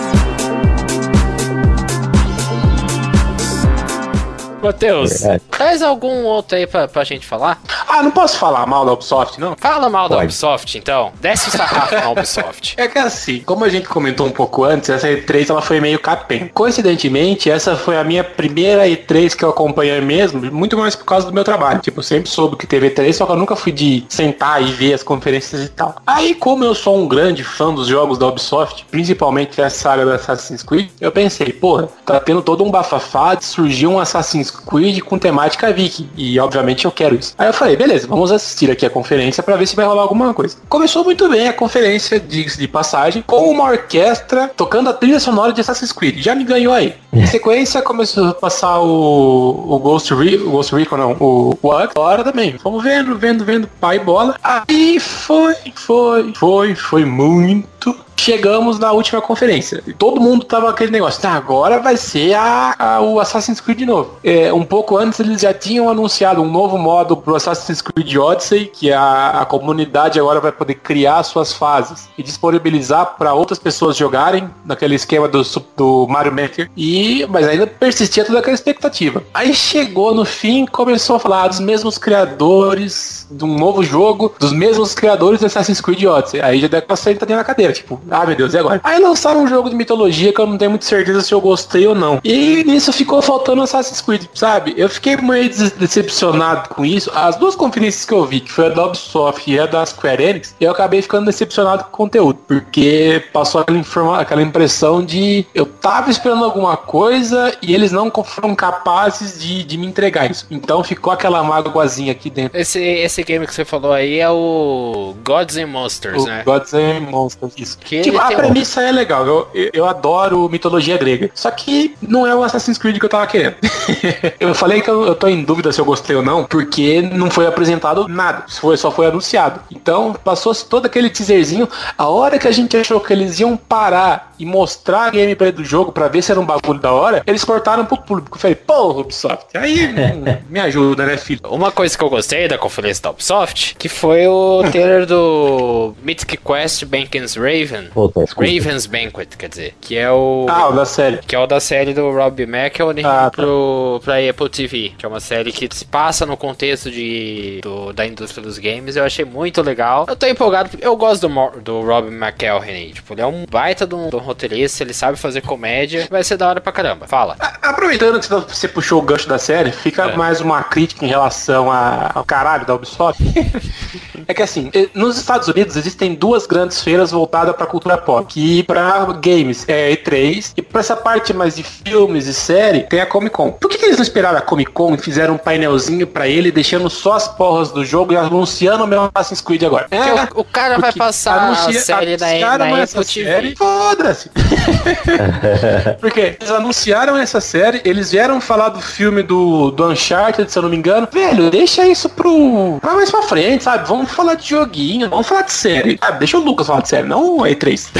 Matheus, 4.64 5.24
é. 5.24 5.40
traz 5.50 5.82
algum 5.82 6.24
outro 6.24 6.56
aí 6.56 6.66
pra, 6.66 6.88
pra 6.88 7.04
gente 7.04 7.26
falar? 7.26 7.60
Ah, 7.88 8.02
não 8.02 8.10
posso 8.10 8.38
falar 8.38 8.66
mal 8.66 8.84
da 8.84 8.92
Ubisoft, 8.92 9.38
não? 9.38 9.54
Fala 9.56 9.88
mal 9.88 10.08
Pode. 10.08 10.18
da 10.18 10.24
Ubisoft, 10.24 10.78
então. 10.78 11.12
Desce 11.20 11.48
o 11.48 11.52
sarrafo 11.52 11.94
na 11.94 12.10
Ubisoft. 12.10 12.74
É 12.84 12.88
que 12.88 12.98
assim, 12.98 13.40
como 13.40 13.64
a 13.64 13.68
gente 13.68 13.88
comentou 13.88 14.26
um 14.26 14.30
pouco 14.30 14.64
antes, 14.64 14.90
essa 14.90 15.08
E3 15.08 15.48
ela 15.48 15.62
foi 15.62 15.80
meio 15.80 15.98
capem. 15.98 16.48
Coincidentemente, 16.48 17.50
essa 17.50 17.76
foi 17.76 17.96
a 17.96 18.04
minha 18.04 18.24
primeira 18.24 18.86
E3 18.86 19.34
que 19.34 19.44
eu 19.44 19.50
acompanhei 19.50 20.00
mesmo, 20.00 20.40
muito 20.52 20.76
mais 20.76 20.96
por 20.96 21.04
causa 21.04 21.26
do 21.26 21.32
meu 21.32 21.44
trabalho. 21.44 21.80
Tipo, 21.80 22.00
eu 22.00 22.02
sempre 22.02 22.28
soube 22.28 22.56
que 22.56 22.66
teve 22.66 22.90
E3, 22.90 23.12
só 23.12 23.26
que 23.26 23.32
eu 23.32 23.36
nunca 23.36 23.54
fui 23.54 23.72
de 23.72 24.04
sentar 24.08 24.62
e 24.62 24.72
ver 24.72 24.94
as 24.94 25.02
conferências 25.02 25.64
e 25.64 25.68
tal. 25.68 25.96
Aí, 26.06 26.34
como 26.34 26.64
eu 26.64 26.74
sou 26.74 26.98
um 26.98 27.06
grande 27.06 27.44
fã 27.44 27.72
dos 27.72 27.86
jogos 27.86 28.18
da 28.18 28.26
Ubisoft, 28.26 28.86
principalmente 28.90 29.60
essa 29.60 29.84
saga 29.84 30.04
do 30.04 30.12
Assassin's 30.12 30.62
Creed, 30.62 30.88
eu 31.00 31.12
pensei, 31.12 31.52
porra, 31.52 31.88
tá 32.04 32.18
tendo 32.20 32.42
todo 32.42 32.64
um 32.64 32.70
bafafá 32.70 33.34
de 33.34 33.44
surgir 33.44 33.86
um 33.86 33.98
Assassin's 33.98 34.50
Creed 34.54 35.00
com 35.00 35.18
temática 35.18 35.72
viking. 35.72 36.08
E 36.16 36.38
obviamente 36.38 36.84
eu 36.84 36.92
quero 36.92 37.14
isso. 37.14 37.34
Aí 37.38 37.48
eu 37.48 37.52
falei, 37.52 37.76
beleza, 37.76 38.06
vamos 38.06 38.32
assistir 38.32 38.70
aqui 38.70 38.86
a 38.86 38.90
conferência 38.90 39.42
para 39.42 39.56
ver 39.56 39.66
se 39.66 39.76
vai 39.76 39.84
rolar 39.84 40.02
alguma 40.02 40.32
coisa. 40.32 40.56
Começou 40.68 41.04
muito 41.04 41.28
bem 41.28 41.48
a 41.48 41.52
conferência 41.52 42.18
de, 42.20 42.44
de 42.44 42.68
passagem, 42.68 43.22
com 43.26 43.50
uma 43.50 43.64
orquestra 43.64 44.50
tocando 44.56 44.90
a 44.90 44.92
trilha 44.92 45.20
sonora 45.20 45.52
de 45.52 45.60
Assassin's 45.60 45.92
Creed. 45.92 46.18
Já 46.18 46.34
me 46.34 46.44
ganhou 46.44 46.72
aí. 46.72 46.94
Em 47.12 47.26
sequência, 47.26 47.80
começou 47.80 48.28
a 48.28 48.34
passar 48.34 48.80
o, 48.80 49.66
o 49.68 49.78
Ghost 49.78 50.12
Recon, 50.12 50.50
Ghost 50.50 50.74
Recon 50.74 50.96
não, 50.96 51.12
o, 51.12 51.58
o 51.62 51.68
Hora 51.68 52.24
também. 52.24 52.58
Fomos 52.58 52.82
vendo, 52.82 53.16
vendo, 53.16 53.44
vendo, 53.44 53.68
pai 53.80 53.98
bola. 53.98 54.36
Aí 54.42 54.98
foi, 54.98 55.54
foi, 55.74 56.32
foi, 56.34 56.74
foi 56.74 57.04
muito 57.04 57.73
chegamos 58.16 58.78
na 58.78 58.90
última 58.92 59.20
conferência. 59.20 59.82
E 59.86 59.92
todo 59.92 60.20
mundo 60.20 60.44
tava 60.44 60.70
aquele 60.70 60.90
negócio, 60.90 61.20
tá, 61.20 61.32
agora 61.32 61.78
vai 61.78 61.96
ser 61.96 62.32
a, 62.34 62.74
a, 62.78 63.00
o 63.00 63.20
Assassin's 63.20 63.60
Creed 63.60 63.78
de 63.78 63.86
novo. 63.86 64.18
É, 64.24 64.52
um 64.52 64.64
pouco 64.64 64.96
antes 64.96 65.20
eles 65.20 65.42
já 65.42 65.52
tinham 65.52 65.90
anunciado 65.90 66.40
um 66.40 66.50
novo 66.50 66.78
modo 66.78 67.16
pro 67.16 67.34
Assassin's 67.34 67.82
Creed 67.82 68.16
Odyssey, 68.16 68.66
que 68.66 68.90
a, 68.90 69.42
a 69.42 69.44
comunidade 69.44 70.18
agora 70.18 70.40
vai 70.40 70.52
poder 70.52 70.76
criar 70.76 71.22
suas 71.22 71.52
fases 71.52 72.08
e 72.16 72.22
disponibilizar 72.22 73.16
para 73.18 73.34
outras 73.34 73.58
pessoas 73.58 73.96
jogarem 73.96 74.48
naquele 74.64 74.94
esquema 74.94 75.28
do, 75.28 75.42
do 75.76 76.06
Mario 76.08 76.32
Maker. 76.32 76.70
E, 76.74 77.26
mas 77.28 77.46
ainda 77.46 77.66
persistia 77.66 78.24
toda 78.24 78.38
aquela 78.38 78.54
expectativa. 78.54 79.22
Aí 79.34 79.52
chegou 79.52 80.14
no 80.14 80.24
fim, 80.24 80.64
começou 80.64 81.16
a 81.16 81.20
falar 81.20 81.48
dos 81.48 81.60
mesmos 81.60 81.98
criadores 81.98 83.26
de 83.30 83.44
um 83.44 83.58
novo 83.58 83.82
jogo, 83.82 84.34
dos 84.38 84.52
mesmos 84.52 84.94
criadores 84.94 85.40
do 85.40 85.46
Assassin's 85.46 85.80
Creed 85.80 86.04
Odyssey. 86.04 86.40
Aí 86.40 86.60
já 86.60 86.68
deu 86.68 86.78
aquela 86.78 86.96
senta 86.96 87.26
na 87.26 87.44
cadeira, 87.44 87.73
tipo, 87.74 88.00
ah, 88.10 88.24
meu 88.24 88.36
Deus, 88.36 88.54
e 88.54 88.58
agora? 88.58 88.80
Aí 88.82 89.00
lançaram 89.00 89.42
um 89.42 89.46
jogo 89.46 89.68
de 89.68 89.76
mitologia 89.76 90.32
que 90.32 90.40
eu 90.40 90.46
não 90.46 90.56
tenho 90.56 90.70
muito 90.70 90.84
certeza 90.84 91.20
se 91.20 91.32
eu 91.32 91.40
gostei 91.40 91.86
ou 91.86 91.94
não. 91.94 92.20
E 92.24 92.64
nisso 92.64 92.92
ficou 92.92 93.20
faltando 93.20 93.62
Assassin's 93.62 94.00
Creed, 94.00 94.24
sabe? 94.34 94.74
Eu 94.76 94.88
fiquei 94.88 95.16
meio 95.16 95.50
decepcionado 95.76 96.68
com 96.70 96.84
isso. 96.84 97.10
As 97.14 97.36
duas 97.36 97.54
conferências 97.54 98.04
que 98.04 98.12
eu 98.12 98.24
vi, 98.24 98.40
que 98.40 98.50
foi 98.50 98.66
a 98.66 98.68
da 98.70 98.86
Ubisoft 98.86 99.50
e 99.50 99.58
a 99.58 99.66
da 99.66 99.84
Square 99.84 100.22
Enix, 100.22 100.54
eu 100.60 100.70
acabei 100.70 101.02
ficando 101.02 101.26
decepcionado 101.26 101.84
com 101.84 101.88
o 101.90 101.92
conteúdo. 101.92 102.38
Porque 102.46 103.22
passou 103.32 103.60
aquela, 103.60 103.78
informa 103.78 104.20
aquela 104.20 104.42
impressão 104.42 105.04
de 105.04 105.46
eu 105.54 105.66
tava 105.66 106.10
esperando 106.10 106.44
alguma 106.44 106.76
coisa 106.76 107.56
e 107.60 107.74
eles 107.74 107.92
não 107.92 108.10
foram 108.24 108.54
capazes 108.54 109.42
de, 109.42 109.64
de 109.64 109.76
me 109.76 109.86
entregar 109.86 110.30
isso. 110.30 110.46
Então 110.50 110.82
ficou 110.84 111.12
aquela 111.12 111.42
mágoazinha 111.42 112.12
aqui 112.12 112.30
dentro. 112.30 112.58
Esse, 112.58 112.80
esse 112.80 113.22
game 113.22 113.46
que 113.46 113.54
você 113.54 113.64
falou 113.64 113.92
aí 113.92 114.18
é 114.18 114.30
o 114.30 115.14
Gods 115.24 115.56
and 115.56 115.66
Monsters, 115.66 116.22
o 116.22 116.26
né? 116.26 116.42
Gods 116.44 116.74
and 116.74 117.00
Monsters, 117.10 117.54
isso. 117.64 117.78
Que 117.78 118.02
tipo, 118.02 118.18
a 118.18 118.28
premissa 118.28 118.80
um... 118.80 118.84
é 118.84 118.92
legal. 118.92 119.26
Eu, 119.26 119.48
eu 119.72 119.86
adoro 119.86 120.48
mitologia 120.48 120.96
grega. 120.96 121.30
Só 121.34 121.50
que 121.50 121.96
não 122.00 122.26
é 122.26 122.34
o 122.34 122.42
Assassin's 122.42 122.78
Creed 122.78 122.98
que 122.98 123.04
eu 123.04 123.08
tava 123.08 123.26
querendo. 123.26 123.56
eu 124.38 124.54
falei 124.54 124.80
que 124.80 124.90
eu, 124.90 125.06
eu 125.06 125.14
tô 125.14 125.28
em 125.28 125.42
dúvida 125.42 125.72
se 125.72 125.80
eu 125.80 125.84
gostei 125.84 126.14
ou 126.14 126.22
não, 126.22 126.44
porque 126.44 127.02
não 127.02 127.30
foi 127.30 127.46
apresentado 127.46 128.06
nada. 128.08 128.44
Foi, 128.48 128.76
só 128.76 128.90
foi 128.90 129.06
anunciado. 129.06 129.60
Então, 129.70 130.14
passou-se 130.24 130.64
todo 130.66 130.86
aquele 130.86 131.10
teaserzinho. 131.10 131.68
A 131.96 132.08
hora 132.08 132.38
que 132.38 132.48
a 132.48 132.52
gente 132.52 132.76
achou 132.76 133.00
que 133.00 133.12
eles 133.12 133.40
iam 133.40 133.56
parar 133.56 134.34
e 134.38 134.44
mostrar 134.44 135.06
a 135.06 135.10
gameplay 135.10 135.52
do 135.52 135.64
jogo 135.64 135.92
para 135.92 136.08
ver 136.08 136.22
se 136.22 136.30
era 136.30 136.40
um 136.40 136.44
bagulho 136.44 136.80
da 136.80 136.92
hora, 136.92 137.22
eles 137.26 137.44
cortaram 137.44 137.84
pro 137.84 137.96
público. 137.96 138.36
Eu 138.36 138.40
falei, 138.40 138.54
pô, 138.54 139.00
Ubisoft, 139.00 139.56
aí 139.56 139.88
me 140.48 140.60
ajuda, 140.60 141.06
né, 141.06 141.16
filho? 141.16 141.40
Uma 141.48 141.70
coisa 141.70 141.96
que 141.96 142.02
eu 142.02 142.10
gostei 142.10 142.48
da 142.48 142.58
conferência 142.58 143.02
da 143.02 143.10
Ubisoft, 143.10 143.76
que 143.78 143.88
foi 143.88 144.26
o 144.26 144.64
trailer 144.70 145.06
do 145.06 145.94
Mythic 146.02 146.36
Quest 146.38 146.84
Banken's 146.84 147.36
Raven. 147.62 147.90
Raven's 148.36 148.86
Banquet, 148.86 149.26
quer 149.38 149.48
dizer, 149.48 149.74
que 149.80 149.96
é 149.96 150.10
o... 150.10 150.46
Ah, 150.48 150.68
o 150.68 150.72
da 150.72 150.84
série. 150.84 151.18
Que 151.18 151.34
é 151.34 151.38
o 151.38 151.46
da 151.46 151.60
série 151.60 151.94
do 151.94 152.10
Rob 152.10 152.42
McElhenney 152.42 153.04
ah, 153.04 153.24
tá. 153.24 153.30
pro, 153.30 154.00
pra 154.04 154.14
Apple 154.18 154.48
TV, 154.48 154.92
que 154.96 155.04
é 155.04 155.08
uma 155.08 155.20
série 155.20 155.52
que 155.52 155.68
se 155.74 155.84
passa 155.84 156.26
no 156.26 156.36
contexto 156.36 156.90
de, 156.90 157.60
do, 157.62 157.92
da 157.92 158.06
indústria 158.06 158.42
dos 158.42 158.58
games. 158.58 158.96
Eu 158.96 159.04
achei 159.04 159.24
muito 159.24 159.62
legal. 159.62 160.06
Eu 160.08 160.16
tô 160.16 160.26
empolgado, 160.26 160.70
porque 160.70 160.86
eu 160.86 160.96
gosto 160.96 161.28
do, 161.28 161.60
do 161.60 161.82
Rob 161.82 162.08
McElhenney. 162.08 162.92
Tipo, 162.92 163.14
ele 163.14 163.20
é 163.20 163.26
um 163.26 163.44
baita 163.50 163.86
de 163.86 163.94
um, 163.94 164.08
de 164.08 164.16
um 164.16 164.20
roteirista, 164.20 164.82
ele 164.82 164.94
sabe 164.94 165.18
fazer 165.18 165.40
comédia, 165.40 166.06
vai 166.10 166.24
ser 166.24 166.36
da 166.36 166.48
hora 166.48 166.60
pra 166.60 166.72
caramba. 166.72 167.06
Fala. 167.06 167.36
Aproveitando 167.62 168.20
que 168.20 168.28
você 168.28 168.68
puxou 168.68 169.00
o 169.00 169.02
gancho 169.02 169.28
da 169.28 169.38
série, 169.38 169.70
fica 169.72 170.04
é. 170.04 170.16
mais 170.16 170.40
uma 170.40 170.62
crítica 170.62 171.04
em 171.04 171.08
relação 171.08 171.70
a, 171.70 172.10
ao 172.14 172.24
caralho 172.24 172.66
da 172.66 172.74
Ubisoft. 172.74 173.22
é 174.26 174.34
que 174.34 174.42
assim, 174.42 174.70
nos 174.94 175.18
Estados 175.18 175.48
Unidos 175.48 175.76
existem 175.76 176.14
duas 176.14 176.46
grandes 176.46 176.82
feiras 176.82 177.10
voltadas 177.10 177.43
pra 177.52 177.66
cultura 177.66 177.98
pop, 177.98 178.26
que 178.32 178.62
pra 178.62 179.04
games 179.20 179.64
é 179.68 179.92
E3, 179.92 180.52
e 180.56 180.62
pra 180.62 180.80
essa 180.80 180.96
parte 180.96 181.32
mais 181.32 181.56
de 181.56 181.62
filmes 181.62 182.26
e 182.26 182.34
série, 182.34 182.80
tem 182.84 183.00
a 183.00 183.06
Comic 183.06 183.34
Con. 183.34 183.52
Por 183.52 183.68
que, 183.68 183.78
que 183.78 183.84
eles 183.84 183.96
não 183.96 184.02
esperaram 184.02 184.38
a 184.38 184.40
Comic 184.40 184.70
Con 184.70 184.94
e 184.94 184.98
fizeram 184.98 185.34
um 185.34 185.38
painelzinho 185.38 186.06
pra 186.06 186.28
ele, 186.28 186.50
deixando 186.50 186.88
só 186.88 187.14
as 187.14 187.28
porras 187.28 187.70
do 187.70 187.84
jogo 187.84 188.12
e 188.12 188.16
anunciando 188.16 188.84
o 188.84 188.86
meu 188.86 189.10
Assassin's 189.14 189.40
Creed 189.40 189.62
agora? 189.64 189.86
É, 189.90 190.12
o, 190.34 190.40
o, 190.40 190.44
cara 190.44 190.78
vai 190.78 190.92
passar 190.92 191.38
anuncia, 191.38 191.80
a 191.80 191.82
série 191.82 192.16
na, 192.16 192.58
na 192.58 192.82
Apple 192.82 193.04
TV. 193.04 193.54
Foda-se. 193.56 194.30
Porque 196.00 196.36
eles 196.40 196.50
anunciaram 196.50 197.16
essa 197.16 197.40
série, 197.40 197.80
eles 197.84 198.10
vieram 198.10 198.40
falar 198.40 198.70
do 198.70 198.80
filme 198.80 199.22
do, 199.22 199.70
do 199.70 199.90
Uncharted, 199.90 200.50
se 200.50 200.58
eu 200.58 200.62
não 200.62 200.70
me 200.70 200.76
engano. 200.76 201.08
Velho, 201.10 201.50
deixa 201.50 201.86
isso 201.86 202.08
pro. 202.08 202.78
pra 202.80 202.94
mais 202.94 203.10
pra 203.10 203.22
frente, 203.22 203.64
sabe? 203.64 203.88
Vamos 203.88 204.10
falar 204.10 204.34
de 204.34 204.48
joguinho, 204.48 205.08
vamos 205.08 205.26
falar 205.26 205.42
de 205.42 205.52
série. 205.52 205.98
Sabe? 205.98 206.18
Deixa 206.18 206.38
o 206.38 206.40
Lucas 206.40 206.66
falar 206.66 206.82
de 206.82 206.88
série, 206.88 207.08
não 207.08 207.23
o 207.24 207.42
E3. 207.42 207.90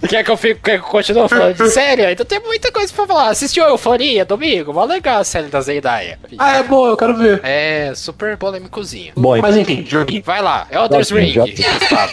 quer 0.08 0.24
que 0.24 0.30
eu 0.30 0.36
fique, 0.36 0.60
quer 0.60 0.78
que 0.78 0.84
eu 0.84 0.90
continue 0.90 1.28
falando 1.28 1.54
de 1.54 1.70
série? 1.70 2.12
Então 2.12 2.26
tem 2.26 2.40
muita 2.40 2.70
coisa 2.70 2.92
pra 2.92 3.06
falar. 3.06 3.30
Assistiu 3.30 3.64
Euforia 3.64 4.24
domingo? 4.24 4.72
Mó 4.72 4.84
legal 4.84 5.20
a 5.20 5.24
série 5.24 5.48
da 5.48 5.60
Zendaya. 5.60 6.18
Ah, 6.38 6.56
é 6.58 6.62
boa, 6.62 6.90
eu 6.90 6.96
quero 6.96 7.16
ver. 7.16 7.40
É, 7.42 7.92
super 7.94 8.36
polêmicozinho. 8.36 9.12
Bom, 9.16 9.38
mas 9.40 9.56
enfim, 9.56 9.84
joguinho. 9.86 10.22
Vai 10.24 10.42
lá, 10.42 10.66
Elder's 10.70 11.10
Ring. 11.10 11.32
Já... 11.32 11.44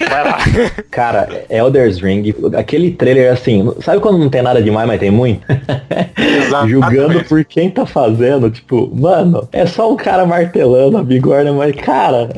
vai 0.10 0.24
lá. 0.24 0.38
Cara, 0.90 1.46
Elder's 1.50 2.00
Ring, 2.00 2.34
aquele 2.58 2.92
trailer 2.92 3.32
assim, 3.32 3.74
sabe 3.82 4.00
quando 4.00 4.18
não 4.18 4.30
tem 4.30 4.42
nada 4.42 4.62
demais, 4.62 4.88
mas 4.88 5.00
tem 5.00 5.12
muito? 5.12 5.42
Julgando 6.68 7.24
por 7.26 7.44
quem 7.46 7.70
tá 7.70 7.86
fazendo, 7.86 8.50
tipo, 8.50 8.90
mano, 8.94 9.48
é 9.52 9.66
só 9.66 9.92
um 9.92 9.96
cara 9.96 10.26
martelando 10.26 10.98
a 10.98 11.04
bigorna, 11.04 11.52
mas 11.54 11.76
cara. 11.76 12.30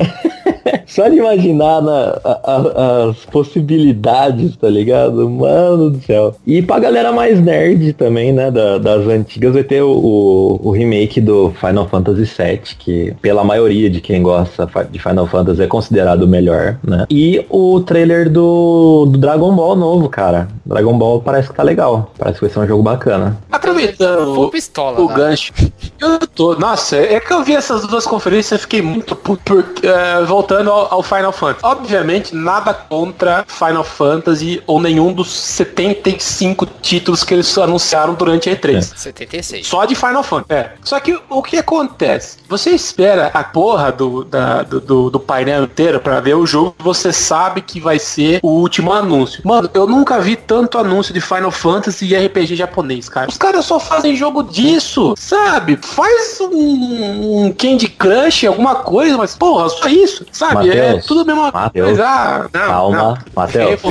Só 0.86 1.08
de 1.08 1.16
imaginar 1.16 1.82
na, 1.82 2.20
a, 2.24 2.40
a, 2.44 3.04
as 3.08 3.24
possibilidades, 3.26 4.56
tá 4.56 4.68
ligado? 4.68 5.28
Mano 5.28 5.90
do 5.90 6.00
céu. 6.02 6.34
E 6.46 6.62
pra 6.62 6.78
galera 6.78 7.12
mais 7.12 7.40
nerd 7.40 7.92
também, 7.94 8.32
né? 8.32 8.50
Da, 8.50 8.78
das 8.78 9.06
antigas, 9.06 9.54
vai 9.54 9.64
ter 9.64 9.82
o, 9.82 9.90
o, 9.90 10.60
o, 10.68 10.70
remake 10.70 11.20
do 11.20 11.52
Final 11.60 11.88
Fantasy 11.88 12.24
VII, 12.24 12.60
que 12.78 13.14
pela 13.20 13.44
maioria 13.44 13.90
de 13.90 14.00
quem 14.00 14.22
gosta 14.22 14.68
de 14.90 14.98
Final 14.98 15.26
Fantasy 15.26 15.62
é 15.62 15.66
considerado 15.66 16.22
o 16.22 16.28
melhor, 16.28 16.78
né? 16.82 17.06
E 17.10 17.44
o 17.48 17.80
trailer 17.80 18.30
do, 18.30 19.06
do 19.06 19.18
Dragon 19.18 19.54
Ball 19.54 19.76
novo, 19.76 20.08
cara. 20.08 20.48
Dragon 20.64 20.96
Ball 20.96 21.20
parece 21.20 21.48
que 21.48 21.54
tá 21.54 21.62
legal. 21.62 22.12
Parece 22.18 22.38
que 22.38 22.46
vai 22.46 22.54
ser 22.54 22.60
um 22.60 22.66
jogo 22.66 22.82
bacana. 22.82 23.38
Aproveitando 23.50 24.40
o, 24.40 24.50
pistola, 24.50 25.00
o 25.00 25.08
né? 25.08 25.14
gancho. 25.14 25.52
Eu 26.00 26.26
tô. 26.26 26.54
Nossa, 26.54 26.96
é 26.96 27.20
que 27.20 27.32
eu 27.32 27.42
vi 27.42 27.54
essas 27.54 27.86
duas 27.86 28.06
conferências 28.06 28.60
e 28.60 28.62
fiquei 28.62 28.82
muito 28.82 29.14
puto. 29.16 29.42
Porque, 29.44 29.86
uh, 29.86 30.26
voltando 30.26 30.63
ao, 30.70 30.94
ao, 30.94 31.02
Final 31.02 31.32
Fantasy. 31.32 31.64
Obviamente, 31.64 32.34
nada 32.34 32.72
contra 32.72 33.44
Final 33.46 33.84
Fantasy 33.84 34.62
ou 34.66 34.80
nenhum 34.80 35.12
dos 35.12 35.32
75 35.32 36.66
títulos 36.80 37.24
que 37.24 37.34
eles 37.34 37.56
anunciaram 37.58 38.14
durante 38.14 38.48
a 38.48 38.56
E3. 38.56 38.76
É. 38.76 38.80
76. 38.80 39.66
Só 39.66 39.84
de 39.84 39.94
Final 39.94 40.22
Fantasy. 40.22 40.60
É. 40.60 40.72
Só 40.82 41.00
que 41.00 41.18
o 41.28 41.42
que 41.42 41.58
acontece? 41.58 42.38
Você 42.48 42.70
espera 42.70 43.30
a 43.32 43.42
porra 43.44 43.92
do, 43.92 44.24
da, 44.24 44.62
do, 44.62 44.80
do, 44.80 45.10
do 45.10 45.20
painel 45.20 45.64
inteiro 45.64 46.00
para 46.00 46.20
ver 46.20 46.34
o 46.34 46.46
jogo 46.46 46.74
você 46.78 47.12
sabe 47.12 47.60
que 47.62 47.80
vai 47.80 47.98
ser 47.98 48.40
o 48.42 48.48
último 48.48 48.92
anúncio. 48.92 49.42
Mano, 49.44 49.68
eu 49.72 49.86
nunca 49.86 50.20
vi 50.20 50.36
tanto 50.36 50.78
anúncio 50.78 51.12
de 51.12 51.20
Final 51.20 51.50
Fantasy 51.50 52.06
e 52.06 52.26
RPG 52.26 52.56
japonês, 52.56 53.08
cara. 53.08 53.28
Os 53.28 53.38
caras 53.38 53.64
só 53.64 53.80
fazem 53.80 54.14
jogo 54.14 54.42
disso, 54.42 55.14
sabe? 55.16 55.78
Faz 55.82 56.38
um, 56.40 57.46
um 57.46 57.52
Candy 57.52 57.88
Crush, 57.88 58.46
alguma 58.46 58.76
coisa, 58.76 59.16
mas 59.16 59.34
porra, 59.34 59.68
só 59.68 59.88
isso, 59.88 60.26
sabe? 60.30 60.43
Mateus, 60.52 60.76
é 60.76 60.98
tudo 61.06 61.24
mesmo 61.24 61.50
Mateus, 61.52 61.86
coisa. 61.86 62.04
Ah, 62.06 62.48
não, 62.52 62.60
calma, 62.66 63.18
Matheus. 63.34 63.80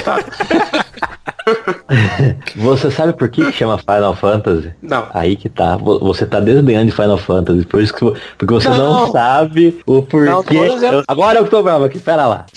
Você 2.56 2.90
sabe 2.92 3.14
por 3.14 3.28
que, 3.30 3.44
que 3.46 3.52
chama 3.52 3.78
Final 3.78 4.16
Fantasy? 4.16 4.74
Não. 4.82 5.08
Aí 5.14 5.36
que 5.36 5.50
tá. 5.50 5.76
Vo- 5.76 6.00
Você 6.00 6.26
tá 6.26 6.40
desdenhando 6.40 6.86
de 6.86 6.92
Final 6.96 7.18
Fantasy. 7.18 7.66
Por 7.66 7.82
isso 7.82 7.94
que 7.94 8.00
porque 8.38 8.54
você 8.54 8.70
não, 8.70 8.78
Não. 9.08 9.12
sabe 9.12 9.82
o 9.86 10.02
porquê. 10.04 10.30
Não, 10.54 10.74
dizendo- 10.74 10.98
Eu- 11.00 11.04
agora 11.08 11.40
eu 11.40 11.48
tô 11.48 11.62
bravo 11.62 11.84
aqui, 11.86 12.00
pera 12.00 12.26
lá. 12.28 12.46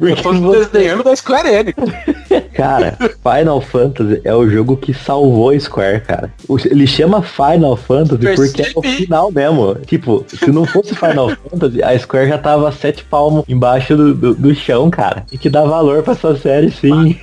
Eu 0.00 0.16
tô 0.20 0.32
desenhando 0.32 1.04
da 1.04 1.14
Square 1.14 1.48
Enix. 1.48 1.76
Cara, 2.54 2.96
Final 3.22 3.60
Fantasy 3.60 4.20
é 4.24 4.34
o 4.34 4.48
jogo 4.48 4.76
que 4.76 4.92
salvou 4.94 5.50
a 5.50 5.58
Square, 5.58 6.00
cara. 6.02 6.32
Ele 6.64 6.86
chama 6.86 7.22
Final 7.22 7.76
Fantasy 7.76 8.34
porque 8.34 8.62
é 8.62 8.70
o 8.74 8.80
Percebi. 8.80 9.04
final 9.04 9.30
mesmo. 9.30 9.74
Tipo, 9.86 10.24
se 10.28 10.50
não 10.50 10.64
fosse 10.64 10.94
Final 10.94 11.30
Fantasy, 11.50 11.82
a 11.82 11.98
Square 11.98 12.28
já 12.28 12.38
tava 12.38 12.70
sete 12.72 13.04
palmos 13.04 13.44
embaixo 13.48 13.96
do, 13.96 14.14
do, 14.14 14.34
do 14.34 14.54
chão, 14.54 14.90
cara. 14.90 15.24
E 15.32 15.38
que 15.38 15.48
dá 15.50 15.64
valor 15.64 16.02
pra 16.02 16.12
essa 16.12 16.36
série, 16.36 16.70
sim. 16.70 17.18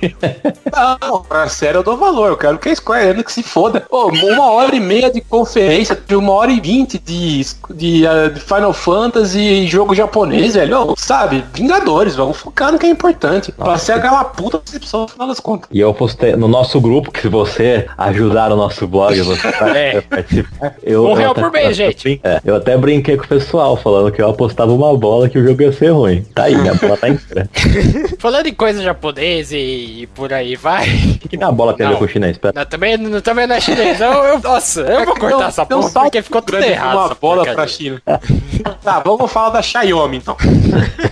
Não, 1.00 1.22
pra 1.22 1.48
série 1.48 1.76
eu 1.78 1.82
dou 1.82 1.96
valor. 1.96 2.28
Eu 2.28 2.36
quero 2.36 2.58
que 2.58 2.68
a 2.68 2.74
Square 2.76 3.08
Enix 3.08 3.32
se 3.32 3.42
foda. 3.42 3.84
Ô, 3.90 4.08
uma 4.08 4.50
hora 4.50 4.74
e 4.74 4.80
meia 4.80 5.10
de 5.10 5.20
conferência, 5.20 5.98
de 6.06 6.14
uma 6.14 6.32
hora 6.32 6.50
e 6.50 6.60
vinte 6.60 6.98
de, 6.98 7.44
de, 7.74 8.06
ah, 8.06 8.28
de 8.28 8.40
Final 8.40 8.72
Fantasy 8.72 9.40
e 9.40 9.66
jogo 9.66 9.94
japonês, 9.94 10.54
velho. 10.54 10.94
Sabe, 10.96 11.44
Vingadores, 11.54 12.14
vamos 12.16 12.36
focar 12.36 12.72
no 12.72 12.78
que 12.78 12.86
é 12.86 12.90
importante. 12.90 13.52
Pra 13.52 13.76
ser 13.78 13.92
aquela 13.92 14.24
puta 14.24 14.60
decepção 14.64 14.99
no 15.02 15.08
final 15.08 15.28
das 15.28 15.40
contas. 15.40 15.68
E 15.72 15.80
eu 15.80 15.92
postei 15.94 16.34
no 16.36 16.48
nosso 16.48 16.80
grupo, 16.80 17.10
que 17.10 17.20
se 17.20 17.28
você 17.28 17.86
ajudar 17.96 18.52
o 18.52 18.56
nosso 18.56 18.86
blog, 18.86 19.18
você 19.20 19.50
vai 19.60 19.78
É. 19.96 20.00
participar. 20.00 20.74
Eu, 20.82 21.04
Um 21.04 21.10
eu 21.10 21.14
real 21.14 21.34
por 21.34 21.50
mês, 21.50 21.76
gente. 21.76 22.20
É, 22.24 22.40
eu 22.44 22.54
até 22.56 22.76
brinquei 22.76 23.16
com 23.16 23.24
o 23.24 23.28
pessoal, 23.28 23.76
falando 23.76 24.10
que 24.12 24.20
eu 24.20 24.28
apostava 24.28 24.72
uma 24.72 24.96
bola 24.96 25.28
que 25.28 25.38
o 25.38 25.46
jogo 25.46 25.62
ia 25.62 25.72
ser 25.72 25.90
ruim. 25.90 26.22
Tá 26.34 26.44
aí, 26.44 26.54
a 26.68 26.74
bola 26.74 26.96
tá 26.96 27.08
inteira. 27.08 27.48
Falando 28.18 28.46
em 28.46 28.54
coisa 28.54 28.82
japonesa 28.82 29.56
e, 29.56 30.02
e 30.02 30.06
por 30.08 30.32
aí 30.32 30.56
vai. 30.56 30.86
O 30.88 31.18
que, 31.28 31.36
que 31.36 31.42
a 31.44 31.50
bola 31.50 31.72
tem 31.74 31.86
a 31.86 31.88
ver 31.88 31.92
Não. 31.94 31.98
com 32.00 32.04
o 32.04 32.08
chinês? 32.08 32.36
Pera. 32.36 32.52
Não, 32.54 32.64
também, 32.66 32.96
não- 32.96 33.20
também 33.20 33.46
não 33.46 33.54
é 33.56 33.60
chinês. 33.60 34.00
Eu, 34.00 34.12
eu- 34.12 34.38
nossa, 34.40 34.80
eu 34.82 35.04
vou 35.06 35.14
cortar 35.16 35.48
essa 35.48 35.64
Tem 35.66 35.76
um 35.76 35.80
porra 35.80 36.02
porque 36.02 36.22
ficou 36.22 36.42
tudo 36.42 36.58
errado. 36.62 36.96
Uma 36.96 37.04
essa 37.06 37.14
bola 37.20 37.44
pra 37.54 37.66
China. 37.66 38.02
tá, 38.84 39.00
vamos 39.00 39.30
falar 39.32 39.50
da 39.50 39.62
Xiaomi 39.62 40.18
então. 40.18 40.36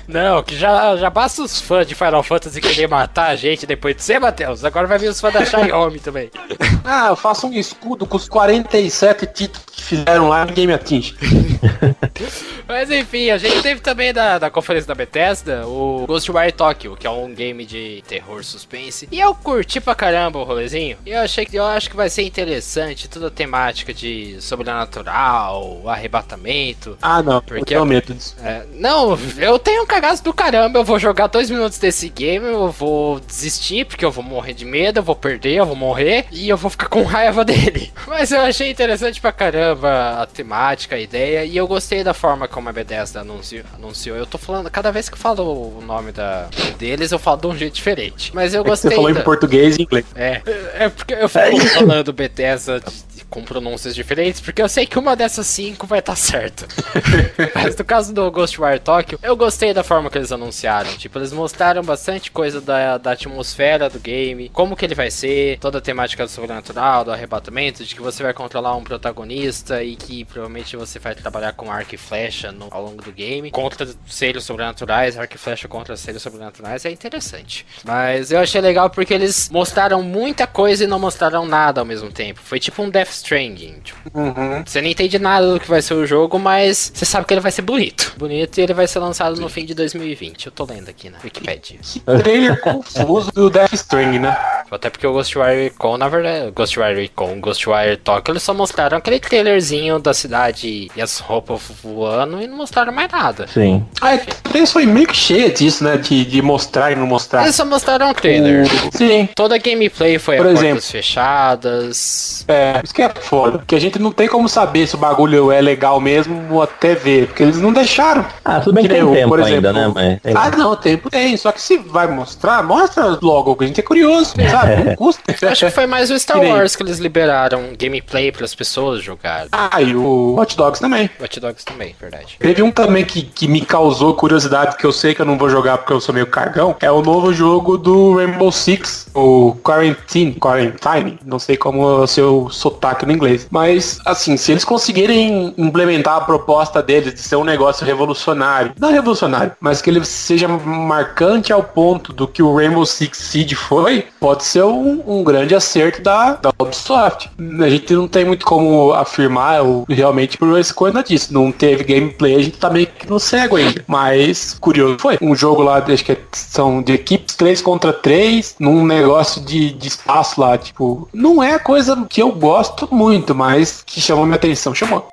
Não, 0.07 0.43
que 0.43 0.57
já, 0.57 0.97
já 0.97 1.11
basta 1.11 1.43
os 1.43 1.61
fãs 1.61 1.87
de 1.87 1.95
Final 1.95 2.23
Fantasy 2.23 2.61
querer 2.61 2.89
matar 2.89 3.29
a 3.31 3.37
gente 3.37 3.67
depois 3.67 3.78
de 3.95 4.03
você, 4.03 4.19
Matheus. 4.19 4.65
Agora 4.65 4.87
vai 4.87 4.99
vir 4.99 5.09
os 5.09 5.21
fãs 5.21 5.33
da 5.33 5.45
Xiaomi 5.45 6.01
também. 6.01 6.31
Ah, 6.91 7.09
eu 7.09 7.17
faço 7.17 7.47
um 7.47 7.53
escudo 7.53 8.07
com 8.07 8.17
os 8.17 8.27
47 8.27 9.27
títulos 9.27 9.67
que 9.71 9.83
fizeram 9.83 10.29
lá, 10.29 10.47
ninguém 10.47 10.67
me 10.67 10.73
atinge. 10.73 11.15
Mas 12.67 12.91
enfim, 12.91 13.31
a 13.31 13.39
gente 13.39 13.63
teve 13.63 13.81
também 13.81 14.13
da, 14.13 14.39
da 14.39 14.51
conferência 14.51 14.89
da 14.89 14.95
Bethesda 14.95 15.67
o 15.67 16.07
Ghostwire 16.07 16.53
Tokyo, 16.53 16.97
que 16.97 17.07
é 17.07 17.11
um 17.11 17.35
game 17.35 17.65
de 17.65 18.03
terror 18.07 18.43
suspense. 18.45 19.09
E 19.11 19.21
eu 19.21 19.35
curti 19.35 19.81
pra 19.81 19.95
caramba 19.95 20.39
o 20.39 20.45
rolezinho. 20.45 20.97
E 21.05 21.11
eu 21.11 21.21
achei 21.21 21.47
que 21.47 21.57
eu 21.57 21.65
acho 21.65 21.91
que 21.91 21.97
vai 21.97 22.09
ser 22.09 22.23
interessante 22.23 23.09
toda 23.09 23.29
a 23.29 23.31
temática 23.31 23.93
de 23.93 24.37
sobrenatural, 24.41 25.83
arrebatamento. 25.87 26.97
Ah, 27.01 27.23
não, 27.23 27.41
Porque 27.41 27.75
eu 27.75 27.85
medo 27.85 28.15
disso. 28.15 28.37
É, 28.43 28.65
não, 28.75 29.19
eu 29.39 29.59
tenho 29.59 29.83
um 29.83 29.87
cagaço 29.87 30.23
do 30.23 30.33
caramba. 30.33 30.79
Eu 30.79 30.85
vou 30.85 30.99
jogar 30.99 31.27
dois 31.27 31.51
minutos 31.51 31.79
desse 31.79 32.09
game, 32.09 32.47
eu 32.47 32.71
vou 32.71 33.21
desistir, 33.21 33.68
porque 33.85 34.05
eu 34.05 34.11
vou 34.11 34.23
morrer 34.25 34.53
de 34.55 34.65
medo, 34.65 34.99
eu 34.99 35.03
vou 35.03 35.17
perder, 35.17 35.55
eu 35.55 35.67
vou 35.67 35.77
morrer 35.77 36.27
e 36.31 36.49
eu 36.49 36.57
vou 36.57 36.71
ficar 36.71 36.89
com 36.89 37.03
raiva 37.03 37.45
dele. 37.47 37.93
Mas 38.07 38.33
eu 38.33 38.41
achei 38.41 38.71
interessante 38.71 39.21
pra 39.21 39.33
caramba 39.33 40.21
a 40.23 40.27
temática, 40.27 40.97
a 40.97 40.99
ideia, 41.01 41.45
e 41.45 41.57
eu 41.57 41.67
gostei 41.67 42.03
da 42.05 42.15
forma 42.15 42.47
como 42.49 42.69
a 42.69 42.73
Bethesda 42.73 43.21
anunciou. 43.21 43.65
anunciou. 43.75 44.17
Eu 44.17 44.27
tô 44.27 44.39
falando, 44.39 44.71
cada 44.71 44.91
vez 44.91 45.09
que 45.09 45.15
eu 45.15 45.19
falo 45.19 45.43
o 45.79 45.83
nome 45.85 46.13
da, 46.13 46.49
deles, 46.79 47.13
eu 47.13 47.19
falo 47.19 47.41
de 47.41 47.47
um 47.47 47.57
jeito 47.57 47.75
diferente. 47.75 48.31
Mas 48.35 48.55
eu 48.55 48.63
É 48.63 48.65
gostei. 48.65 48.91
você 48.91 48.97
falou 48.97 49.13
da- 49.13 49.21
em 49.21 49.23
português 49.25 49.77
e 49.77 49.83
inglês. 49.83 50.05
é, 50.15 50.43
é 50.79 50.89
porque 50.89 51.15
eu 51.15 51.29
fico 51.29 51.67
falando 51.75 52.13
Bethesda 52.13 52.83
com 53.31 53.43
pronúncias 53.45 53.95
diferentes, 53.95 54.41
porque 54.41 54.63
eu 54.63 54.69
sei 54.71 54.87
que 54.87 54.99
uma 54.99 55.15
dessas 55.15 55.47
cinco 55.47 55.87
vai 55.87 55.99
estar 55.99 56.17
certa. 56.17 56.67
Mas 57.55 57.77
no 57.77 57.85
caso 57.85 58.13
do 58.15 58.31
Ghostwire 58.31 58.79
Tokyo, 58.79 59.19
eu 59.23 59.37
gostei 59.37 59.75
da 59.75 59.83
forma 59.85 60.09
que 60.09 60.17
eles 60.17 60.33
anunciaram. 60.33 60.89
Tipo, 60.97 61.19
eles 61.19 61.31
mostraram 61.33 61.83
bastante 61.83 62.31
coisa 62.31 62.59
da, 62.61 62.97
da 62.97 63.13
atmosfera 63.13 63.58
do 63.91 63.99
game, 63.99 64.49
como 64.51 64.77
que 64.77 64.85
ele 64.85 64.95
vai 64.95 65.11
ser, 65.11 65.59
toda 65.59 65.79
a 65.79 65.81
temática 65.81 66.25
do 66.25 66.31
sobrenatural, 66.31 67.05
do 67.05 67.11
arrebatamento, 67.11 67.85
de 67.85 67.93
que 67.93 68.01
você 68.01 68.23
vai 68.23 68.33
controlar 68.33 68.77
um 68.77 68.85
protagonista 68.85 69.83
e 69.83 69.97
que 69.97 70.25
provavelmente 70.25 70.77
você 70.77 71.01
vai 71.01 71.13
trabalhar 71.15 71.53
com 71.55 71.71
arco 71.71 71.93
e 71.95 71.99
flecha 71.99 72.53
no- 72.53 72.69
ao 72.71 72.85
longo 72.85 73.03
do 73.03 73.11
game, 73.11 73.51
contra 73.51 73.89
seres 74.07 74.45
sobrenaturais, 74.45 75.19
arco 75.19 75.35
e 75.35 75.39
flecha 75.39 75.67
contra 75.67 75.97
seres 75.97 76.23
sobrenaturais, 76.23 76.85
é 76.85 76.91
interessante. 76.91 77.67
Mas 77.85 78.31
eu 78.31 78.39
achei 78.39 78.61
legal 78.61 78.89
porque 78.91 79.13
eles 79.13 79.51
mostraram 79.51 80.03
muita 80.03 80.47
coisa 80.47 80.85
e 80.85 80.87
não 80.87 81.01
mostraram 81.01 81.45
nada 81.45 81.81
ao 81.81 81.85
mesmo 81.85 82.13
tempo. 82.13 82.41
Foi 82.43 82.61
tipo 82.61 82.81
um 82.81 82.89
Death 82.89 83.11
Stranding. 83.11 83.81
Tipo, 83.83 83.99
Uhum. 84.19 84.63
você 84.65 84.81
não 84.81 84.89
entende 84.89 85.19
nada 85.19 85.53
do 85.55 85.59
que 85.61 85.69
vai 85.69 85.83
ser 85.83 85.95
o 85.95 86.07
jogo, 86.07 86.39
mas 86.39 86.93
você 86.95 87.05
sabe 87.05 87.27
que 87.27 87.35
ele 87.35 87.41
vai 87.41 87.51
ser 87.51 87.63
bonito. 87.63 88.15
Bonito 88.17 88.59
e 88.59 88.61
ele 88.63 88.73
vai 88.75 88.87
ser 88.87 89.01
lançado 89.01 89.41
no 89.41 89.49
fim 89.49 89.65
de 89.65 89.75
2020. 89.75 90.47
Eu 90.47 90.53
tô 90.53 90.65
lendo 90.65 90.89
aqui 90.89 91.11
na 91.11 91.19
Wikipedia. 91.25 91.79
Que 91.83 91.99
trailer 92.01 92.61
confuso 92.61 93.31
do 93.39 93.49
Death 93.49 93.73
Stranding, 93.73 94.19
né? 94.19 94.58
Até 94.71 94.91
porque 94.91 95.07
o 95.07 95.13
Ghostwire 95.13 95.65
Recon, 95.65 95.97
na 95.97 96.09
verdade, 96.09 96.51
Ghostwire 96.51 97.01
Recon, 97.01 97.41
Ghostwire 97.41 97.97
Tokyo, 97.97 98.33
eles 98.33 98.43
só 98.43 98.53
mostraram 98.55 98.99
aquele 98.99 99.19
trailerzinho 99.19 99.99
da 99.99 100.13
cidade 100.13 100.91
e 100.95 101.01
as 101.03 101.19
roupas 101.19 101.61
voando 101.83 102.41
e 102.43 102.47
não 102.47 102.57
mostraram 102.57 102.93
mais 102.93 103.11
nada. 103.11 103.47
Sim. 103.49 103.85
Ah, 104.01 104.15
é 104.15 104.21
foi 104.67 104.85
meio 104.87 105.07
que 105.07 105.17
cheia 105.17 105.51
disso, 105.51 105.83
né? 105.85 105.97
De, 105.97 106.25
de 106.25 106.43
mostrar 106.43 106.93
e 106.93 106.97
não 106.97 107.07
mostrar. 107.07 107.43
Eles 107.43 107.55
só 107.55 107.65
mostraram 107.65 108.11
um 108.11 108.15
trailer. 108.15 108.67
Sim. 108.93 109.29
Toda 109.35 109.55
a 109.55 109.59
gameplay 109.59 110.19
foi 110.19 110.37
Por 110.37 110.47
a 110.47 110.51
exemplo. 110.51 110.69
portas 110.75 110.91
fechadas. 110.91 112.45
É, 112.49 112.81
isso 112.83 112.95
que 112.95 113.03
é 113.03 113.09
foda. 113.09 113.59
Porque 113.59 113.75
a 113.75 113.81
gente 113.81 113.99
não 113.99 114.13
tem 114.13 114.29
como 114.29 114.49
saber 114.49 114.87
se 114.87 114.95
o 114.95 114.99
bagulho 114.99 115.51
é 115.51 115.61
legal 115.61 116.01
mesmo 116.01 116.55
ou 116.55 116.63
até 116.63 116.95
ver. 116.95 117.27
Porque 117.29 117.43
eles 117.43 117.59
não 117.59 117.73
deixaram. 117.73 118.25
Ah, 118.45 118.61
tudo 118.61 118.75
bem 118.75 118.85
que 118.85 118.89
Que 118.89 118.95
tem 118.95 119.03
eu, 119.05 119.13
tempo 119.13 119.29
por 119.29 119.41
ainda, 119.43 119.71
exemplo. 119.71 119.95
né? 120.01 120.21
Mas. 120.25 120.37
Ah, 120.37 120.51
não, 120.57 120.77
tempo 120.77 121.11
tem. 121.11 121.37
Só 121.37 121.53
que 121.53 121.61
se 121.61 121.79
vai 121.79 122.07
mostrar, 122.07 122.63
mostra 122.63 123.19
logo. 123.21 123.57
A 123.61 123.67
gente 123.67 123.81
é 123.81 123.83
curioso, 123.83 124.35
sabe? 124.51 124.58
Não 124.67 124.97
custa. 124.97 125.23
Acho 125.51 125.67
que 125.67 125.73
foi 125.73 125.87
mais 125.87 126.11
o 126.11 126.19
Star 126.19 126.39
Que 126.39 126.45
nem- 126.45 126.53
Wars 126.53 126.75
que 126.77 126.83
eles 126.83 126.99
liberaram 126.99 127.73
gameplay 127.79 128.31
para 128.33 128.45
as 128.45 128.55
pessoas 128.55 129.03
jogarem. 129.03 129.49
Ah, 129.53 129.81
e 129.83 129.95
o 129.95 130.37
Hot 130.39 130.57
Dogs 130.57 130.81
também. 130.81 131.09
Watch 131.21 131.41
Dogs 131.41 131.65
também, 131.65 131.95
verdade. 132.01 132.37
Teve 132.39 132.63
um 132.63 132.71
também 132.71 133.05
que, 133.05 133.23
que 133.23 133.47
me 133.49 133.61
causou 133.61 134.15
curiosidade, 134.15 134.77
que 134.77 134.85
eu 134.85 134.93
sei 134.93 135.15
que 135.15 135.21
eu 135.23 135.27
não 135.27 135.39
vou 135.39 135.49
jogar 135.49 135.79
porque 135.79 135.93
eu 135.93 136.01
sou 136.01 136.15
meio 136.15 136.27
cagão. 136.27 136.77
É 136.81 136.91
o 136.91 137.03
novo 137.03 137.33
jogo 137.33 137.77
do 137.79 138.17
Rainbow 138.17 138.51
Six, 138.53 139.09
o 139.15 139.57
Quarantine, 139.63 140.35
Quarantine, 140.35 141.19
não 141.25 141.39
sei 141.39 141.57
como 141.57 141.83
é 141.83 141.95
o 142.03 142.07
seu 142.07 142.49
sotaque 142.51 143.05
no 143.07 143.13
inglês. 143.13 143.47
Mas, 143.51 143.99
assim, 144.05 144.37
se 144.37 144.53
eles 144.53 144.65
conseguirem 144.65 145.55
implementar 145.57 146.17
a 146.17 146.21
proposta 146.21 146.83
deles 146.83 147.15
de 147.15 147.21
ser 147.21 147.37
um 147.37 147.45
negócio 147.45 147.85
revolucionário, 147.87 148.73
não 148.79 148.91
revolucionário, 148.93 149.53
mas 149.61 149.81
que 149.83 149.91
ele 149.91 150.05
seja 150.05 150.49
marcante 150.49 151.53
ao 151.53 151.63
ponto 151.63 152.13
do 152.13 152.27
que 152.27 152.43
o 152.43 152.55
Rainbow 152.57 152.85
Six 152.87 153.19
Siege 153.19 153.55
foi, 153.55 154.07
pode 154.21 154.45
ser 154.49 154.65
um, 154.65 155.03
um 155.07 155.23
grande 155.23 155.55
acerto 155.55 156.03
da, 156.03 156.35
da 156.35 156.51
Ubisoft. 156.59 157.31
A 157.61 157.69
gente 157.69 157.93
não 157.95 158.09
tem 158.09 158.25
muito 158.25 158.45
como 158.45 158.93
afirmar 158.93 159.63
ou 159.63 159.85
realmente 159.89 160.37
por 160.39 160.59
esse 160.59 160.73
coisa 160.73 161.03
disso. 161.03 161.33
Não 161.33 161.53
teve 161.53 161.85
gameplay, 161.85 162.35
a 162.35 162.43
gente 162.43 162.59
tá 162.59 162.71
meio 162.71 162.87
que 162.87 163.09
no 163.09 163.21
cego 163.21 163.57
ainda. 163.57 163.85
Mas 163.87 164.57
curioso 164.61 164.99
foi. 164.99 165.19
Um 165.21 165.35
jogo 165.35 165.63
lá, 165.63 165.79
acho 165.79 166.05
que 166.05 166.17
são 166.33 166.83
de 166.83 166.93
equipes 166.93 167.35
3 167.37 167.61
contra 167.63 167.93
3, 167.93 168.57
num 168.59 168.85
negócio 168.85 169.41
de, 169.43 169.73
de 169.73 169.89
espaço 169.89 170.41
lá, 170.41 170.57
tipo, 170.57 171.09
não 171.13 171.43
é 171.43 171.55
a 171.55 171.59
coisa 171.59 172.07
que 172.09 172.23
eu 172.23 172.33
gosto 172.33 172.89
muito, 172.91 173.35
mas 173.35 173.83
que 173.85 174.01
chamou 174.01 174.25
minha 174.25 174.37
atenção. 174.37 174.75
Chamou. 174.75 175.09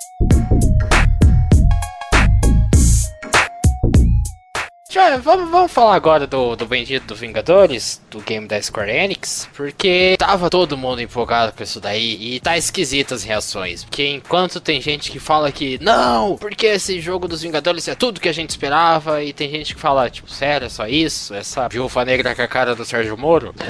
Já, 4.96 5.18
vamos, 5.18 5.52
vamos 5.52 5.74
falar 5.74 5.94
agora 5.94 6.26
do, 6.26 6.56
do 6.56 6.66
Bendito 6.66 7.08
do 7.08 7.16
Vingadores, 7.18 8.02
do 8.10 8.22
game 8.22 8.48
da 8.48 8.62
Square 8.62 8.90
Enix, 8.90 9.50
porque 9.54 10.16
tava 10.18 10.50
todo 10.50 10.78
mundo 10.78 11.02
empolgado 11.02 11.52
com 11.52 11.62
isso 11.62 11.82
daí 11.82 12.18
e 12.18 12.40
tá 12.40 12.58
esquisito 12.58 13.14
as 13.14 13.22
reações. 13.22 13.84
Porque 13.84 14.08
enquanto 14.08 14.62
tem 14.62 14.80
gente 14.80 15.12
que 15.12 15.20
fala 15.20 15.52
que 15.52 15.78
não, 15.84 16.38
porque 16.38 16.68
esse 16.68 17.02
jogo 17.02 17.28
dos 17.28 17.42
Vingadores 17.42 17.86
é 17.90 17.94
tudo 17.94 18.22
que 18.22 18.30
a 18.30 18.34
gente 18.34 18.52
esperava, 18.52 19.22
e 19.22 19.34
tem 19.34 19.52
gente 19.52 19.76
que 19.76 19.82
fala, 19.82 20.10
tipo, 20.10 20.32
sério, 20.32 20.68
é 20.68 20.70
só 20.70 20.88
isso? 20.88 21.34
Essa 21.34 21.68
viúva 21.68 22.06
negra 22.06 22.34
com 22.34 22.44
a 22.44 22.48
cara 22.48 22.74
do 22.74 22.86
Sérgio 22.86 23.18
Moro? 23.18 23.54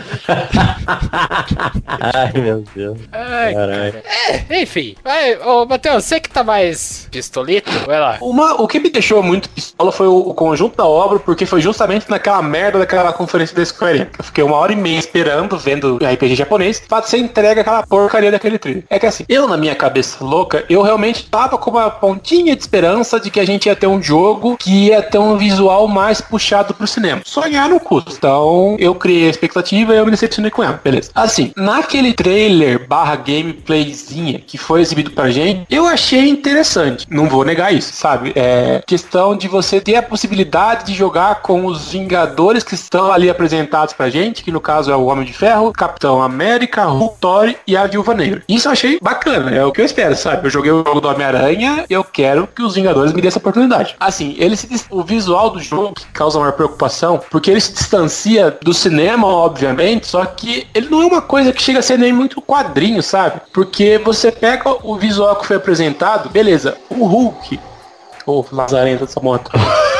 Ai, 1.87 2.39
meu 2.39 2.63
Deus. 2.75 2.99
Ai, 3.11 3.51
Caralho. 3.51 4.03
é, 4.05 4.61
enfim. 4.61 4.95
Vai, 5.03 5.39
ô, 5.39 5.65
Matheus, 5.65 6.05
você 6.05 6.19
que 6.19 6.29
tá 6.29 6.43
mais 6.43 7.07
pistolito, 7.09 7.71
vai 7.87 7.99
lá. 7.99 8.19
Uma, 8.21 8.61
o 8.61 8.67
que 8.67 8.79
me 8.79 8.91
deixou 8.91 9.23
muito 9.23 9.49
pistola 9.49 9.91
foi 9.91 10.05
o, 10.05 10.19
o 10.19 10.35
conjunto 10.35 10.77
da 10.77 10.85
obra 10.85 11.14
dobro, 11.15 11.19
porque 11.19 11.45
foi 11.45 11.61
justamente 11.61 12.09
naquela 12.09 12.41
merda 12.41 12.79
daquela 12.79 13.11
conferência 13.13 13.55
da 13.55 13.65
Square 13.65 13.97
Enix. 13.97 14.11
Eu 14.17 14.23
fiquei 14.25 14.43
uma 14.43 14.57
hora 14.57 14.73
e 14.73 14.75
meia 14.75 14.99
esperando, 14.99 15.57
vendo 15.57 15.97
RPG 15.97 16.35
japonês, 16.35 16.81
pra 16.87 17.01
ser 17.01 17.17
entregue 17.17 17.61
aquela 17.61 17.83
porcaria 17.83 18.31
daquele 18.31 18.57
trailer. 18.57 18.83
É 18.89 18.99
que 18.99 19.05
assim, 19.05 19.25
eu 19.27 19.47
na 19.47 19.57
minha 19.57 19.75
cabeça 19.75 20.23
louca, 20.23 20.65
eu 20.69 20.81
realmente 20.81 21.27
tava 21.29 21.57
com 21.57 21.71
uma 21.71 21.89
pontinha 21.89 22.55
de 22.55 22.61
esperança 22.61 23.19
de 23.19 23.29
que 23.29 23.39
a 23.39 23.45
gente 23.45 23.67
ia 23.67 23.75
ter 23.75 23.87
um 23.87 24.01
jogo 24.01 24.57
que 24.57 24.87
ia 24.87 25.01
ter 25.01 25.17
um 25.17 25.37
visual 25.37 25.87
mais 25.87 26.21
puxado 26.21 26.73
pro 26.73 26.87
cinema. 26.87 27.21
Sonhar 27.25 27.69
no 27.69 27.79
custo. 27.79 28.13
Então, 28.17 28.75
eu 28.79 28.93
criei 28.95 29.27
a 29.27 29.29
expectativa 29.29 29.93
e 29.93 29.97
eu 29.97 30.05
me 30.05 30.11
decepcionei 30.11 30.51
com 30.51 30.63
ela. 30.63 30.79
Beleza. 30.83 31.11
Assim, 31.13 31.51
naquele 31.55 32.13
trailer 32.13 32.87
barra 32.87 33.15
gameplayzinha 33.15 34.39
que 34.39 34.57
foi 34.57 34.81
exibido 34.81 35.11
pra 35.11 35.29
gente, 35.29 35.65
eu 35.69 35.85
achei 35.85 36.27
interessante. 36.27 37.05
Não 37.09 37.27
vou 37.27 37.43
negar 37.45 37.73
isso, 37.73 37.93
sabe? 37.93 38.33
É 38.35 38.83
questão 38.85 39.35
de 39.35 39.47
você 39.47 39.79
ter 39.79 39.95
a 39.95 40.03
possibilidade 40.03 40.85
de 40.85 40.93
jogar 40.93 41.04
com 41.41 41.65
os 41.65 41.91
Vingadores 41.91 42.63
que 42.63 42.75
estão 42.75 43.11
ali 43.11 43.29
apresentados 43.29 43.93
pra 43.93 44.09
gente, 44.09 44.43
que 44.43 44.51
no 44.51 44.59
caso 44.59 44.91
é 44.91 44.95
o 44.95 45.05
Homem 45.05 45.25
de 45.25 45.33
Ferro, 45.33 45.71
Capitão 45.71 46.21
América, 46.21 46.85
Hulk, 46.85 47.17
Thor 47.19 47.55
e 47.67 47.77
a 47.77 47.85
Viúva 47.85 48.13
Negra. 48.13 48.43
Isso 48.49 48.67
eu 48.67 48.71
achei 48.71 48.99
bacana, 49.01 49.51
é 49.51 49.63
o 49.63 49.71
que 49.71 49.81
eu 49.81 49.85
espero, 49.85 50.15
sabe? 50.15 50.47
Eu 50.47 50.51
joguei 50.51 50.71
o 50.71 50.83
jogo 50.83 50.99
do 50.99 51.07
Homem-Aranha 51.07 51.85
e 51.89 51.93
eu 51.93 52.03
quero 52.03 52.47
que 52.47 52.61
os 52.61 52.75
Vingadores 52.75 53.13
me 53.13 53.21
dêem 53.21 53.29
essa 53.29 53.39
oportunidade. 53.39 53.95
Assim, 53.99 54.35
ele 54.37 54.57
se, 54.57 54.67
o 54.89 55.03
visual 55.03 55.49
do 55.49 55.59
jogo 55.59 55.93
que 55.93 56.05
causa 56.07 56.39
maior 56.39 56.53
preocupação, 56.53 57.21
porque 57.29 57.51
ele 57.51 57.61
se 57.61 57.73
distancia 57.73 58.57
do 58.61 58.73
cinema, 58.73 59.27
obviamente, 59.27 60.07
só 60.07 60.25
que 60.25 60.67
ele 60.73 60.89
não 60.89 61.01
é 61.01 61.05
uma 61.05 61.21
coisa 61.21 61.53
que 61.53 61.61
chega 61.61 61.79
a 61.79 61.83
ser 61.83 61.97
nem 61.97 62.11
muito 62.11 62.41
quadrinho, 62.41 63.01
sabe? 63.01 63.41
Porque 63.53 63.99
você 64.03 64.31
pega 64.31 64.75
o 64.83 64.95
visual 64.97 65.35
que 65.35 65.47
foi 65.47 65.57
apresentado, 65.57 66.29
beleza, 66.29 66.77
o 66.89 67.05
Hulk 67.05 67.59
Ô, 68.25 68.39
oh, 68.39 68.55
lazarenta 68.55 69.05
dessa 69.05 69.19
moto. 69.19 69.51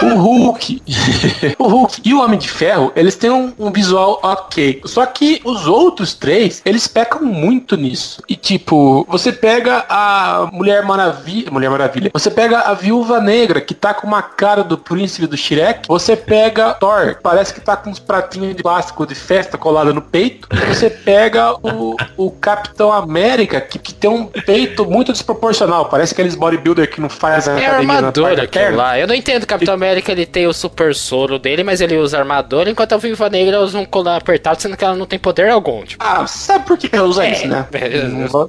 o 0.02 0.16
Hulk. 0.16 0.82
o 1.60 1.68
Hulk 1.68 2.02
e 2.04 2.14
o 2.14 2.22
Homem 2.22 2.40
de 2.40 2.50
Ferro, 2.50 2.92
eles 2.96 3.16
têm 3.16 3.30
um, 3.30 3.54
um, 3.60 3.72
visual 3.72 4.20
ok. 4.24 4.82
Só 4.86 5.06
que 5.06 5.42
os 5.44 5.68
outros 5.68 6.14
três, 6.14 6.62
eles 6.66 6.88
pecam 6.88 7.22
muito 7.22 7.78
nisso. 7.78 8.24
E 8.28 8.36
tipo, 8.36 9.06
você 9.08 9.32
pega 9.32 9.86
a 9.88 10.50
Mulher 10.52 10.84
Maravilha. 10.84 11.52
Mulher 11.52 11.70
Maravilha. 11.70 12.10
Você 12.14 12.32
pega 12.32 12.62
a 12.62 12.74
Viúva 12.74 13.22
Negra, 13.22 13.62
que 13.62 13.74
tá 13.74 13.94
com 13.94 14.08
uma 14.08 14.24
cara 14.24 14.64
do 14.64 14.78
príncipe 14.78 15.28
do 15.28 15.38
Shrek. 15.38 15.88
Você 15.88 16.16
pega 16.16 16.74
Thor, 16.74 17.18
parece 17.22 17.54
que 17.54 17.62
tá 17.62 17.78
com 17.78 17.92
uns 17.92 18.00
pratinhos 18.00 18.56
de 18.56 18.64
plástico 18.64 19.06
de 19.06 19.14
festa 19.14 19.58
colado 19.58 19.94
no 19.94 20.02
peito. 20.02 20.48
Você 20.68 20.90
pega 20.90 21.54
o, 21.62 21.96
o 22.18 22.32
Capitão 22.32 22.92
América, 22.92 23.62
que, 23.62 23.78
que 23.78 23.94
tem 23.94 24.10
um 24.10 24.26
peito 24.26 24.84
muito 24.86 25.12
desproporcional. 25.12 25.86
Parece 25.86 26.14
aqueles 26.14 26.34
bodybuilder 26.34 26.90
que 26.90 27.00
não 27.00 27.10
faz 27.10 27.48
a 27.48 27.60
é 27.60 27.68
academia 27.68 28.15
armadura 28.24 28.44
aquilo 28.44 28.76
lá. 28.76 29.00
Eu 29.00 29.08
não 29.08 29.16
entendo 29.16 29.46
Capitão 29.46 29.74
América, 29.74 30.12
ele 30.12 30.26
tem 30.26 30.48
o 30.48 30.54
super 30.54 30.94
soro 30.96 31.38
dele, 31.40 31.64
mas 31.64 31.82
ele 31.82 31.98
usa 31.98 32.18
armadura, 32.18 32.70
enquanto 32.70 32.94
a 32.94 32.98
Viva 32.98 33.30
Negra 33.30 33.62
usa 33.62 33.80
um 33.80 33.86
colar 33.86 34.18
apertado, 34.18 34.62
sendo 34.62 34.78
que 34.78 34.84
ela 34.84 34.96
não 34.96 35.06
tem 35.06 35.20
poder 35.20 35.50
algum. 35.50 35.84
Tipo. 35.84 36.04
Ah, 36.04 36.26
sabe 36.28 36.66
por 36.66 36.78
que 36.78 36.94
ela 36.96 37.08
usa 37.08 37.26
é, 37.26 37.32
isso, 37.32 37.48
né? 37.48 37.68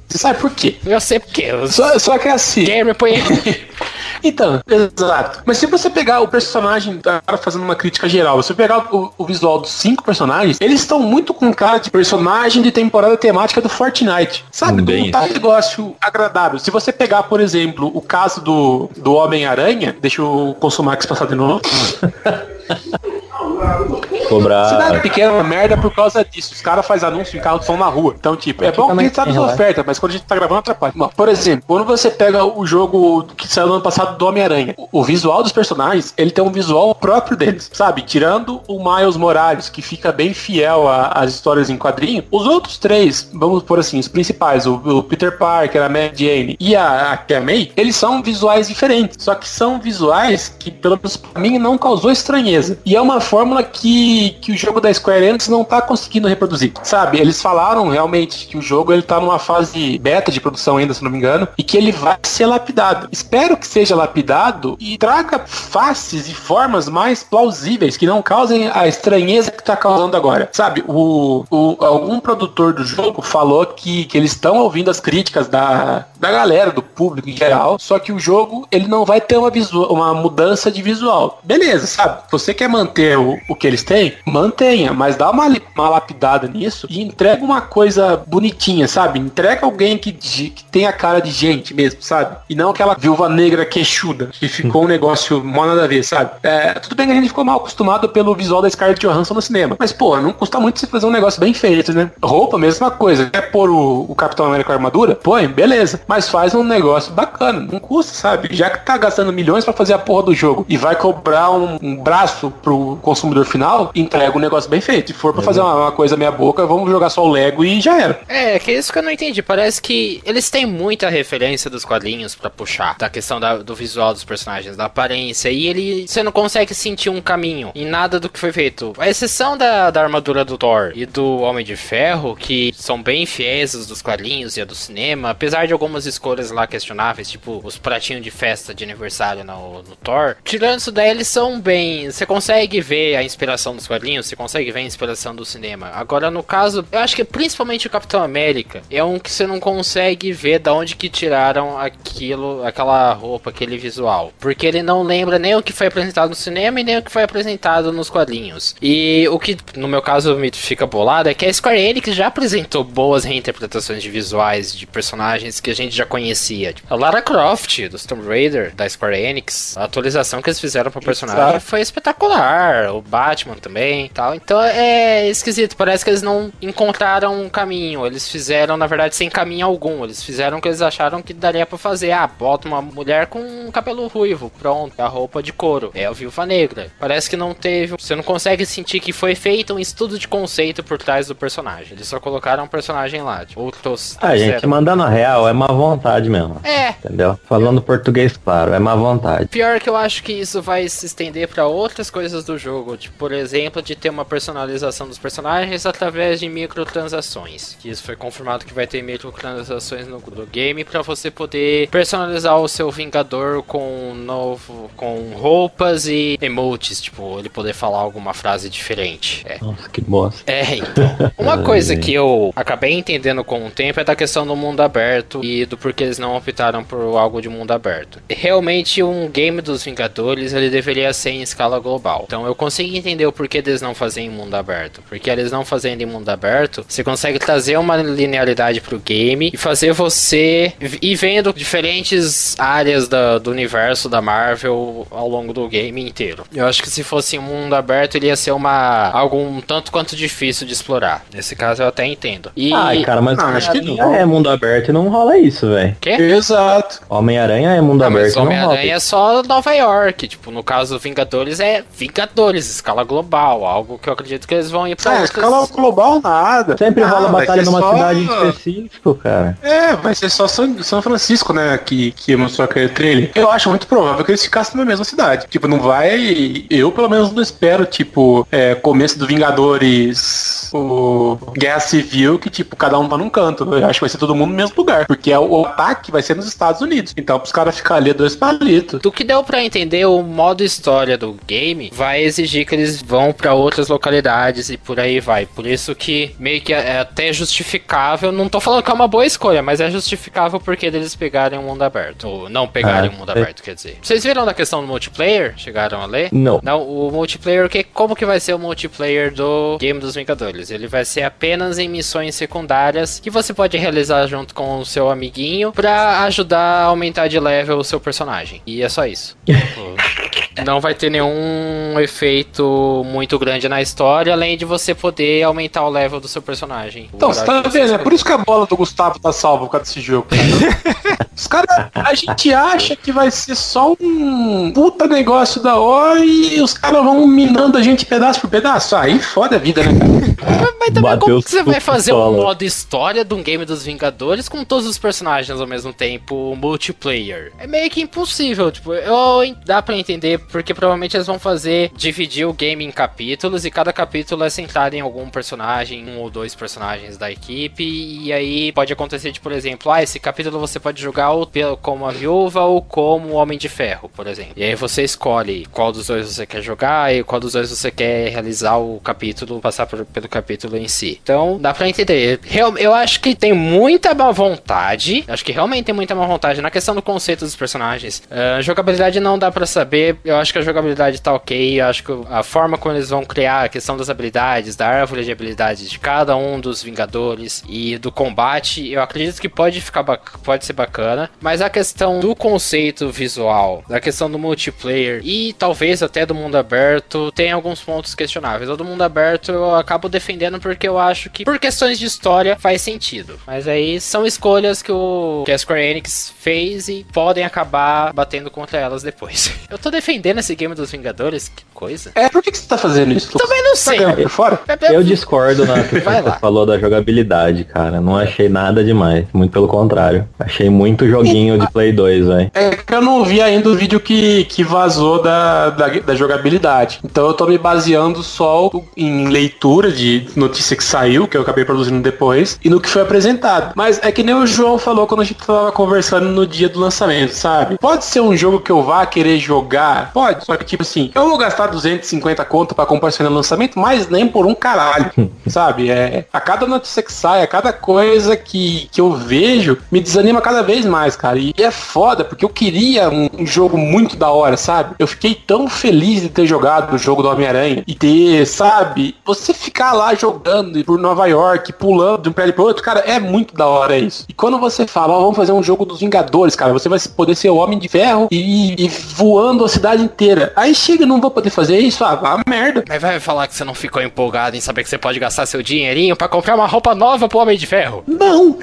Você 0.07 0.17
sabe 0.17 0.39
por 0.39 0.51
quê? 0.51 0.75
Eu 0.85 0.99
sei 0.99 1.19
por 1.19 1.31
quê. 1.31 1.51
Só, 1.67 1.97
só 1.99 2.17
que 2.17 2.27
é 2.27 2.31
assim. 2.31 2.63
Gamer 2.63 2.95
põe 2.95 3.13
Então, 4.23 4.61
exato. 4.67 5.41
Mas 5.45 5.57
se 5.57 5.65
você 5.65 5.89
pegar 5.89 6.21
o 6.21 6.27
personagem, 6.27 6.99
cara 6.99 7.37
fazendo 7.37 7.63
uma 7.63 7.75
crítica 7.75 8.07
geral, 8.07 8.37
você 8.37 8.53
pegar 8.53 8.93
o, 8.93 9.13
o 9.17 9.25
visual 9.25 9.59
dos 9.59 9.71
cinco 9.71 10.03
personagens, 10.03 10.57
eles 10.59 10.81
estão 10.81 10.99
muito 10.99 11.33
com 11.33 11.53
cara 11.53 11.77
de 11.77 11.89
personagem 11.89 12.61
de 12.61 12.71
temporada 12.71 13.15
temática 13.17 13.61
do 13.61 13.69
Fortnite. 13.69 14.45
Sabe? 14.51 14.81
Bem, 14.81 15.11
tá 15.11 15.23
um 15.23 15.27
negócio 15.27 15.95
agradável. 16.01 16.59
Se 16.59 16.71
você 16.71 16.91
pegar, 16.91 17.23
por 17.23 17.39
exemplo, 17.39 17.91
o 17.93 18.01
caso 18.01 18.41
do, 18.41 18.89
do 18.97 19.13
Homem-Aranha, 19.13 19.95
deixa 20.01 20.23
o 20.23 20.53
Consumax 20.55 21.05
passar 21.05 21.27
de 21.27 21.35
novo. 21.35 21.61
Cobrar. 24.27 24.69
Cidade 24.69 24.99
pequena 25.01 25.31
é 25.31 25.35
uma 25.35 25.43
merda 25.43 25.77
por 25.77 25.93
causa 25.93 26.23
disso. 26.23 26.53
Os 26.53 26.61
caras 26.61 26.85
fazem 26.85 27.07
anúncio 27.07 27.37
em 27.37 27.41
carro 27.41 27.59
de 27.59 27.65
som 27.65 27.77
na 27.77 27.87
rua. 27.87 28.15
Então, 28.17 28.35
tipo, 28.35 28.63
é 28.63 28.71
bom 28.71 28.87
que 28.87 28.99
a 28.99 29.03
gente 29.03 29.15
sabe 29.15 29.31
as 29.31 29.37
ofertas, 29.37 29.83
mas 29.85 29.99
quando 29.99 30.11
a 30.11 30.15
gente 30.15 30.25
tá 30.25 30.35
gravando, 30.35 30.59
atrapalha. 30.59 30.93
Bom, 30.95 31.09
por 31.15 31.29
exemplo, 31.29 31.63
quando 31.67 31.85
você 31.85 32.09
pega 32.09 32.43
o 32.43 32.65
jogo 32.65 33.23
que 33.35 33.47
saiu 33.47 33.67
no 33.67 33.73
ano 33.73 33.83
passado 33.83 34.17
do 34.17 34.25
Homem-Aranha, 34.27 34.75
o 34.91 35.03
visual 35.03 35.43
dos 35.43 35.51
personagens, 35.51 36.13
ele 36.17 36.31
tem 36.31 36.43
um 36.43 36.51
visual 36.51 36.93
próprio 36.95 37.37
deles, 37.37 37.69
sabe? 37.73 38.01
Tirando 38.01 38.61
o 38.67 38.83
Miles 38.83 39.15
Morales, 39.15 39.69
que 39.69 39.81
fica 39.81 40.11
bem 40.11 40.33
fiel 40.33 40.87
às 40.87 41.33
histórias 41.33 41.69
em 41.69 41.77
quadrinho, 41.77 42.23
os 42.31 42.45
outros 42.45 42.77
três, 42.77 43.29
vamos 43.33 43.63
por 43.63 43.79
assim, 43.79 43.99
os 43.99 44.07
principais, 44.07 44.65
o, 44.65 44.75
o 44.75 45.03
Peter 45.03 45.37
Parker, 45.37 45.81
a 45.83 45.89
Mary 45.89 46.11
Jane 46.15 46.57
e 46.59 46.75
a, 46.75 47.13
a, 47.13 47.37
a 47.37 47.41
May, 47.41 47.71
eles 47.75 47.95
são 47.95 48.21
visuais 48.21 48.67
diferentes. 48.67 49.23
Só 49.23 49.35
que 49.35 49.47
são 49.47 49.79
visuais 49.79 50.53
que, 50.59 50.71
pelo 50.71 50.95
menos 50.95 51.17
pra 51.17 51.41
mim, 51.41 51.57
não 51.57 51.77
causou 51.77 52.11
estranheza. 52.11 52.79
E 52.85 52.95
é 52.95 53.01
uma 53.01 53.19
fórmula 53.19 53.63
que, 53.63 54.16
que 54.41 54.51
o 54.51 54.57
jogo 54.57 54.79
da 54.79 54.93
Square 54.93 55.23
Enix 55.23 55.47
não 55.47 55.63
tá 55.63 55.81
conseguindo 55.81 56.27
reproduzir. 56.27 56.73
Sabe, 56.83 57.19
eles 57.19 57.41
falaram 57.41 57.89
realmente 57.89 58.47
que 58.47 58.57
o 58.57 58.61
jogo 58.61 58.93
ele 58.93 59.01
tá 59.01 59.19
numa 59.19 59.39
fase 59.39 59.97
beta 59.99 60.31
de 60.31 60.41
produção 60.41 60.77
ainda, 60.77 60.93
se 60.93 61.03
não 61.03 61.11
me 61.11 61.17
engano, 61.17 61.47
e 61.57 61.63
que 61.63 61.77
ele 61.77 61.91
vai 61.91 62.17
ser 62.23 62.45
lapidado. 62.45 63.07
Espero 63.11 63.57
que 63.57 63.67
seja 63.67 63.95
lapidado 63.95 64.77
e 64.79 64.97
traga 64.97 65.39
faces 65.45 66.27
e 66.27 66.33
formas 66.33 66.89
mais 66.89 67.23
plausíveis 67.23 67.97
que 67.97 68.05
não 68.05 68.21
causem 68.21 68.69
a 68.73 68.87
estranheza 68.87 69.51
que 69.51 69.63
tá 69.63 69.75
causando 69.75 70.15
agora. 70.15 70.49
Sabe, 70.51 70.83
o, 70.87 71.45
o 71.49 71.77
algum 71.79 72.19
produtor 72.19 72.73
do 72.73 72.83
jogo 72.83 73.21
falou 73.21 73.65
que, 73.65 74.05
que 74.05 74.17
eles 74.17 74.31
estão 74.31 74.57
ouvindo 74.57 74.89
as 74.89 74.99
críticas 74.99 75.47
da, 75.47 76.05
da 76.19 76.31
galera, 76.31 76.71
do 76.71 76.81
público 76.81 77.29
em 77.29 77.35
geral, 77.35 77.77
só 77.79 77.99
que 77.99 78.11
o 78.11 78.19
jogo 78.19 78.67
ele 78.71 78.87
não 78.87 79.05
vai 79.05 79.21
ter 79.21 79.37
uma, 79.37 79.49
visual, 79.49 79.91
uma 79.91 80.13
mudança 80.13 80.71
de 80.71 80.81
visual. 80.81 81.39
Beleza, 81.43 81.87
sabe? 81.87 82.21
Você 82.31 82.53
quer 82.53 82.67
manter 82.67 83.17
o, 83.17 83.37
o 83.49 83.55
que 83.55 83.67
eles 83.67 83.83
têm? 83.83 84.06
Mantenha, 84.25 84.93
mas 84.93 85.15
dá 85.15 85.29
uma, 85.29 85.47
uma 85.75 85.89
lapidada 85.89 86.47
nisso 86.47 86.87
e 86.89 87.01
entrega 87.01 87.43
uma 87.43 87.61
coisa 87.61 88.23
bonitinha, 88.27 88.87
sabe? 88.87 89.19
Entrega 89.19 89.65
alguém 89.65 89.97
que, 89.97 90.11
que 90.11 90.63
tem 90.71 90.85
a 90.85 90.93
cara 90.93 91.19
de 91.19 91.31
gente 91.31 91.73
mesmo, 91.73 92.01
sabe? 92.01 92.37
E 92.49 92.55
não 92.55 92.69
aquela 92.69 92.95
viúva 92.95 93.29
negra 93.29 93.65
queixuda, 93.65 94.29
que 94.31 94.47
ficou 94.47 94.83
um 94.83 94.87
negócio 94.89 95.43
mó 95.43 95.65
nada 95.65 95.83
a 95.83 95.87
ver, 95.87 96.03
sabe? 96.03 96.31
É, 96.43 96.73
tudo 96.73 96.95
bem 96.95 97.07
que 97.07 97.11
a 97.11 97.15
gente 97.15 97.29
ficou 97.29 97.43
mal 97.43 97.57
acostumado 97.57 98.09
pelo 98.09 98.35
visual 98.35 98.61
da 98.61 98.69
Scarlett 98.69 98.99
Johansson 98.99 99.33
no 99.33 99.41
cinema, 99.41 99.75
mas, 99.79 99.91
pô, 99.91 100.17
não 100.17 100.33
custa 100.33 100.59
muito 100.59 100.79
você 100.79 100.87
fazer 100.87 101.05
um 101.05 101.11
negócio 101.11 101.39
bem 101.39 101.53
feito, 101.53 101.93
né? 101.93 102.11
Roupa, 102.21 102.57
mesma 102.57 102.91
coisa. 102.91 103.29
Quer 103.29 103.51
pôr 103.51 103.69
o, 103.69 104.05
o 104.09 104.15
Capitão 104.15 104.45
América 104.45 104.67
com 104.67 104.73
armadura? 104.73 105.15
Põe, 105.15 105.47
beleza. 105.47 106.01
Mas 106.07 106.29
faz 106.29 106.53
um 106.53 106.63
negócio 106.63 107.13
bacana, 107.13 107.67
não 107.71 107.79
custa, 107.79 108.13
sabe? 108.13 108.49
Já 108.51 108.69
que 108.69 108.85
tá 108.85 108.97
gastando 108.97 109.33
milhões 109.33 109.63
para 109.63 109.73
fazer 109.73 109.93
a 109.93 109.99
porra 109.99 110.23
do 110.23 110.35
jogo 110.35 110.65
e 110.67 110.77
vai 110.77 110.95
cobrar 110.95 111.51
um, 111.51 111.77
um 111.81 111.95
braço 111.95 112.51
pro 112.61 112.97
consumidor 113.01 113.45
final, 113.45 113.91
entrega 113.99 114.37
um 114.37 114.41
negócio 114.41 114.69
bem 114.69 114.81
feito. 114.81 115.07
Se 115.07 115.13
for 115.13 115.33
pra 115.33 115.41
fazer 115.41 115.61
uma, 115.61 115.75
uma, 115.75 115.91
coisa 115.91 116.17
meia 116.17 116.31
boca, 116.31 116.65
vamos 116.65 116.89
jogar 116.89 117.09
só 117.09 117.23
o 117.23 117.29
Lego 117.29 117.63
e 117.63 117.81
já 117.81 117.99
era. 117.99 118.19
É, 118.27 118.59
que 118.59 118.71
é 118.71 118.75
isso 118.75 118.91
que 118.91 118.99
eu 118.99 119.03
não 119.03 119.11
entendi. 119.11 119.41
Parece 119.41 119.81
que 119.81 120.21
eles 120.25 120.49
têm 120.49 120.65
muita 120.65 121.09
referência 121.09 121.69
dos 121.69 121.85
quadrinhos 121.85 122.35
para 122.35 122.49
puxar. 122.49 122.97
Da 122.97 123.09
questão 123.09 123.39
da, 123.39 123.57
do 123.57 123.75
visual 123.75 124.13
dos 124.13 124.23
personagens, 124.23 124.75
da 124.75 124.85
aparência. 124.85 125.49
E 125.49 125.67
ele. 125.67 126.07
Você 126.07 126.23
não 126.23 126.31
consegue 126.31 126.73
sentir 126.73 127.09
um 127.09 127.21
caminho 127.21 127.71
em 127.73 127.85
nada 127.85 128.19
do 128.19 128.29
que 128.29 128.39
foi 128.39 128.51
feito. 128.51 128.93
A 128.97 129.09
exceção 129.09 129.57
da, 129.57 129.89
da 129.89 130.01
armadura 130.01 130.43
do 130.45 130.57
Thor 130.57 130.91
e 130.95 131.05
do 131.05 131.39
Homem 131.39 131.65
de 131.65 131.75
Ferro, 131.75 132.35
que 132.35 132.73
são 132.75 133.01
bem 133.01 133.25
fiéis 133.25 133.87
dos 133.87 134.01
quadrinhos 134.01 134.57
e 134.57 134.61
a 134.61 134.65
do 134.65 134.75
cinema, 134.75 135.31
apesar 135.31 135.65
de 135.65 135.73
algumas 135.73 136.05
escolhas 136.05 136.51
lá 136.51 136.67
questionáveis, 136.67 137.29
tipo 137.29 137.61
os 137.63 137.77
pratinhos 137.77 138.23
de 138.23 138.31
festa 138.31 138.73
de 138.73 138.83
aniversário 138.83 139.43
no, 139.43 139.83
no 139.83 139.95
Thor. 139.95 140.35
Tirando 140.43 140.79
isso 140.79 140.91
daí, 140.91 141.09
eles 141.09 141.27
são 141.27 141.59
bem. 141.59 142.09
Você 142.09 142.25
consegue 142.25 142.81
ver 142.81 143.15
a 143.15 143.23
inspiração 143.23 143.75
dos 143.75 143.86
quadrinhos, 143.87 144.25
você 144.25 144.35
consegue 144.35 144.71
ver 144.71 144.79
a 144.79 144.83
inspiração 144.83 145.35
do 145.35 145.45
cinema. 145.45 145.91
Agora, 145.93 146.29
no 146.29 146.43
caso, 146.43 146.85
eu 146.91 146.99
acho 146.99 147.15
que 147.15 147.23
principalmente 147.23 147.87
o 147.87 147.89
Capitão 147.89 148.21
América 148.21 148.81
é 148.89 149.03
um 149.03 149.19
que 149.19 149.31
você 149.31 149.47
não 149.47 149.59
consegue 149.59 150.31
ver 150.31 150.59
da 150.59 150.73
onde 150.73 150.95
que 150.95 151.09
tiraram 151.09 151.77
aquilo, 151.77 152.63
aquela 152.65 153.13
roupa, 153.13 153.49
aquele 153.49 153.77
visual. 153.77 154.31
Porque 154.39 154.65
ele 154.65 154.83
não 154.83 155.03
lembra 155.03 155.39
nem 155.39 155.55
o 155.55 155.63
que 155.63 155.73
foi 155.73 155.87
apresentado 155.87 156.29
no 156.29 156.35
cinema 156.35 156.79
e 156.79 156.83
nem 156.83 156.97
o 156.97 157.01
que 157.01 157.11
foi 157.11 157.23
apresentado 157.23 157.91
nos 157.91 158.09
quadrinhos. 158.09 158.75
E 158.81 159.27
o 159.29 159.39
que, 159.39 159.57
no 159.75 159.87
meu 159.87 160.01
caso, 160.01 160.35
me 160.35 160.51
fica 160.51 160.85
bolado 160.85 161.29
é 161.29 161.33
que 161.33 161.45
a 161.45 161.53
Square 161.53 161.79
Enix 161.79 162.13
já 162.13 162.27
apresentou 162.27 162.83
boas 162.83 163.23
reinterpretações 163.23 164.01
de 164.01 164.09
visuais 164.09 164.75
de 164.75 164.85
personagens 164.85 165.59
que 165.59 165.71
a 165.71 165.75
gente 165.75 165.95
já 165.95 166.05
conhecia. 166.05 166.73
Tipo, 166.73 166.93
a 166.93 166.97
Lara 166.97 167.21
Croft, 167.21 167.87
do 167.87 167.97
Tomb 167.99 168.27
Raider, 168.27 168.73
da 168.75 168.87
Square 168.87 169.17
Enix, 169.17 169.75
a 169.77 169.83
atualização 169.83 170.41
que 170.41 170.49
eles 170.49 170.59
fizeram 170.59 170.91
pro 170.91 171.01
personagem 171.01 171.59
foi 171.59 171.81
espetacular. 171.81 172.93
O 172.93 173.01
Batman 173.01 173.55
também 173.55 173.76
também 173.77 174.09
tal. 174.13 174.33
Então 174.33 174.61
é 174.61 175.29
esquisito, 175.29 175.77
parece 175.77 176.03
que 176.03 176.09
eles 176.09 176.21
não 176.21 176.51
encontraram 176.61 177.39
um 177.41 177.47
caminho. 177.47 178.05
Eles 178.05 178.27
fizeram, 178.27 178.75
na 178.75 178.87
verdade, 178.87 179.15
sem 179.15 179.29
caminho 179.29 179.65
algum. 179.65 180.03
Eles 180.03 180.23
fizeram 180.23 180.57
o 180.57 180.61
que 180.61 180.67
eles 180.67 180.81
acharam 180.81 181.21
que 181.21 181.33
daria 181.33 181.65
para 181.65 181.77
fazer. 181.77 182.11
Ah, 182.11 182.27
bota 182.27 182.67
uma 182.67 182.81
mulher 182.81 183.27
com 183.27 183.39
um 183.39 183.71
cabelo 183.71 184.07
ruivo, 184.07 184.51
pronto, 184.57 184.99
a 184.99 185.07
roupa 185.07 185.43
de 185.43 185.53
couro. 185.53 185.91
É 185.93 186.05
a 186.05 186.11
viúva 186.11 186.45
negra. 186.45 186.87
Parece 186.99 187.29
que 187.29 187.37
não 187.37 187.53
teve. 187.53 187.95
Você 187.97 188.15
não 188.15 188.23
consegue 188.23 188.65
sentir 188.65 188.99
que 188.99 189.13
foi 189.13 189.35
feito 189.35 189.75
um 189.75 189.79
estudo 189.79 190.17
de 190.17 190.27
conceito 190.27 190.83
por 190.83 190.97
trás 190.97 191.27
do 191.27 191.35
personagem. 191.35 191.93
Eles 191.93 192.07
só 192.07 192.19
colocaram 192.19 192.63
um 192.63 192.67
personagem 192.67 193.21
lá. 193.21 193.45
Tipo, 193.45 193.61
outros. 193.61 194.17
Ah, 194.19 194.35
gente, 194.35 194.65
mandando 194.65 195.03
a 195.03 195.09
real, 195.09 195.47
é 195.47 195.53
má 195.53 195.67
vontade 195.67 196.29
mesmo. 196.29 196.59
É. 196.63 196.89
Entendeu? 196.89 197.39
Falando 197.47 197.81
português 197.81 198.35
claro, 198.37 198.73
é 198.73 198.79
má 198.79 198.95
vontade. 198.95 199.47
Pior 199.47 199.79
que 199.79 199.89
eu 199.89 199.95
acho 199.95 200.23
que 200.23 200.33
isso 200.33 200.61
vai 200.61 200.87
se 200.89 201.05
estender 201.05 201.47
para 201.47 201.67
outras 201.67 202.09
coisas 202.09 202.43
do 202.43 202.57
jogo. 202.57 202.97
Tipo, 202.97 203.17
por 203.17 203.31
exemplo, 203.31 203.56
de 203.83 203.95
ter 203.95 204.09
uma 204.09 204.25
personalização 204.25 205.07
dos 205.07 205.17
personagens 205.17 205.85
através 205.85 206.39
de 206.39 206.47
microtransações. 206.47 207.75
Que 207.79 207.89
isso 207.89 208.03
foi 208.03 208.15
confirmado 208.15 208.65
que 208.65 208.73
vai 208.73 208.85
ter 208.85 209.01
microtransações 209.01 210.07
no, 210.07 210.21
game 210.51 210.83
para 210.83 211.01
você 211.01 211.31
poder 211.31 211.87
personalizar 211.89 212.57
o 212.57 212.67
seu 212.67 212.91
Vingador 212.91 213.63
com 213.63 214.13
novo. 214.13 214.89
com 214.95 215.33
roupas 215.35 216.07
e 216.07 216.37
emotes. 216.41 217.01
Tipo, 217.01 217.39
ele 217.39 217.49
poder 217.49 217.73
falar 217.73 217.99
alguma 217.99 218.33
frase 218.33 218.69
diferente. 218.69 219.43
É. 219.45 219.57
Nossa, 219.59 219.89
que 219.89 220.01
bosta. 220.01 220.51
É, 220.51 220.75
então. 220.75 221.31
Uma 221.37 221.57
coisa 221.63 221.95
que 221.95 222.13
eu 222.13 222.51
acabei 222.55 222.93
entendendo 222.93 223.43
com 223.43 223.65
o 223.65 223.71
tempo 223.71 223.99
é 223.99 224.03
da 224.03 224.15
questão 224.15 224.45
do 224.45 224.55
mundo 224.55 224.81
aberto 224.81 225.43
e 225.43 225.65
do 225.65 225.77
porquê 225.77 226.03
eles 226.03 226.19
não 226.19 226.35
optaram 226.35 226.83
por 226.83 227.17
algo 227.17 227.41
de 227.41 227.49
mundo 227.49 227.71
aberto. 227.71 228.19
Realmente, 228.29 229.01
um 229.03 229.29
game 229.29 229.61
dos 229.61 229.83
Vingadores 229.83 230.53
ele 230.53 230.69
deveria 230.69 231.13
ser 231.13 231.31
em 231.31 231.41
escala 231.41 231.79
global. 231.79 232.25
Então 232.27 232.45
eu 232.45 232.55
consigo 232.55 232.95
entender 232.95 233.25
o 233.25 233.31
porquê 233.31 233.46
deles 233.47 233.81
não 233.81 233.95
fazem 233.95 234.27
em 234.27 234.29
mundo 234.29 234.55
aberto. 234.55 235.01
Porque 235.07 235.29
eles 235.29 235.51
não 235.51 235.63
fazendo 235.65 236.01
em 236.01 236.05
mundo 236.05 236.29
aberto, 236.29 236.85
você 236.87 237.03
consegue 237.03 237.39
trazer 237.39 237.77
uma 237.77 237.97
linearidade 237.97 238.81
pro 238.81 238.99
game 238.99 239.51
e 239.53 239.57
fazer 239.57 239.93
você 239.93 240.73
ir 241.01 241.15
vendo 241.15 241.53
diferentes 241.53 242.59
áreas 242.59 243.07
da, 243.07 243.37
do 243.37 243.51
universo 243.51 244.09
da 244.09 244.21
Marvel 244.21 245.07
ao 245.11 245.27
longo 245.27 245.53
do 245.53 245.67
game 245.67 246.01
inteiro. 246.01 246.43
Eu 246.53 246.65
acho 246.65 246.81
que 246.81 246.89
se 246.89 247.03
fosse 247.03 247.37
um 247.37 247.41
mundo 247.41 247.75
aberto, 247.75 248.15
ele 248.15 248.27
ia 248.27 248.35
ser 248.35 248.51
uma 248.51 249.09
algo 249.11 249.37
um 249.37 249.61
tanto 249.61 249.91
quanto 249.91 250.15
difícil 250.15 250.65
de 250.67 250.73
explorar. 250.73 251.25
Nesse 251.33 251.55
caso 251.55 251.83
eu 251.83 251.87
até 251.87 252.05
entendo. 252.05 252.51
E... 252.55 252.73
Ai, 252.73 253.03
cara, 253.03 253.21
mas 253.21 253.37
não, 253.37 253.47
acho 253.47 253.71
que 253.71 253.81
não. 253.81 254.13
é 254.13 254.25
mundo 254.25 254.49
aberto 254.49 254.89
e 254.89 254.91
não 254.91 255.07
rola 255.09 255.37
isso, 255.37 255.69
velho. 255.69 255.95
Quê? 255.99 256.11
Exato. 256.11 257.01
Homem-Aranha 257.09 257.71
é 257.71 257.81
mundo 257.81 257.99
não, 257.99 258.07
aberto. 258.07 258.25
Mas 258.25 258.37
Homem-Aranha 258.37 258.95
é 258.95 258.99
só 258.99 259.43
Nova 259.43 259.71
York. 259.73 260.27
Tipo, 260.27 260.51
no 260.51 260.63
caso 260.63 260.99
Vingadores 260.99 261.59
é 261.59 261.83
Vingadores, 261.95 262.69
escala 262.69 263.03
global. 263.03 263.36
Algo 263.37 263.97
que 263.97 264.09
eu 264.09 264.13
acredito 264.13 264.47
que 264.47 264.53
eles 264.53 264.71
vão 264.71 264.87
ir 264.87 264.95
pra 264.95 265.11
é, 265.11 265.21
outras... 265.21 265.29
escala 265.29 265.67
global 265.67 266.21
nada. 266.23 266.75
Sempre 266.77 267.03
ah, 267.03 267.07
rola 267.07 267.29
batalha 267.29 267.63
numa 267.63 267.79
só... 267.79 267.93
cidade 267.93 268.23
específica, 268.23 269.13
cara. 269.15 269.57
É, 269.61 269.95
vai 269.95 270.15
ser 270.15 270.29
só 270.29 270.47
São, 270.47 270.81
São 270.83 271.01
Francisco, 271.01 271.53
né, 271.53 271.77
que, 271.77 272.11
que 272.11 272.35
mostrou 272.35 272.65
aquele 272.65 272.89
trailer. 272.89 273.31
Eu 273.35 273.51
acho 273.51 273.69
muito 273.69 273.87
provável 273.87 274.23
que 274.23 274.31
eles 274.31 274.43
ficassem 274.43 274.77
na 274.77 274.85
mesma 274.85 275.05
cidade. 275.05 275.47
Tipo, 275.49 275.67
não 275.67 275.79
vai... 275.79 276.65
Eu, 276.69 276.91
pelo 276.91 277.09
menos, 277.09 277.31
não 277.31 277.41
espero, 277.41 277.85
tipo, 277.85 278.47
é, 278.51 278.75
começo 278.75 279.17
do 279.17 279.27
Vingadores... 279.27 280.69
O 280.73 281.37
Guerra 281.53 281.79
Civil, 281.79 282.37
que, 282.37 282.49
tipo, 282.49 282.75
cada 282.75 282.99
um 282.99 283.07
tá 283.07 283.17
num 283.17 283.29
canto. 283.29 283.63
Eu 283.73 283.85
acho 283.85 283.99
que 283.99 284.01
vai 284.01 284.09
ser 284.09 284.17
todo 284.17 284.35
mundo 284.35 284.49
no 284.49 284.55
mesmo 284.55 284.75
lugar. 284.75 285.05
Porque 285.05 285.31
é 285.31 285.39
o, 285.39 285.47
o 285.49 285.65
ataque 285.65 286.11
vai 286.11 286.21
ser 286.21 286.35
nos 286.35 286.45
Estados 286.45 286.81
Unidos. 286.81 287.13
Então, 287.15 287.39
pros 287.39 287.51
caras 287.51 287.77
ficar 287.77 287.95
ali 287.95 288.13
dois 288.13 288.35
palitos. 288.35 289.01
Do 289.01 289.11
que 289.11 289.23
deu 289.23 289.43
para 289.43 289.63
entender, 289.63 290.05
o 290.05 290.21
modo 290.21 290.63
história 290.63 291.17
do 291.17 291.37
game 291.47 291.91
vai 291.93 292.21
exigir 292.21 292.65
que 292.65 292.75
eles 292.75 293.01
vão 293.01 293.26
para 293.33 293.53
outras 293.53 293.87
localidades 293.87 294.69
e 294.69 294.77
por 294.77 294.99
aí 294.99 295.19
vai. 295.19 295.45
Por 295.45 295.65
isso 295.65 295.95
que 295.95 296.35
meio 296.39 296.61
que 296.61 296.73
é 296.73 296.99
até 296.99 297.31
justificável. 297.33 298.31
Não 298.31 298.49
tô 298.49 298.59
falando 298.59 298.83
que 298.83 298.91
é 298.91 298.93
uma 298.93 299.07
boa 299.07 299.25
escolha, 299.25 299.61
mas 299.61 299.79
é 299.79 299.89
justificável 299.89 300.59
porque 300.59 300.85
eles 300.85 301.15
pegarem 301.15 301.57
o 301.57 301.61
um 301.61 301.65
mundo 301.65 301.83
aberto. 301.83 302.27
Ou 302.27 302.49
não 302.49 302.67
pegarem 302.67 303.09
o 303.09 303.13
ah, 303.13 303.15
um 303.15 303.19
mundo 303.19 303.29
é. 303.29 303.39
aberto, 303.39 303.63
quer 303.63 303.75
dizer. 303.75 303.97
Vocês 304.01 304.23
viram 304.23 304.45
da 304.45 304.53
questão 304.53 304.81
do 304.81 304.87
multiplayer? 304.87 305.53
Chegaram 305.57 306.01
a 306.01 306.05
ler? 306.05 306.29
Não. 306.31 306.59
Não, 306.63 306.81
o 306.81 307.11
multiplayer, 307.11 307.69
que, 307.69 307.83
como 307.83 308.15
que 308.15 308.25
vai 308.25 308.39
ser 308.39 308.53
o 308.53 308.59
multiplayer 308.59 309.33
do 309.33 309.77
Game 309.79 309.99
dos 309.99 310.15
Vingadores? 310.15 310.71
Ele 310.71 310.87
vai 310.87 311.05
ser 311.05 311.23
apenas 311.23 311.77
em 311.77 311.87
missões 311.87 312.35
secundárias 312.35 313.19
que 313.19 313.29
você 313.29 313.53
pode 313.53 313.77
realizar 313.77 314.27
junto 314.27 314.53
com 314.53 314.79
o 314.79 314.85
seu 314.85 315.09
amiguinho 315.09 315.71
para 315.71 316.23
ajudar 316.23 316.57
a 316.59 316.83
aumentar 316.85 317.27
de 317.27 317.39
level 317.39 317.77
o 317.77 317.83
seu 317.83 317.99
personagem. 317.99 318.61
E 318.65 318.81
é 318.81 318.89
só 318.89 319.05
isso. 319.05 319.37
não 320.65 320.79
vai 320.79 320.93
ter 320.93 321.09
nenhum 321.09 321.99
efeito 321.99 323.03
muito 323.05 323.37
grande 323.37 323.67
na 323.67 323.81
história, 323.81 324.33
além 324.33 324.57
de 324.57 324.65
você 324.65 324.93
poder 324.93 325.43
aumentar 325.43 325.83
o 325.83 325.89
level 325.89 326.19
do 326.19 326.27
seu 326.27 326.41
personagem. 326.41 327.09
Então, 327.13 327.33
você 327.33 327.43
tá 327.43 327.61
vendo? 327.61 327.93
É 327.93 327.97
por 327.97 328.13
isso 328.13 328.25
que 328.25 328.31
a 328.31 328.37
bola 328.37 328.65
do 328.65 328.75
Gustavo 328.75 329.19
tá 329.19 329.31
salva 329.31 329.65
por 329.65 329.71
causa 329.71 329.85
desse 329.85 330.01
jogo. 330.01 330.27
Os 331.37 331.45
caras, 331.45 331.89
a 331.93 332.15
gente 332.15 332.51
acha 332.51 332.95
que 332.95 333.11
vai 333.11 333.29
ser 333.29 333.53
só 333.53 333.93
um 334.01 334.71
puta 334.71 335.05
negócio 335.05 335.61
da 335.61 335.75
hora 335.75 336.25
e 336.25 336.59
os 336.59 336.73
caras 336.73 337.03
vão 337.03 337.27
minando 337.27 337.77
a 337.77 337.81
gente 337.83 338.07
pedaço 338.07 338.41
por 338.41 338.49
pedaço. 338.49 338.95
Aí 338.95 339.19
foda 339.19 339.55
a 339.55 339.59
vida, 339.59 339.83
né, 339.83 339.99
cara? 339.99 340.73
Mas 340.79 340.87
também 340.87 341.01
Bateu 341.01 341.19
como 341.19 341.43
que 341.43 341.49
você 341.51 341.61
vai 341.61 341.79
fazer 341.79 342.11
um 342.11 342.33
modo 342.33 342.63
história 342.63 343.23
de 343.23 343.33
um 343.35 343.43
game 343.43 343.65
dos 343.65 343.83
Vingadores 343.83 344.49
com 344.49 344.65
todos 344.65 344.87
os 344.87 344.97
personagens 344.97 345.61
ao 345.61 345.67
mesmo 345.67 345.93
tempo, 345.93 346.55
multiplayer? 346.55 347.53
É 347.59 347.67
meio 347.67 347.89
que 347.91 348.01
impossível, 348.01 348.71
tipo, 348.71 348.93
eu, 348.93 349.55
dá 349.63 349.79
pra 349.79 349.95
entender 349.95 350.39
porque 350.49 350.73
provavelmente 350.73 351.15
eles 351.15 351.27
vão 351.27 351.39
fazer 351.39 351.91
dividir 351.95 352.47
o 352.47 352.53
game 352.53 352.83
em 352.83 352.91
capítulos 352.91 353.65
e 353.65 353.71
cada 353.71 353.91
capítulo 353.91 354.43
é 354.43 354.49
centrado 354.49 354.95
em 354.95 355.01
algum 355.01 355.29
personagem, 355.29 356.07
um 356.07 356.19
ou 356.19 356.29
dois 356.29 356.55
personagens 356.55 357.17
da 357.17 357.31
equipe 357.31 357.83
e 357.83 358.31
aí 358.31 358.71
pode 358.71 358.93
acontecer 358.93 359.31
de, 359.31 359.39
por 359.39 359.51
exemplo, 359.51 359.91
ah, 359.91 360.01
esse 360.01 360.19
capítulo 360.19 360.59
você 360.59 360.79
pode 360.79 361.01
jogar 361.01 361.31
ou 361.31 361.49
como 361.81 362.05
a 362.05 362.11
viúva 362.11 362.61
ou 362.61 362.81
como 362.81 363.29
o 363.29 363.33
Homem 363.33 363.57
de 363.57 363.69
Ferro, 363.69 364.09
por 364.09 364.27
exemplo. 364.27 364.53
E 364.55 364.63
aí 364.63 364.75
você 364.75 365.03
escolhe 365.03 365.65
qual 365.71 365.91
dos 365.91 366.07
dois 366.07 366.27
você 366.27 366.45
quer 366.45 366.61
jogar 366.61 367.13
e 367.13 367.23
qual 367.23 367.39
dos 367.39 367.53
dois 367.53 367.69
você 367.69 367.91
quer 367.91 368.29
realizar 368.29 368.77
o 368.77 368.99
capítulo, 368.99 369.59
passar 369.59 369.85
por, 369.85 370.05
pelo 370.05 370.27
capítulo 370.27 370.77
em 370.77 370.87
si. 370.87 371.19
Então, 371.21 371.57
dá 371.59 371.73
pra 371.73 371.89
entender. 371.89 372.39
Real, 372.43 372.77
eu 372.77 372.93
acho 372.93 373.19
que 373.19 373.35
tem 373.35 373.53
muita 373.53 374.13
má 374.13 374.31
vontade. 374.31 375.23
Acho 375.27 375.43
que 375.43 375.51
realmente 375.51 375.85
tem 375.85 375.95
muita 375.95 376.15
má 376.15 376.25
vontade 376.25 376.61
na 376.61 376.71
questão 376.71 376.95
do 376.95 377.01
conceito 377.01 377.45
dos 377.45 377.55
personagens. 377.55 378.21
Uh, 378.25 378.61
jogabilidade 378.61 379.19
não 379.19 379.37
dá 379.37 379.51
para 379.51 379.65
saber. 379.65 380.17
Eu 380.23 380.36
acho 380.37 380.51
que 380.51 380.59
a 380.59 380.63
jogabilidade 380.63 381.21
tá 381.21 381.33
ok. 381.33 381.81
Eu 381.81 381.85
acho 381.85 382.03
que 382.03 382.11
a 382.29 382.43
forma 382.43 382.77
como 382.77 382.95
eles 382.95 383.09
vão 383.09 383.25
criar 383.25 383.63
a 383.63 383.69
questão 383.69 383.97
das 383.97 384.09
habilidades, 384.09 384.75
da 384.75 384.87
árvore 384.87 385.23
de 385.23 385.31
habilidades 385.31 385.89
de 385.89 385.99
cada 385.99 386.35
um 386.35 386.59
dos 386.59 386.83
Vingadores 386.83 387.63
e 387.67 387.97
do 387.97 388.11
combate, 388.11 388.91
eu 388.91 389.01
acredito 389.01 389.39
que 389.41 389.49
pode 389.49 389.81
ficar 389.81 390.03
pode 390.03 390.65
ser 390.65 390.73
bacana 390.73 390.87
bacana, 390.97 391.29
mas 391.39 391.61
a 391.61 391.69
questão 391.69 392.19
do 392.19 392.35
conceito 392.35 393.09
visual, 393.09 393.83
da 393.87 393.99
questão 393.99 394.29
do 394.29 394.39
multiplayer 394.39 395.21
e 395.23 395.53
talvez 395.53 396.01
até 396.03 396.25
do 396.25 396.33
mundo 396.33 396.57
aberto 396.57 397.31
tem 397.31 397.51
alguns 397.51 397.81
pontos 397.81 398.15
questionáveis. 398.15 398.69
O 398.69 398.75
do 398.75 398.85
mundo 398.85 399.01
aberto 399.01 399.51
eu 399.51 399.75
acabo 399.75 400.09
defendendo 400.09 400.59
porque 400.59 400.87
eu 400.87 400.97
acho 400.97 401.29
que 401.29 401.45
por 401.45 401.59
questões 401.59 401.99
de 401.99 402.05
história 402.05 402.57
faz 402.57 402.81
sentido. 402.81 403.39
Mas 403.45 403.67
aí 403.67 403.99
são 403.99 404.25
escolhas 404.25 404.81
que 404.81 404.91
o 404.91 405.43
que 405.45 405.51
a 405.51 405.57
Square 405.57 405.81
Enix 405.81 406.33
fez 406.39 406.87
e 406.87 407.05
podem 407.13 407.43
acabar 407.43 408.13
batendo 408.13 408.49
contra 408.49 408.79
elas 408.79 409.03
depois. 409.03 409.51
Eu 409.69 409.77
tô 409.77 409.91
defendendo 409.91 410.26
esse 410.35 410.55
game 410.55 410.73
dos 410.75 410.91
Vingadores, 410.91 411.49
que 411.49 411.63
coisa. 411.73 412.11
É, 412.15 412.27
por 412.27 412.41
que, 412.41 412.51
que 412.51 412.57
você 412.57 412.67
tá 412.67 412.77
fazendo 412.77 413.13
isso? 413.13 413.37
Também 413.37 413.63
não 413.63 413.75
sei. 413.75 413.99
Tá 413.99 414.13
por 414.13 414.29
fora? 414.29 414.59
Eu 414.89 415.03
discordo 415.03 415.65
na 415.65 415.83
que 415.83 415.99
você 415.99 416.39
falou 416.39 416.65
da 416.65 416.79
jogabilidade, 416.79 417.63
cara. 417.63 418.01
Não 418.01 418.17
achei 418.17 418.49
nada 418.49 418.83
demais. 418.83 419.25
Muito 419.31 419.51
pelo 419.51 419.67
contrário. 419.67 420.27
Achei 420.39 420.69
muito 420.69 421.07
joguinho 421.07 421.59
de 421.59 421.71
Play 421.71 421.91
2, 421.91 422.25
velho. 422.25 422.51
É 422.53 422.71
que 422.71 422.93
eu 422.93 423.01
não 423.01 423.23
vi 423.23 423.41
ainda 423.41 423.69
o 423.69 423.75
vídeo 423.75 423.99
que, 423.99 424.45
que 424.45 424.63
vazou 424.63 425.21
da, 425.21 425.69
da, 425.69 425.87
da, 425.87 426.15
jogabilidade. 426.15 426.99
Então 427.03 427.27
eu 427.27 427.33
tô 427.33 427.45
me 427.45 427.57
baseando 427.57 428.23
só 428.23 428.71
em 428.95 429.27
leitura 429.27 429.91
de 429.91 430.27
notícia 430.35 430.75
que 430.75 430.83
saiu, 430.83 431.27
que 431.27 431.37
eu 431.37 431.41
acabei 431.41 431.65
produzindo 431.65 432.01
depois, 432.01 432.59
e 432.63 432.69
no 432.69 432.79
que 432.79 432.89
foi 432.89 433.01
apresentado. 433.01 433.73
Mas 433.75 433.99
é 434.01 434.11
que 434.11 434.23
nem 434.23 434.35
o 434.35 434.47
João 434.47 434.77
falou 434.77 435.05
quando 435.05 435.21
a 435.21 435.23
gente 435.23 435.45
tava 435.45 435.71
conversando 435.71 436.29
no 436.29 436.47
dia 436.47 436.69
do 436.69 436.79
lançamento, 436.79 437.33
sabe? 437.33 437.77
Pode 437.77 438.05
ser 438.05 438.21
um 438.21 438.35
jogo 438.35 438.59
que 438.59 438.71
eu 438.71 438.81
vá 438.81 439.05
querer 439.05 439.37
jogar, 439.37 440.11
pode. 440.17 440.45
Só 440.45 440.57
que 440.57 440.65
tipo 440.65 440.81
assim, 440.81 441.11
eu 441.13 441.29
vou 441.29 441.37
gastar 441.37 441.67
250 441.67 442.43
conto 442.45 442.73
pra 442.73 442.87
comprar 442.87 443.11
no 443.19 443.29
lançamento, 443.29 443.77
mas 443.77 444.09
nem 444.09 444.27
por 444.27 444.47
um 444.47 444.55
caralho, 444.55 445.11
sabe? 445.47 445.91
É, 445.91 446.25
a 446.33 446.41
cada 446.41 446.65
notícia 446.65 447.03
que 447.03 447.13
sai, 447.13 447.43
a 447.43 447.47
cada 447.47 447.71
coisa 447.71 448.35
que, 448.35 448.89
que 448.91 448.99
eu 448.99 449.13
vejo, 449.13 449.77
me 449.91 449.99
desanima 449.99 450.41
cada 450.41 450.63
vez 450.63 450.85
mais 450.85 451.15
cara. 451.15 451.37
E 451.37 451.53
é 451.55 451.69
foda, 451.69 452.25
porque 452.25 452.43
eu 452.43 452.49
queria 452.49 453.09
um, 453.09 453.29
um 453.37 453.45
jogo 453.45 453.77
muito 453.77 454.15
da 454.15 454.31
hora, 454.31 454.57
sabe? 454.57 454.95
Eu 454.97 455.05
fiquei 455.05 455.35
tão 455.35 455.67
feliz 455.67 456.21
de 456.21 456.29
ter 456.29 456.47
jogado 456.47 456.95
o 456.95 456.97
jogo 456.97 457.21
do 457.21 457.29
Homem-Aranha 457.29 457.83
e 457.85 457.93
ter, 457.93 458.45
sabe? 458.47 459.15
Você 459.23 459.53
ficar 459.53 459.93
lá 459.93 460.15
jogando 460.15 460.83
por 460.83 460.97
Nova 460.97 461.27
York, 461.27 461.73
pulando 461.73 462.23
de 462.23 462.29
um 462.29 462.33
prédio 462.33 462.53
pro 462.53 462.63
outro, 462.63 462.83
cara, 462.83 463.01
é 463.01 463.19
muito 463.19 463.55
da 463.55 463.67
hora 463.67 463.97
isso. 463.97 464.25
E 464.27 464.33
quando 464.33 464.57
você 464.57 464.87
fala, 464.87 465.19
vamos 465.19 465.35
fazer 465.35 465.51
um 465.51 465.61
jogo 465.61 465.85
dos 465.85 465.99
Vingadores, 465.99 466.55
cara, 466.55 466.73
você 466.73 466.89
vai 466.89 466.99
poder 467.15 467.35
ser 467.35 467.49
o 467.49 467.57
Homem 467.57 467.77
de 467.77 467.87
Ferro 467.87 468.27
e, 468.31 468.75
e 468.83 468.87
voando 468.87 469.63
a 469.63 469.69
cidade 469.69 469.96
inteira. 470.01 470.51
Aí 470.55 470.73
chega, 470.73 471.05
não 471.05 471.21
vou 471.21 471.31
poder 471.31 471.49
fazer 471.49 471.79
isso, 471.79 472.03
ah, 472.03 472.15
vá 472.15 472.41
merda. 472.47 472.83
Mas 472.87 473.01
vai 473.01 473.19
falar 473.19 473.47
que 473.47 473.55
você 473.55 473.63
não 473.63 473.73
ficou 473.73 474.01
empolgado 474.01 474.55
em 474.55 474.61
saber 474.61 474.83
que 474.83 474.89
você 474.89 474.97
pode 474.97 475.19
gastar 475.19 475.45
seu 475.45 475.61
dinheirinho 475.61 476.15
pra 476.15 476.27
comprar 476.27 476.55
uma 476.55 476.67
roupa 476.67 476.93
nova 476.95 477.27
pro 477.27 477.39
Homem 477.39 477.57
de 477.57 477.65
Ferro? 477.65 478.03
Não! 478.07 478.57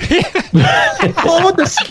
Foda-se! 1.16 1.84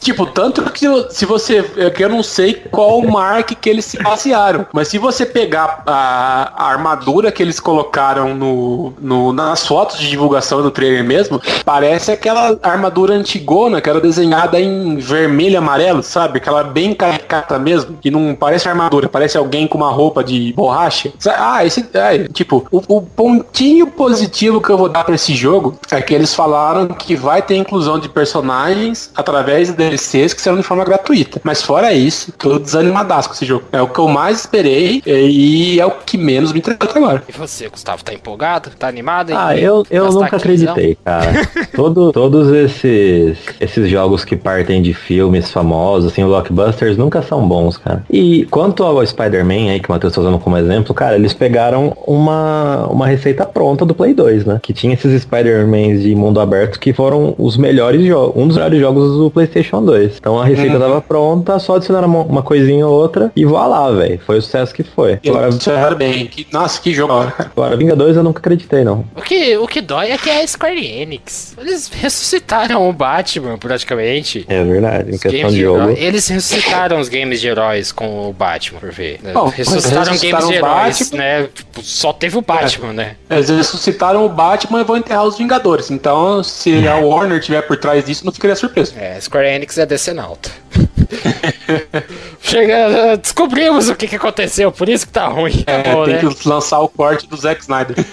tipo, 0.00 0.26
tanto 0.26 0.62
que 0.70 0.86
se 1.10 1.24
você. 1.24 1.64
é 1.76 1.90
que 1.90 2.02
Eu 2.02 2.08
não 2.08 2.22
sei 2.22 2.54
qual 2.54 3.00
marca 3.02 3.54
que 3.54 3.70
eles 3.70 3.84
se 3.84 4.02
basearam, 4.02 4.66
mas 4.72 4.88
se 4.88 4.98
você 4.98 5.24
pegar 5.24 5.82
a, 5.86 6.52
a 6.56 6.66
armadura 6.66 7.30
que 7.30 7.42
eles 7.42 7.60
colocaram 7.60 8.34
no, 8.34 8.92
no, 9.00 9.32
nas 9.32 9.66
fotos 9.66 9.98
de 9.98 10.08
divulgação 10.08 10.62
do 10.62 10.70
trailer 10.70 11.04
mesmo, 11.04 11.40
parece 11.64 12.10
aquela 12.12 12.58
armadura 12.62 13.14
antigona 13.14 13.80
que 13.80 13.88
era 13.88 14.00
desenhada 14.00 14.60
em 14.60 14.96
vermelho 14.96 15.52
e 15.52 15.56
amarelo, 15.56 16.02
sabe? 16.02 16.38
Aquela 16.38 16.64
bem 16.64 16.94
caricata 16.94 17.58
mesmo, 17.58 17.98
que 18.00 18.10
não 18.10 18.34
parece 18.42 18.68
armadura, 18.68 19.08
parece 19.08 19.38
alguém 19.38 19.68
com 19.68 19.78
uma 19.78 19.92
roupa 19.92 20.24
de 20.24 20.52
borracha. 20.52 21.12
Ah, 21.28 21.64
esse. 21.64 21.86
É, 21.94 22.26
tipo, 22.26 22.66
o, 22.72 22.96
o 22.96 23.00
pontinho 23.00 23.86
positivo 23.86 24.60
que 24.60 24.68
eu 24.68 24.76
vou 24.76 24.88
dar 24.88 25.04
pra 25.04 25.14
esse 25.14 25.32
jogo 25.32 25.76
é 25.92 26.02
que 26.02 26.12
eles 26.12 26.34
falaram 26.34 26.88
que 26.88 27.14
vai 27.14 27.40
ter 27.40 27.54
inclusão 27.54 28.00
de 28.00 28.08
personagens 28.08 29.12
através 29.14 29.68
de 29.68 29.74
DLCs 29.74 30.34
que 30.34 30.42
serão 30.42 30.56
de 30.56 30.64
forma 30.64 30.84
gratuita. 30.84 31.40
Mas 31.44 31.62
fora 31.62 31.92
isso, 31.92 32.32
tô 32.32 32.58
desanimadaço 32.58 33.28
com 33.28 33.34
esse 33.36 33.46
jogo. 33.46 33.64
É 33.70 33.80
o 33.80 33.86
que 33.86 34.00
eu 34.00 34.08
mais 34.08 34.40
esperei 34.40 35.00
e 35.06 35.78
é 35.78 35.86
o 35.86 35.92
que 35.92 36.18
menos 36.18 36.52
me 36.52 36.58
entregou 36.58 36.90
até 36.90 36.98
agora. 36.98 37.22
E 37.28 37.32
você, 37.32 37.68
Gustavo, 37.68 38.02
tá 38.02 38.12
empolgado? 38.12 38.70
Tá 38.76 38.88
animado? 38.88 39.32
Ah, 39.36 39.56
eu, 39.56 39.86
eu 39.88 40.10
nunca 40.10 40.34
acreditei, 40.36 40.98
cara. 41.04 41.30
Todo, 41.76 42.12
todos 42.12 42.52
esses, 42.52 43.38
esses 43.60 43.88
jogos 43.88 44.24
que 44.24 44.36
partem 44.36 44.82
de 44.82 44.92
filmes 44.92 45.50
famosos, 45.50 46.10
assim, 46.10 46.24
blockbusters, 46.24 46.96
nunca 46.96 47.22
são 47.22 47.46
bons, 47.46 47.76
cara. 47.76 48.04
E 48.10 48.31
quanto 48.50 48.82
ao 48.84 49.04
Spider-Man 49.06 49.70
aí, 49.70 49.80
que 49.80 49.88
o 49.88 49.92
Matheus 49.92 50.12
tá 50.14 50.20
usando 50.20 50.38
como 50.38 50.56
exemplo, 50.56 50.94
cara, 50.94 51.14
eles 51.16 51.32
pegaram 51.32 51.96
uma, 52.06 52.86
uma 52.88 53.06
receita 53.06 53.44
pronta 53.44 53.84
do 53.84 53.94
Play 53.94 54.14
2, 54.14 54.44
né? 54.44 54.58
Que 54.62 54.72
tinha 54.72 54.94
esses 54.94 55.22
Spider-Mans 55.22 56.02
de 56.02 56.14
mundo 56.14 56.40
aberto 56.40 56.78
que 56.78 56.92
foram 56.92 57.34
os 57.38 57.56
melhores 57.56 58.04
jogos, 58.06 58.40
um 58.42 58.46
dos 58.46 58.56
melhores 58.56 58.80
jogos 58.80 59.16
do 59.18 59.30
PlayStation 59.30 59.82
2. 59.84 60.16
Então 60.18 60.38
a 60.40 60.44
receita 60.44 60.78
tava 60.78 61.00
pronta, 61.00 61.58
só 61.58 61.76
adicionaram 61.76 62.08
uma, 62.08 62.22
uma 62.22 62.42
coisinha 62.42 62.86
ou 62.86 62.92
outra 62.94 63.30
e 63.36 63.44
voa 63.44 63.66
lá, 63.66 63.90
velho. 63.90 64.20
Foi 64.26 64.38
o 64.38 64.42
sucesso 64.42 64.74
que 64.74 64.82
foi. 64.82 65.18
E 65.22 65.28
Agora, 65.30 65.50
fizeram 65.52 65.96
bem. 65.96 66.26
Que- 66.26 66.46
nossa, 66.52 66.80
que 66.80 66.92
jogo 66.92 67.12
agora 67.12 67.76
Vingadores 67.76 68.16
eu 68.16 68.22
nunca 68.22 68.38
acreditei, 68.38 68.84
não. 68.84 69.04
O 69.16 69.22
que, 69.22 69.56
o 69.56 69.66
que 69.66 69.80
dói 69.80 70.10
é 70.10 70.18
que 70.18 70.30
é 70.30 70.42
a 70.42 70.46
Square 70.46 70.84
Enix. 70.84 71.54
Eles 71.58 71.88
ressuscitaram 71.88 72.88
o 72.88 72.92
Batman, 72.92 73.58
praticamente. 73.58 74.44
É 74.48 74.62
verdade, 74.64 75.10
em 75.10 75.14
Os 75.14 75.20
questão 75.22 75.40
games 75.40 75.52
de 75.52 75.58
de 75.58 75.64
jogo. 75.64 75.78
herói. 75.80 75.96
Eles 75.98 76.28
ressuscitaram 76.28 76.98
os 77.00 77.08
games 77.08 77.40
de 77.40 77.48
heróis 77.48 77.92
com 77.92 78.21
o 78.28 78.32
Batman, 78.32 78.80
por 78.80 78.90
ver. 78.90 79.20
né? 79.22 79.32
Bom, 79.32 79.48
ressuscitaram 79.48 79.98
mas 79.98 80.08
games 80.08 80.20
de 80.20 80.26
ressuscitaram 80.28 80.48
o 80.48 80.52
heróis, 80.52 80.98
Batman. 80.98 81.18
né? 81.18 81.48
Tipo, 81.54 81.82
só 81.82 82.12
teve 82.12 82.38
o 82.38 82.42
Batman, 82.42 82.92
né? 82.92 83.16
Eles 83.30 83.48
ressuscitaram 83.48 84.24
o 84.24 84.28
Batman 84.28 84.80
e 84.80 84.84
vão 84.84 84.96
enterrar 84.96 85.24
os 85.24 85.36
Vingadores. 85.38 85.90
Então, 85.90 86.42
se 86.42 86.86
a 86.86 86.96
Warner 86.96 87.40
tiver 87.40 87.62
por 87.62 87.76
trás 87.76 88.04
disso, 88.04 88.24
não 88.24 88.32
ficaria 88.32 88.56
surpresa. 88.56 88.92
É, 88.96 89.20
Square 89.20 89.48
Enix 89.48 89.78
é 89.78 89.86
decenalta. 89.86 90.50
Chega, 92.40 93.16
descobrimos 93.16 93.88
o 93.88 93.94
que, 93.94 94.08
que 94.08 94.16
aconteceu, 94.16 94.72
por 94.72 94.88
isso 94.88 95.06
que 95.06 95.12
tá 95.12 95.26
ruim. 95.26 95.64
É, 95.66 95.76
Acabou, 95.76 96.04
tem 96.04 96.14
né? 96.14 96.20
que 96.20 96.48
lançar 96.48 96.80
o 96.80 96.88
corte 96.88 97.26
do 97.26 97.36
Zack 97.36 97.60
Snyder. 97.62 97.96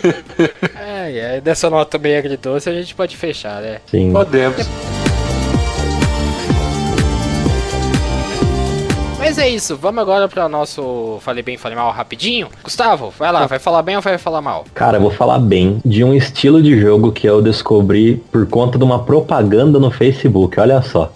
É, 1.01 1.37
é, 1.37 1.41
dessa 1.41 1.69
nota 1.69 1.97
meio 1.97 2.17
agridoce 2.19 2.69
a 2.69 2.73
gente 2.73 2.93
pode 2.93 3.15
fechar, 3.15 3.61
né? 3.61 3.79
Sim. 3.89 4.11
Podemos. 4.11 4.57
Mas 4.57 4.98
é 9.39 9.49
isso, 9.49 9.77
vamos 9.77 10.01
agora 10.01 10.27
para 10.27 10.45
o 10.45 10.49
nosso 10.49 11.17
Falei 11.21 11.41
Bem, 11.41 11.57
Falei 11.57 11.77
Mal 11.77 11.91
rapidinho. 11.91 12.47
Gustavo, 12.63 13.13
vai 13.17 13.31
lá, 13.31 13.47
vai 13.47 13.57
falar 13.57 13.81
bem 13.81 13.95
ou 13.95 14.01
vai 14.01 14.17
falar 14.17 14.41
mal? 14.41 14.65
Cara, 14.73 14.97
eu 14.97 15.01
vou 15.01 15.11
falar 15.11 15.39
bem 15.39 15.79
de 15.85 16.03
um 16.03 16.13
estilo 16.13 16.61
de 16.61 16.79
jogo 16.79 17.11
que 17.11 17.27
eu 17.27 17.41
descobri 17.41 18.21
por 18.31 18.45
conta 18.47 18.77
de 18.77 18.83
uma 18.83 18.99
propaganda 18.99 19.79
no 19.79 19.89
Facebook. 19.89 20.59
Olha 20.59 20.81
só. 20.81 21.11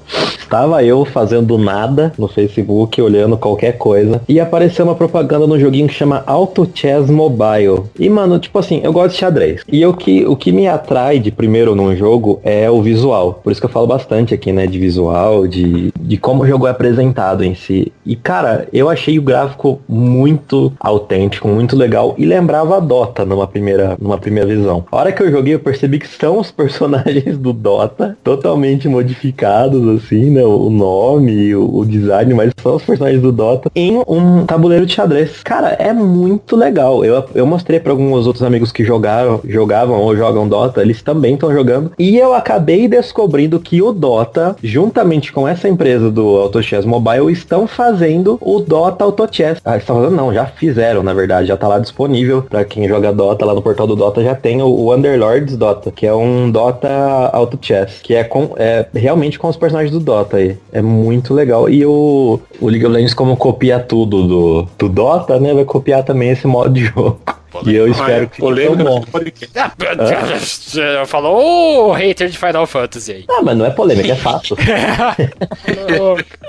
Estava 0.54 0.84
eu 0.84 1.04
fazendo 1.04 1.58
nada 1.58 2.14
no 2.16 2.28
Facebook, 2.28 3.02
olhando 3.02 3.36
qualquer 3.36 3.76
coisa, 3.76 4.22
e 4.30 4.40
apareceu 4.40 4.86
uma 4.86 4.94
propaganda 4.94 5.48
no 5.48 5.60
joguinho 5.60 5.88
que 5.88 5.96
chama 5.96 6.24
Auto 6.28 6.70
Chess 6.72 7.10
Mobile. 7.10 7.86
E, 7.98 8.08
mano, 8.08 8.38
tipo 8.38 8.60
assim, 8.60 8.80
eu 8.84 8.94
gosto 8.94 9.14
de 9.14 9.20
xadrez. 9.20 9.62
E 9.68 9.84
o 9.84 9.94
que, 9.96 10.24
o 10.26 10.36
que 10.36 10.52
me 10.52 10.68
atrai 10.68 11.18
de 11.18 11.32
primeiro 11.32 11.74
num 11.74 11.96
jogo 11.96 12.40
é 12.44 12.70
o 12.70 12.84
visual. 12.84 13.42
Por 13.44 13.52
isso 13.52 13.60
que 13.60 13.66
eu 13.66 13.72
falo 13.72 13.88
bastante 13.88 14.36
aqui, 14.36 14.52
né, 14.52 14.68
de 14.68 14.78
visual, 14.78 15.48
de, 15.48 15.92
de 16.00 16.18
como 16.18 16.44
o 16.44 16.48
jogo 16.48 16.68
é 16.68 16.70
apresentado 16.70 17.44
em 17.44 17.56
si. 17.56 17.92
Cara, 18.16 18.68
eu 18.72 18.89
achei 18.89 19.18
o 19.18 19.22
gráfico 19.22 19.82
muito 19.88 20.72
autêntico, 20.80 21.47
muito 21.47 21.76
legal, 21.76 22.16
e 22.18 22.26
lembrava 22.26 22.78
a 22.78 22.80
Dota 22.80 23.26
numa 23.26 23.47
primeira, 23.47 23.97
numa 23.99 24.18
primeira 24.18 24.47
visão. 24.47 24.86
A 24.91 24.97
hora 24.97 25.11
que 25.11 25.24
eu 25.24 25.32
joguei, 25.32 25.55
eu 25.55 25.59
percebi 25.59 25.99
que 25.99 26.07
são 26.07 26.39
os 26.39 26.51
personagens 26.51 27.38
do 27.38 27.51
Dota, 27.51 28.18
totalmente 28.24 28.88
modificados, 28.88 29.88
assim, 29.88 30.30
né, 30.32 30.43
o 30.43 30.70
nome, 30.70 31.55
o, 31.55 31.78
o 31.78 31.86
design, 31.86 32.34
mas 32.34 32.51
são 32.61 32.76
os 32.76 32.84
personagens 32.84 33.22
do 33.22 33.32
Dota 33.32 33.72
em 33.76 34.01
um 34.07 34.45
tabuleiro 34.45 34.86
de 34.86 34.93
xadrez. 34.93 35.41
Cara, 35.43 35.70
é 35.80 35.91
muito 35.93 36.55
legal. 36.55 37.03
Eu, 37.03 37.24
eu 37.34 37.45
mostrei 37.45 37.80
para 37.80 37.91
alguns 37.91 38.28
outros 38.28 38.43
amigos 38.43 38.72
que 38.72 38.84
jogaram, 38.84 39.39
jogavam 39.45 39.99
ou 39.99 40.16
jogam 40.16 40.47
Dota, 40.47 40.82
eles 40.82 41.01
também 41.01 41.34
estão 41.34 41.51
jogando. 41.51 41.91
E 41.97 42.18
eu 42.18 42.34
acabei 42.34 42.88
descobrindo 42.88 43.59
que 43.59 43.82
o 43.82 43.91
Dota, 43.91 44.55
juntamente 44.64 45.32
com 45.32 45.47
essa 45.47 45.68
empresa 45.68 46.11
do 46.11 46.38
Auto 46.38 46.61
Chess 46.61 46.86
Mobile, 46.86 47.32
estão 47.32 47.68
fazendo 47.68 48.03
o 48.41 48.60
Dota 48.60 49.04
Auto 49.04 49.28
Chess. 49.32 49.60
Ah, 49.64 49.78
estão 49.78 49.97
fazendo 49.97 50.16
não, 50.16 50.34
já 50.34 50.45
fizeram, 50.45 51.04
na 51.04 51.14
verdade, 51.14 51.47
já 51.47 51.58
tá 51.58 51.68
lá 51.68 51.80
disponível 51.80 52.43
para 52.43 52.66
quem 52.66 52.88
joga 52.88 53.14
Dota 53.14 53.45
lá 53.45 53.54
no 53.54 53.62
portal 53.62 53.88
do 53.88 53.95
Dota 53.95 54.24
já 54.24 54.36
tem 54.36 54.62
o, 54.62 54.68
o 54.68 54.93
Underlords 54.93 55.58
Dota, 55.58 55.91
que 55.91 56.06
é 56.06 56.14
um 56.14 56.49
Dota 56.49 56.89
Auto 57.32 57.58
Chess, 57.62 57.99
que 58.01 58.14
é 58.14 58.24
com 58.24 58.51
é 58.58 58.86
realmente 58.93 59.39
com 59.39 59.47
os 59.47 59.58
personagens 59.58 59.91
do 59.91 59.99
Dota 59.99 60.38
aí. 60.38 60.58
É 60.72 60.82
muito 60.82 61.34
legal. 61.34 61.70
E 61.70 61.86
o, 61.86 62.39
o 62.60 62.68
League 62.68 62.86
of 62.86 62.93
Legends, 62.93 63.14
como 63.14 63.38
copia 63.38 63.80
tudo 63.80 64.28
do, 64.28 64.68
do 64.78 64.89
Dota, 64.89 65.39
né, 65.39 65.54
vai 65.54 65.66
copiar 65.66 66.04
também 66.04 66.30
esse 66.30 66.47
modo 66.47 66.70
de 66.70 66.86
jogo. 66.93 67.20
E 67.66 67.76
eu 67.76 67.88
espero 67.88 68.28
que 68.30 68.36
fique 68.36 68.41
tão 68.41 68.47
Polêmica 68.49 68.84
bom. 68.84 69.01
podcast. 69.01 70.80
Ah, 70.82 71.06
Falou 71.08 71.89
o 71.89 71.91
hater 71.91 72.30
de 72.30 72.38
Final 72.38 72.66
Fantasy 72.66 73.12
aí. 73.12 73.26
Ah, 73.30 73.41
mas 73.43 73.58
não 73.58 73.66
é 73.66 73.70
polêmica, 73.70 74.12
é 74.12 74.16
fato. 74.16 74.56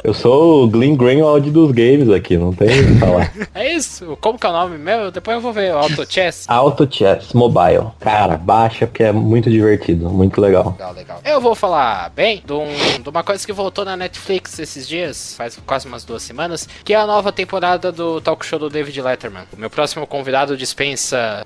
Eu 0.02 0.12
sou 0.12 0.64
o 0.64 0.68
Glenn 0.68 0.96
Greenwald 0.96 1.50
dos 1.50 1.70
games 1.72 2.10
aqui, 2.10 2.36
não 2.36 2.52
tem 2.52 2.68
o 2.68 2.86
que 2.94 2.98
falar. 3.00 3.32
é 3.54 3.72
isso, 3.72 4.16
como 4.20 4.38
que 4.38 4.46
é 4.46 4.50
o 4.50 4.52
nome 4.52 4.76
meu? 4.78 5.10
Depois 5.10 5.34
eu 5.36 5.40
vou 5.40 5.52
ver, 5.52 5.70
Auto 5.72 6.04
Chess. 6.10 6.44
Auto 6.46 6.86
Chess 6.90 7.32
Mobile. 7.32 7.86
Cara, 8.00 8.36
baixa 8.36 8.86
porque 8.86 9.02
é 9.02 9.12
muito 9.12 9.50
divertido, 9.50 10.10
muito 10.10 10.40
legal. 10.40 10.72
Legal, 10.72 10.92
legal. 10.92 11.20
Eu 11.24 11.40
vou 11.40 11.54
falar 11.54 12.10
bem 12.10 12.42
de, 12.44 12.52
um- 12.52 13.00
de 13.02 13.08
uma 13.08 13.22
coisa 13.22 13.44
que 13.46 13.52
voltou 13.52 13.84
na 13.84 13.96
Netflix 13.96 14.58
esses 14.58 14.86
dias, 14.86 15.34
faz 15.36 15.58
quase 15.66 15.86
umas 15.86 16.04
duas 16.04 16.22
semanas, 16.22 16.68
que 16.84 16.92
é 16.92 16.96
a 16.96 17.06
nova 17.06 17.32
temporada 17.32 17.90
do 17.90 18.20
talk 18.20 18.44
show 18.44 18.58
do 18.58 18.68
David 18.68 19.00
Letterman. 19.00 19.44
O 19.56 19.60
meu 19.60 19.70
próximo 19.70 20.06
convidado 20.06 20.56
dispensa 20.56 20.93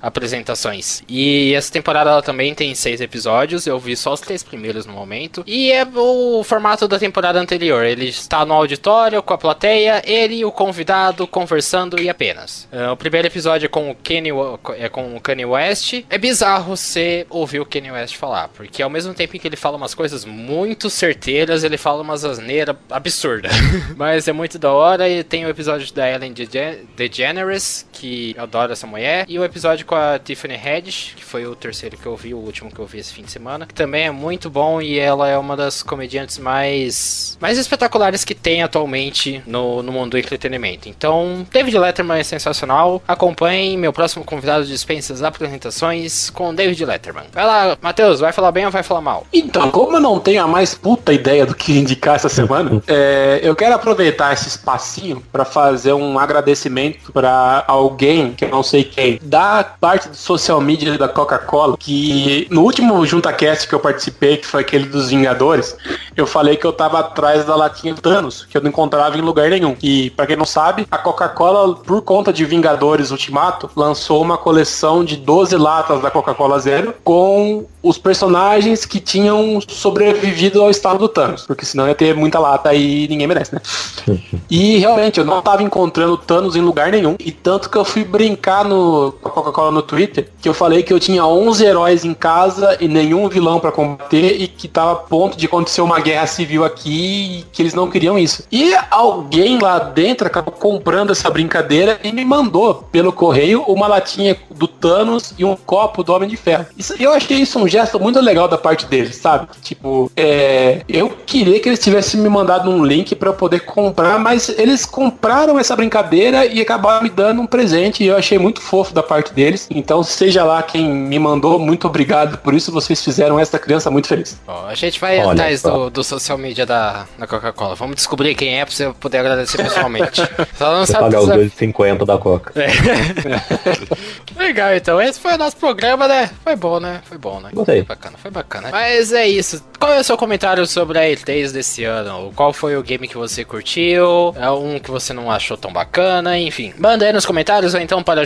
apresentações. 0.01 1.03
E 1.09 1.55
essa 1.55 1.72
temporada 1.72 2.11
ela 2.11 2.22
também 2.22 2.55
tem 2.55 2.74
seis 2.74 3.01
episódios, 3.01 3.66
eu 3.66 3.78
vi 3.78 3.96
só 3.96 4.12
os 4.12 4.20
três 4.20 4.42
primeiros 4.42 4.86
no 4.86 4.92
momento. 4.92 5.42
E 5.46 5.70
é 5.72 5.86
o 5.94 6.42
formato 6.44 6.86
da 6.88 6.99
temporada 6.99 7.38
anterior. 7.40 7.84
Ele 7.84 8.09
está 8.09 8.44
no 8.44 8.55
auditório 8.55 9.22
com 9.22 9.34
a 9.34 9.38
plateia, 9.38 10.03
ele 10.05 10.36
e 10.36 10.44
o 10.44 10.53
convidado 10.53 11.26
conversando 11.26 12.01
e 12.01 12.09
apenas. 12.09 12.68
É, 12.72 12.90
o 12.90 12.96
primeiro 12.96 13.28
episódio 13.28 13.66
é 13.66 13.68
com 13.68 13.90
o 13.90 13.96
Wa- 14.36 14.59
é 14.76 14.88
com 14.88 15.16
o 15.16 15.20
Kanye 15.20 15.44
West. 15.44 16.03
É 16.11 16.18
bizarro 16.18 16.76
você 16.76 17.26
ouvir 17.30 17.61
o 17.61 17.66
Kanye 17.66 17.90
West 17.92 18.16
falar, 18.16 18.49
porque 18.49 18.82
ao 18.82 18.90
mesmo 18.90 19.14
tempo 19.14 19.36
em 19.36 19.40
que 19.40 19.46
ele 19.49 19.57
fala 19.57 19.76
umas 19.76 19.94
coisas 19.94 20.24
muito 20.24 20.90
certeiras, 20.90 21.64
ele 21.64 21.76
fala 21.76 22.03
umas 22.03 22.24
asneiras 22.24 22.76
absurdas. 22.90 23.53
Mas 23.96 24.26
é 24.28 24.32
muito 24.32 24.59
da 24.59 24.72
hora 24.72 25.09
e 25.09 25.22
tem 25.22 25.44
o 25.46 25.49
episódio 25.49 25.92
da 25.94 26.09
Ellen 26.11 26.32
Dege- 26.32 26.84
DeGeneres, 26.96 27.86
que 27.92 28.34
eu 28.36 28.42
adoro 28.42 28.72
essa 28.72 28.86
mulher, 28.86 29.24
e 29.28 29.38
o 29.39 29.45
episódio 29.45 29.86
com 29.86 29.95
a 29.95 30.18
Tiffany 30.18 30.55
Haddish, 30.55 31.14
que 31.16 31.24
foi 31.24 31.47
o 31.47 31.55
terceiro 31.55 31.97
que 31.97 32.07
eu 32.07 32.16
vi, 32.16 32.34
o 32.34 32.39
último 32.39 32.70
que 32.70 32.78
eu 32.78 32.86
vi 32.86 32.99
esse 32.99 33.12
fim 33.12 33.22
de 33.22 33.30
semana, 33.30 33.66
que 33.66 33.74
também 33.74 34.07
é 34.07 34.11
muito 34.11 34.51
bom 34.51 34.80
e 34.80 34.99
ela 34.99 35.28
é 35.28 35.39
uma 35.39 35.57
das 35.57 35.82
comediantes 35.82 36.39
mais 36.39 37.36
mais 37.41 37.59
espetaculares 37.59 38.24
que 38.24 38.34
tem 38.34 38.62
atualmente 38.62 39.43
no, 39.47 39.82
no 39.82 39.93
mundo 39.93 40.12
do 40.12 40.18
entretenimento. 40.18 40.89
Então, 40.89 41.47
David 41.51 41.78
Letterman 41.78 42.18
é 42.18 42.24
sensacional. 42.24 43.03
Acompanhem 43.07 43.76
meu 43.76 43.93
próximo 43.93 44.24
convidado 44.24 44.64
dispensa 44.64 45.12
as 45.12 45.22
apresentações 45.22 46.30
com 46.30 46.55
David 46.55 46.84
Letterman. 46.84 47.24
Vai 47.32 47.45
lá, 47.45 47.78
Matheus, 47.80 48.20
vai 48.20 48.32
falar 48.32 48.53
bem 48.53 48.64
ou 48.64 48.70
vai 48.70 48.82
falar 48.82 49.01
mal? 49.01 49.26
Então, 49.32 49.70
como 49.70 49.97
eu 49.97 50.01
não 50.01 50.18
tenho 50.18 50.43
a 50.43 50.47
mais 50.47 50.74
puta 50.74 51.12
ideia 51.12 51.47
do 51.47 51.55
que 51.55 51.78
indicar 51.78 52.16
essa 52.16 52.28
semana, 52.28 52.82
é, 52.86 53.41
eu 53.43 53.55
quero 53.55 53.74
aproveitar 53.74 54.32
esse 54.32 54.49
espacinho 54.49 55.22
para 55.32 55.45
fazer 55.45 55.93
um 55.93 56.18
agradecimento 56.18 57.12
para 57.12 57.64
alguém, 57.66 58.32
que 58.32 58.45
eu 58.45 58.49
não 58.49 58.62
sei 58.62 58.84
quem, 58.84 59.18
da 59.29 59.62
parte 59.62 60.09
do 60.09 60.16
social 60.16 60.61
media 60.61 60.97
da 60.97 61.09
Coca-Cola, 61.09 61.76
que 61.79 62.47
no 62.51 62.62
último 62.62 63.05
JuntaCast 63.05 63.68
que 63.68 63.74
eu 63.74 63.81
participei, 63.81 64.39
que 64.39 64.47
foi 64.47 64.62
aquele 64.62 64.87
dos 64.87 65.11
Vingadores, 65.11 65.76
eu 66.16 66.26
falei 66.26 66.57
que 66.57 66.64
eu 66.64 66.72
tava 66.72 66.99
atrás 66.99 67.45
da 67.45 67.55
latinha 67.55 67.95
Thanos, 67.95 68.47
que 68.47 68.57
eu 68.57 68.62
não 68.62 68.70
encontrava 68.70 69.16
em 69.16 69.20
lugar 69.20 69.51
nenhum. 69.51 69.76
E 69.83 70.11
para 70.11 70.26
quem 70.26 70.37
não 70.37 70.45
sabe, 70.45 70.87
a 70.91 70.99
Coca-Cola, 70.99 71.76
por 71.76 72.03
conta 72.03 72.33
de 72.33 72.45
Vingadores 72.45 73.11
Ultimato, 73.11 73.70
lançou 73.76 74.22
uma 74.22 74.39
coleção 74.39 75.05
de 75.05 75.16
12 75.16 75.57
latas 75.57 76.01
da 76.01 76.11
Coca-Cola 76.11 76.59
Zero 76.59 76.95
com 77.05 77.66
os 77.83 77.97
personagens 77.97 78.85
que 78.85 79.01
tinham 79.01 79.61
sobrevivido 79.66 80.62
ao 80.62 80.70
estado 80.70 80.99
do 80.99 81.09
Thanos, 81.09 81.47
porque 81.47 81.64
senão 81.64 81.87
ia 81.87 81.95
ter 81.95 82.14
muita 82.14 82.39
lata 82.39 82.74
e 82.74 83.07
ninguém 83.09 83.26
merece, 83.26 83.55
né? 83.55 83.61
e 84.51 84.79
realmente, 84.79 85.18
eu 85.18 85.24
não 85.24 85.41
tava 85.41 85.62
encontrando 85.62 86.16
Thanos 86.16 86.57
em 86.57 86.61
lugar 86.61 86.91
nenhum, 86.91 87.16
e 87.18 87.31
tanto 87.31 87.70
que 87.70 87.76
eu 87.76 87.85
fui 87.85 88.05
brincar 88.05 88.64
no, 88.64 89.14
com 89.20 89.28
a 89.28 89.32
Coca-Cola 89.32 89.70
no 89.70 89.82
Twitter, 89.82 90.28
que 90.40 90.48
eu 90.48 90.54
falei 90.54 90.82
que 90.82 90.92
eu 90.92 91.00
tinha 91.00 91.24
11 91.24 91.64
heróis 91.64 92.04
em 92.04 92.14
casa 92.14 92.76
e 92.80 92.88
nenhum 92.88 93.28
vilão 93.28 93.60
para 93.60 93.72
combater, 93.72 94.40
e 94.40 94.48
que 94.48 94.68
tava 94.68 94.92
a 94.92 94.96
ponto 94.96 95.36
de 95.36 95.46
acontecer 95.46 95.80
uma 95.80 96.00
guerra 96.00 96.26
civil 96.26 96.64
aqui, 96.64 97.40
e 97.40 97.44
que 97.52 97.62
eles 97.62 97.74
não 97.74 97.90
queriam 97.90 98.18
isso. 98.18 98.44
E 98.50 98.74
alguém 98.90 99.58
lá 99.58 99.78
dentro 99.78 100.26
acabou 100.26 100.52
comprando 100.52 101.10
essa 101.10 101.30
brincadeira 101.30 101.98
e 102.02 102.12
me 102.12 102.24
mandou 102.24 102.86
pelo 102.90 103.12
correio 103.12 103.62
uma 103.62 103.86
latinha 103.86 104.36
do 104.50 104.66
Thanos 104.66 105.34
e 105.38 105.44
um 105.44 105.56
copo 105.56 106.02
do 106.02 106.12
Homem 106.12 106.28
de 106.28 106.36
Ferro. 106.36 106.66
Isso, 106.76 106.94
eu 106.98 107.12
achei 107.12 107.38
isso 107.38 107.58
um 107.58 107.68
gesto 107.68 107.98
muito 107.98 108.20
legal 108.20 108.48
da 108.48 108.58
parte 108.58 108.86
deles, 108.86 109.16
sabe? 109.16 109.48
Tipo, 109.62 110.10
é, 110.16 110.82
eu 110.88 111.10
queria 111.26 111.60
que 111.60 111.68
eles 111.68 111.78
tivessem 111.78 112.20
me 112.20 112.28
mandado 112.28 112.70
um 112.70 112.84
link 112.84 113.14
para 113.14 113.28
eu 113.30 113.34
poder 113.34 113.60
comprar, 113.60 114.18
mas 114.18 114.48
eles 114.48 114.84
compraram 114.84 115.58
essa 115.58 115.74
brincadeira 115.76 116.46
e 116.46 116.60
acabaram 116.60 117.02
me 117.02 117.10
dando 117.10 117.40
um 117.40 117.46
presente 117.46 118.02
e 118.02 118.06
eu 118.06 118.16
achei 118.16 118.38
muito 118.38 118.60
fofo 118.60 118.92
da 118.92 119.02
parte 119.09 119.32
deles. 119.32 119.66
Então, 119.70 120.02
seja 120.02 120.44
lá 120.44 120.62
quem 120.62 120.88
me 120.88 121.18
mandou, 121.18 121.59
muito 121.59 121.86
obrigado 121.86 122.38
por 122.38 122.54
isso. 122.54 122.70
Vocês 122.70 123.02
fizeram 123.02 123.38
essa 123.40 123.59
criança 123.59 123.90
muito 123.90 124.06
feliz. 124.06 124.38
Ó, 124.46 124.66
a 124.66 124.74
gente 124.74 125.00
vai 125.00 125.18
Olha 125.18 125.32
atrás 125.32 125.62
do, 125.62 125.90
do 125.90 126.04
social 126.04 126.36
media 126.38 126.64
da, 126.66 127.06
da 127.18 127.26
Coca-Cola. 127.26 127.74
Vamos 127.74 127.96
descobrir 127.96 128.34
quem 128.34 128.61
é 128.61 128.64
pra 128.64 128.74
você 128.74 128.90
poder 129.00 129.18
agradecer 129.18 129.56
pessoalmente. 129.56 130.20
Só 130.56 130.72
não 130.72 130.84
Você 130.86 130.92
sabe 130.92 131.04
pagar 131.04 131.20
os 131.20 131.28
desaf- 131.28 131.66
2,50 131.66 132.04
da 132.04 132.18
Coca. 132.18 132.52
Legal, 134.36 134.74
então. 134.74 135.00
Esse 135.00 135.18
foi 135.18 135.34
o 135.34 135.38
nosso 135.38 135.56
programa, 135.56 136.06
né? 136.06 136.30
Foi 136.44 136.54
bom, 136.56 136.78
né? 136.78 137.00
Foi 137.04 137.18
bom, 137.18 137.40
né? 137.40 137.50
Gostei. 137.52 137.78
Foi 137.84 137.96
bacana, 137.96 138.18
foi 138.18 138.30
bacana. 138.30 138.68
Mas 138.70 139.12
é 139.12 139.26
isso. 139.26 139.62
Qual 139.78 139.92
é 139.92 140.00
o 140.00 140.04
seu 140.04 140.16
comentário 140.16 140.66
sobre 140.66 140.98
a 140.98 141.02
E3 141.02 141.52
desse 141.52 141.84
ano? 141.84 142.32
Qual 142.34 142.52
foi 142.52 142.76
o 142.76 142.82
game 142.82 143.09
que 143.09 143.16
você 143.16 143.44
curtiu? 143.44 144.34
É 144.36 144.50
um 144.50 144.78
que 144.78 144.90
você 144.90 145.12
não 145.12 145.30
achou 145.30 145.56
tão 145.56 145.72
bacana? 145.72 146.38
Enfim, 146.38 146.72
manda 146.78 147.04
aí 147.06 147.12
nos 147.12 147.26
comentários 147.26 147.74
ou 147.74 147.80
então 147.80 148.02
para 148.02 148.24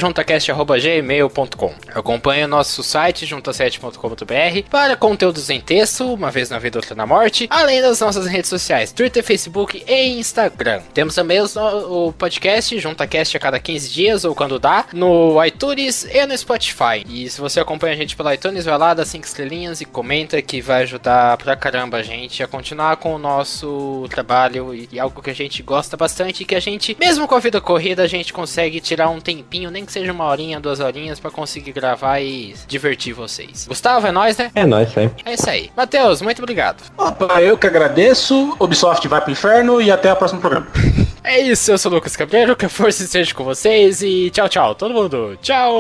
juntacast.gmail.com. 0.62 1.74
Acompanhe 1.94 2.44
o 2.44 2.48
nosso 2.48 2.82
site, 2.82 3.26
junta7.com.br, 3.26 4.68
para 4.70 4.96
conteúdos 4.96 5.50
em 5.50 5.60
texto, 5.60 6.12
uma 6.12 6.30
vez 6.30 6.50
na 6.50 6.58
vida, 6.58 6.78
outra 6.78 6.94
na 6.94 7.06
morte, 7.06 7.46
além 7.50 7.80
das 7.80 8.00
nossas 8.00 8.26
redes 8.26 8.48
sociais, 8.48 8.92
Twitter, 8.92 9.22
Facebook 9.22 9.84
e 9.86 10.18
Instagram. 10.18 10.82
Temos 10.94 11.14
também 11.14 11.40
o 11.40 12.12
podcast, 12.12 12.78
JuntaCast 12.78 13.36
a 13.36 13.40
cada 13.40 13.58
15 13.58 13.90
dias 13.90 14.24
ou 14.24 14.34
quando 14.34 14.58
dá, 14.58 14.86
no 14.92 15.42
iTunes 15.44 16.04
e 16.04 16.26
no 16.26 16.36
Spotify. 16.36 17.04
E 17.08 17.28
se 17.28 17.40
você 17.40 17.60
acompanha 17.60 17.94
a 17.94 17.96
gente 17.96 18.16
pelo 18.16 18.32
iTunes, 18.32 18.64
vai 18.64 18.78
lá, 18.78 18.94
dá 18.94 19.04
5 19.04 19.26
estrelinhas 19.26 19.80
e 19.80 19.84
comenta 19.84 20.40
que 20.40 20.60
vai 20.60 20.82
ajudar 20.82 21.36
pra 21.36 21.56
caramba 21.56 21.98
a 21.98 22.02
gente 22.02 22.42
a 22.42 22.46
continuar 22.46 22.96
com 22.96 23.14
o 23.14 23.18
nosso 23.18 24.06
trabalho 24.10 24.74
e, 24.74 24.88
e 24.92 25.00
algo 25.00 25.22
que 25.22 25.30
a 25.30 25.34
gente 25.34 25.62
gosta 25.62 25.96
bastante 25.96 26.42
e 26.42 26.46
que 26.46 26.54
a 26.54 26.60
gente, 26.60 26.96
mesmo 26.98 27.26
com 27.26 27.34
a 27.34 27.40
vida 27.40 27.60
corrida, 27.60 28.02
a 28.02 28.06
gente 28.06 28.32
consegue 28.32 28.80
tirar 28.80 29.08
um 29.08 29.20
tempinho, 29.20 29.70
nem 29.70 29.84
que 29.84 29.92
seja 29.92 30.12
uma 30.12 30.26
horinha, 30.26 30.51
duas 30.60 30.80
horinhas, 30.80 31.20
pra 31.20 31.30
conseguir 31.30 31.72
gravar 31.72 32.20
e 32.20 32.54
divertir 32.66 33.12
vocês. 33.12 33.66
Gustavo, 33.66 34.06
é 34.06 34.12
nóis, 34.12 34.36
né? 34.36 34.50
É 34.54 34.64
nóis 34.64 34.90
sempre. 34.92 35.22
É 35.24 35.34
isso 35.34 35.48
aí. 35.48 35.70
Matheus, 35.76 36.22
muito 36.22 36.38
obrigado. 36.40 36.82
Opa, 36.96 37.40
eu 37.40 37.56
que 37.56 37.66
agradeço. 37.66 38.56
Ubisoft 38.58 39.06
vai 39.08 39.20
pro 39.20 39.30
inferno 39.30 39.80
e 39.80 39.90
até 39.90 40.12
o 40.12 40.16
próximo 40.16 40.40
programa. 40.40 40.66
É 41.24 41.40
isso, 41.40 41.70
eu 41.70 41.78
sou 41.78 41.92
o 41.92 41.94
Lucas 41.94 42.16
Cabreiro, 42.16 42.56
que 42.56 42.66
a 42.66 42.68
força 42.68 43.04
esteja 43.04 43.32
com 43.32 43.44
vocês 43.44 44.02
e 44.02 44.28
tchau, 44.30 44.48
tchau, 44.48 44.74
todo 44.74 44.92
mundo. 44.92 45.38
Tchau! 45.40 45.72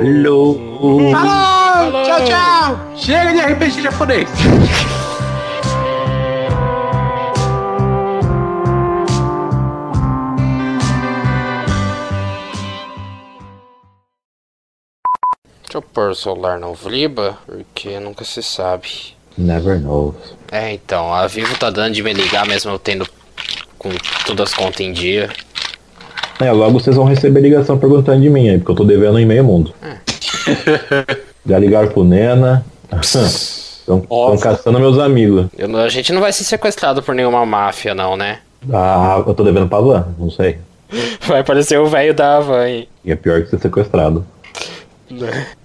Hello. 0.00 0.58
Falou! 1.12 2.02
Tchau, 2.02 2.24
tchau! 2.24 2.80
Chega 2.96 3.32
de 3.34 3.40
RPG 3.40 3.82
japonês! 3.82 4.28
Deixa 15.66 15.78
eu 15.78 15.82
pôr 15.82 16.10
o 16.10 16.14
celular 16.14 16.58
no 16.60 16.74
Vliba, 16.74 17.36
porque 17.46 17.98
nunca 17.98 18.24
se 18.24 18.42
sabe. 18.42 18.88
Never 19.36 19.80
knows. 19.80 20.14
É, 20.50 20.72
então, 20.72 21.12
a 21.12 21.26
Vivo 21.26 21.56
tá 21.58 21.70
dando 21.70 21.92
de 21.92 22.02
me 22.02 22.12
ligar 22.12 22.46
mesmo 22.46 22.70
eu 22.70 22.78
tendo 22.78 23.06
com 23.78 23.90
todas 24.24 24.50
as 24.50 24.54
contas 24.54 24.80
em 24.80 24.92
dia. 24.92 25.28
É, 26.40 26.52
logo 26.52 26.78
vocês 26.78 26.94
vão 26.96 27.04
receber 27.04 27.40
ligação 27.40 27.76
perguntando 27.78 28.20
de 28.22 28.30
mim 28.30 28.48
aí, 28.48 28.58
porque 28.58 28.70
eu 28.72 28.76
tô 28.76 28.84
devendo 28.84 29.18
em 29.18 29.26
meio 29.26 29.42
mundo. 29.44 29.74
Já 31.44 31.58
ligaram 31.58 31.88
pro 31.88 32.04
Nena. 32.04 32.64
Estão 33.86 34.36
caçando 34.40 34.78
meus 34.80 34.98
amigos. 34.98 35.46
Eu 35.56 35.68
não- 35.68 35.80
a 35.80 35.88
gente 35.88 36.12
não 36.12 36.20
vai 36.20 36.32
ser 36.32 36.44
sequestrado 36.44 37.02
por 37.02 37.14
nenhuma 37.14 37.44
máfia, 37.46 37.94
não, 37.94 38.16
né? 38.16 38.38
Ah, 38.72 39.22
eu 39.26 39.34
tô 39.34 39.44
devendo 39.44 39.68
pra 39.68 39.80
Van, 39.80 40.08
não 40.18 40.30
sei. 40.30 40.58
Vai 41.26 41.42
parecer 41.44 41.78
o 41.78 41.86
velho 41.86 42.14
da 42.14 42.40
hein? 42.68 42.88
E 43.04 43.10
é 43.12 43.16
pior 43.16 43.42
que 43.42 43.50
ser 43.50 43.58
sequestrado. 43.60 44.24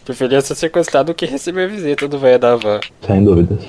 Preferia 0.06 0.42
ser 0.42 0.56
sequestrado 0.56 1.08
do 1.08 1.16
que 1.16 1.26
receber 1.26 1.68
visita 1.68 2.08
do 2.08 2.20
velho 2.20 2.40
da 2.40 2.54
Havan. 2.54 2.80
Sem 3.06 3.24
dúvidas. 3.24 3.64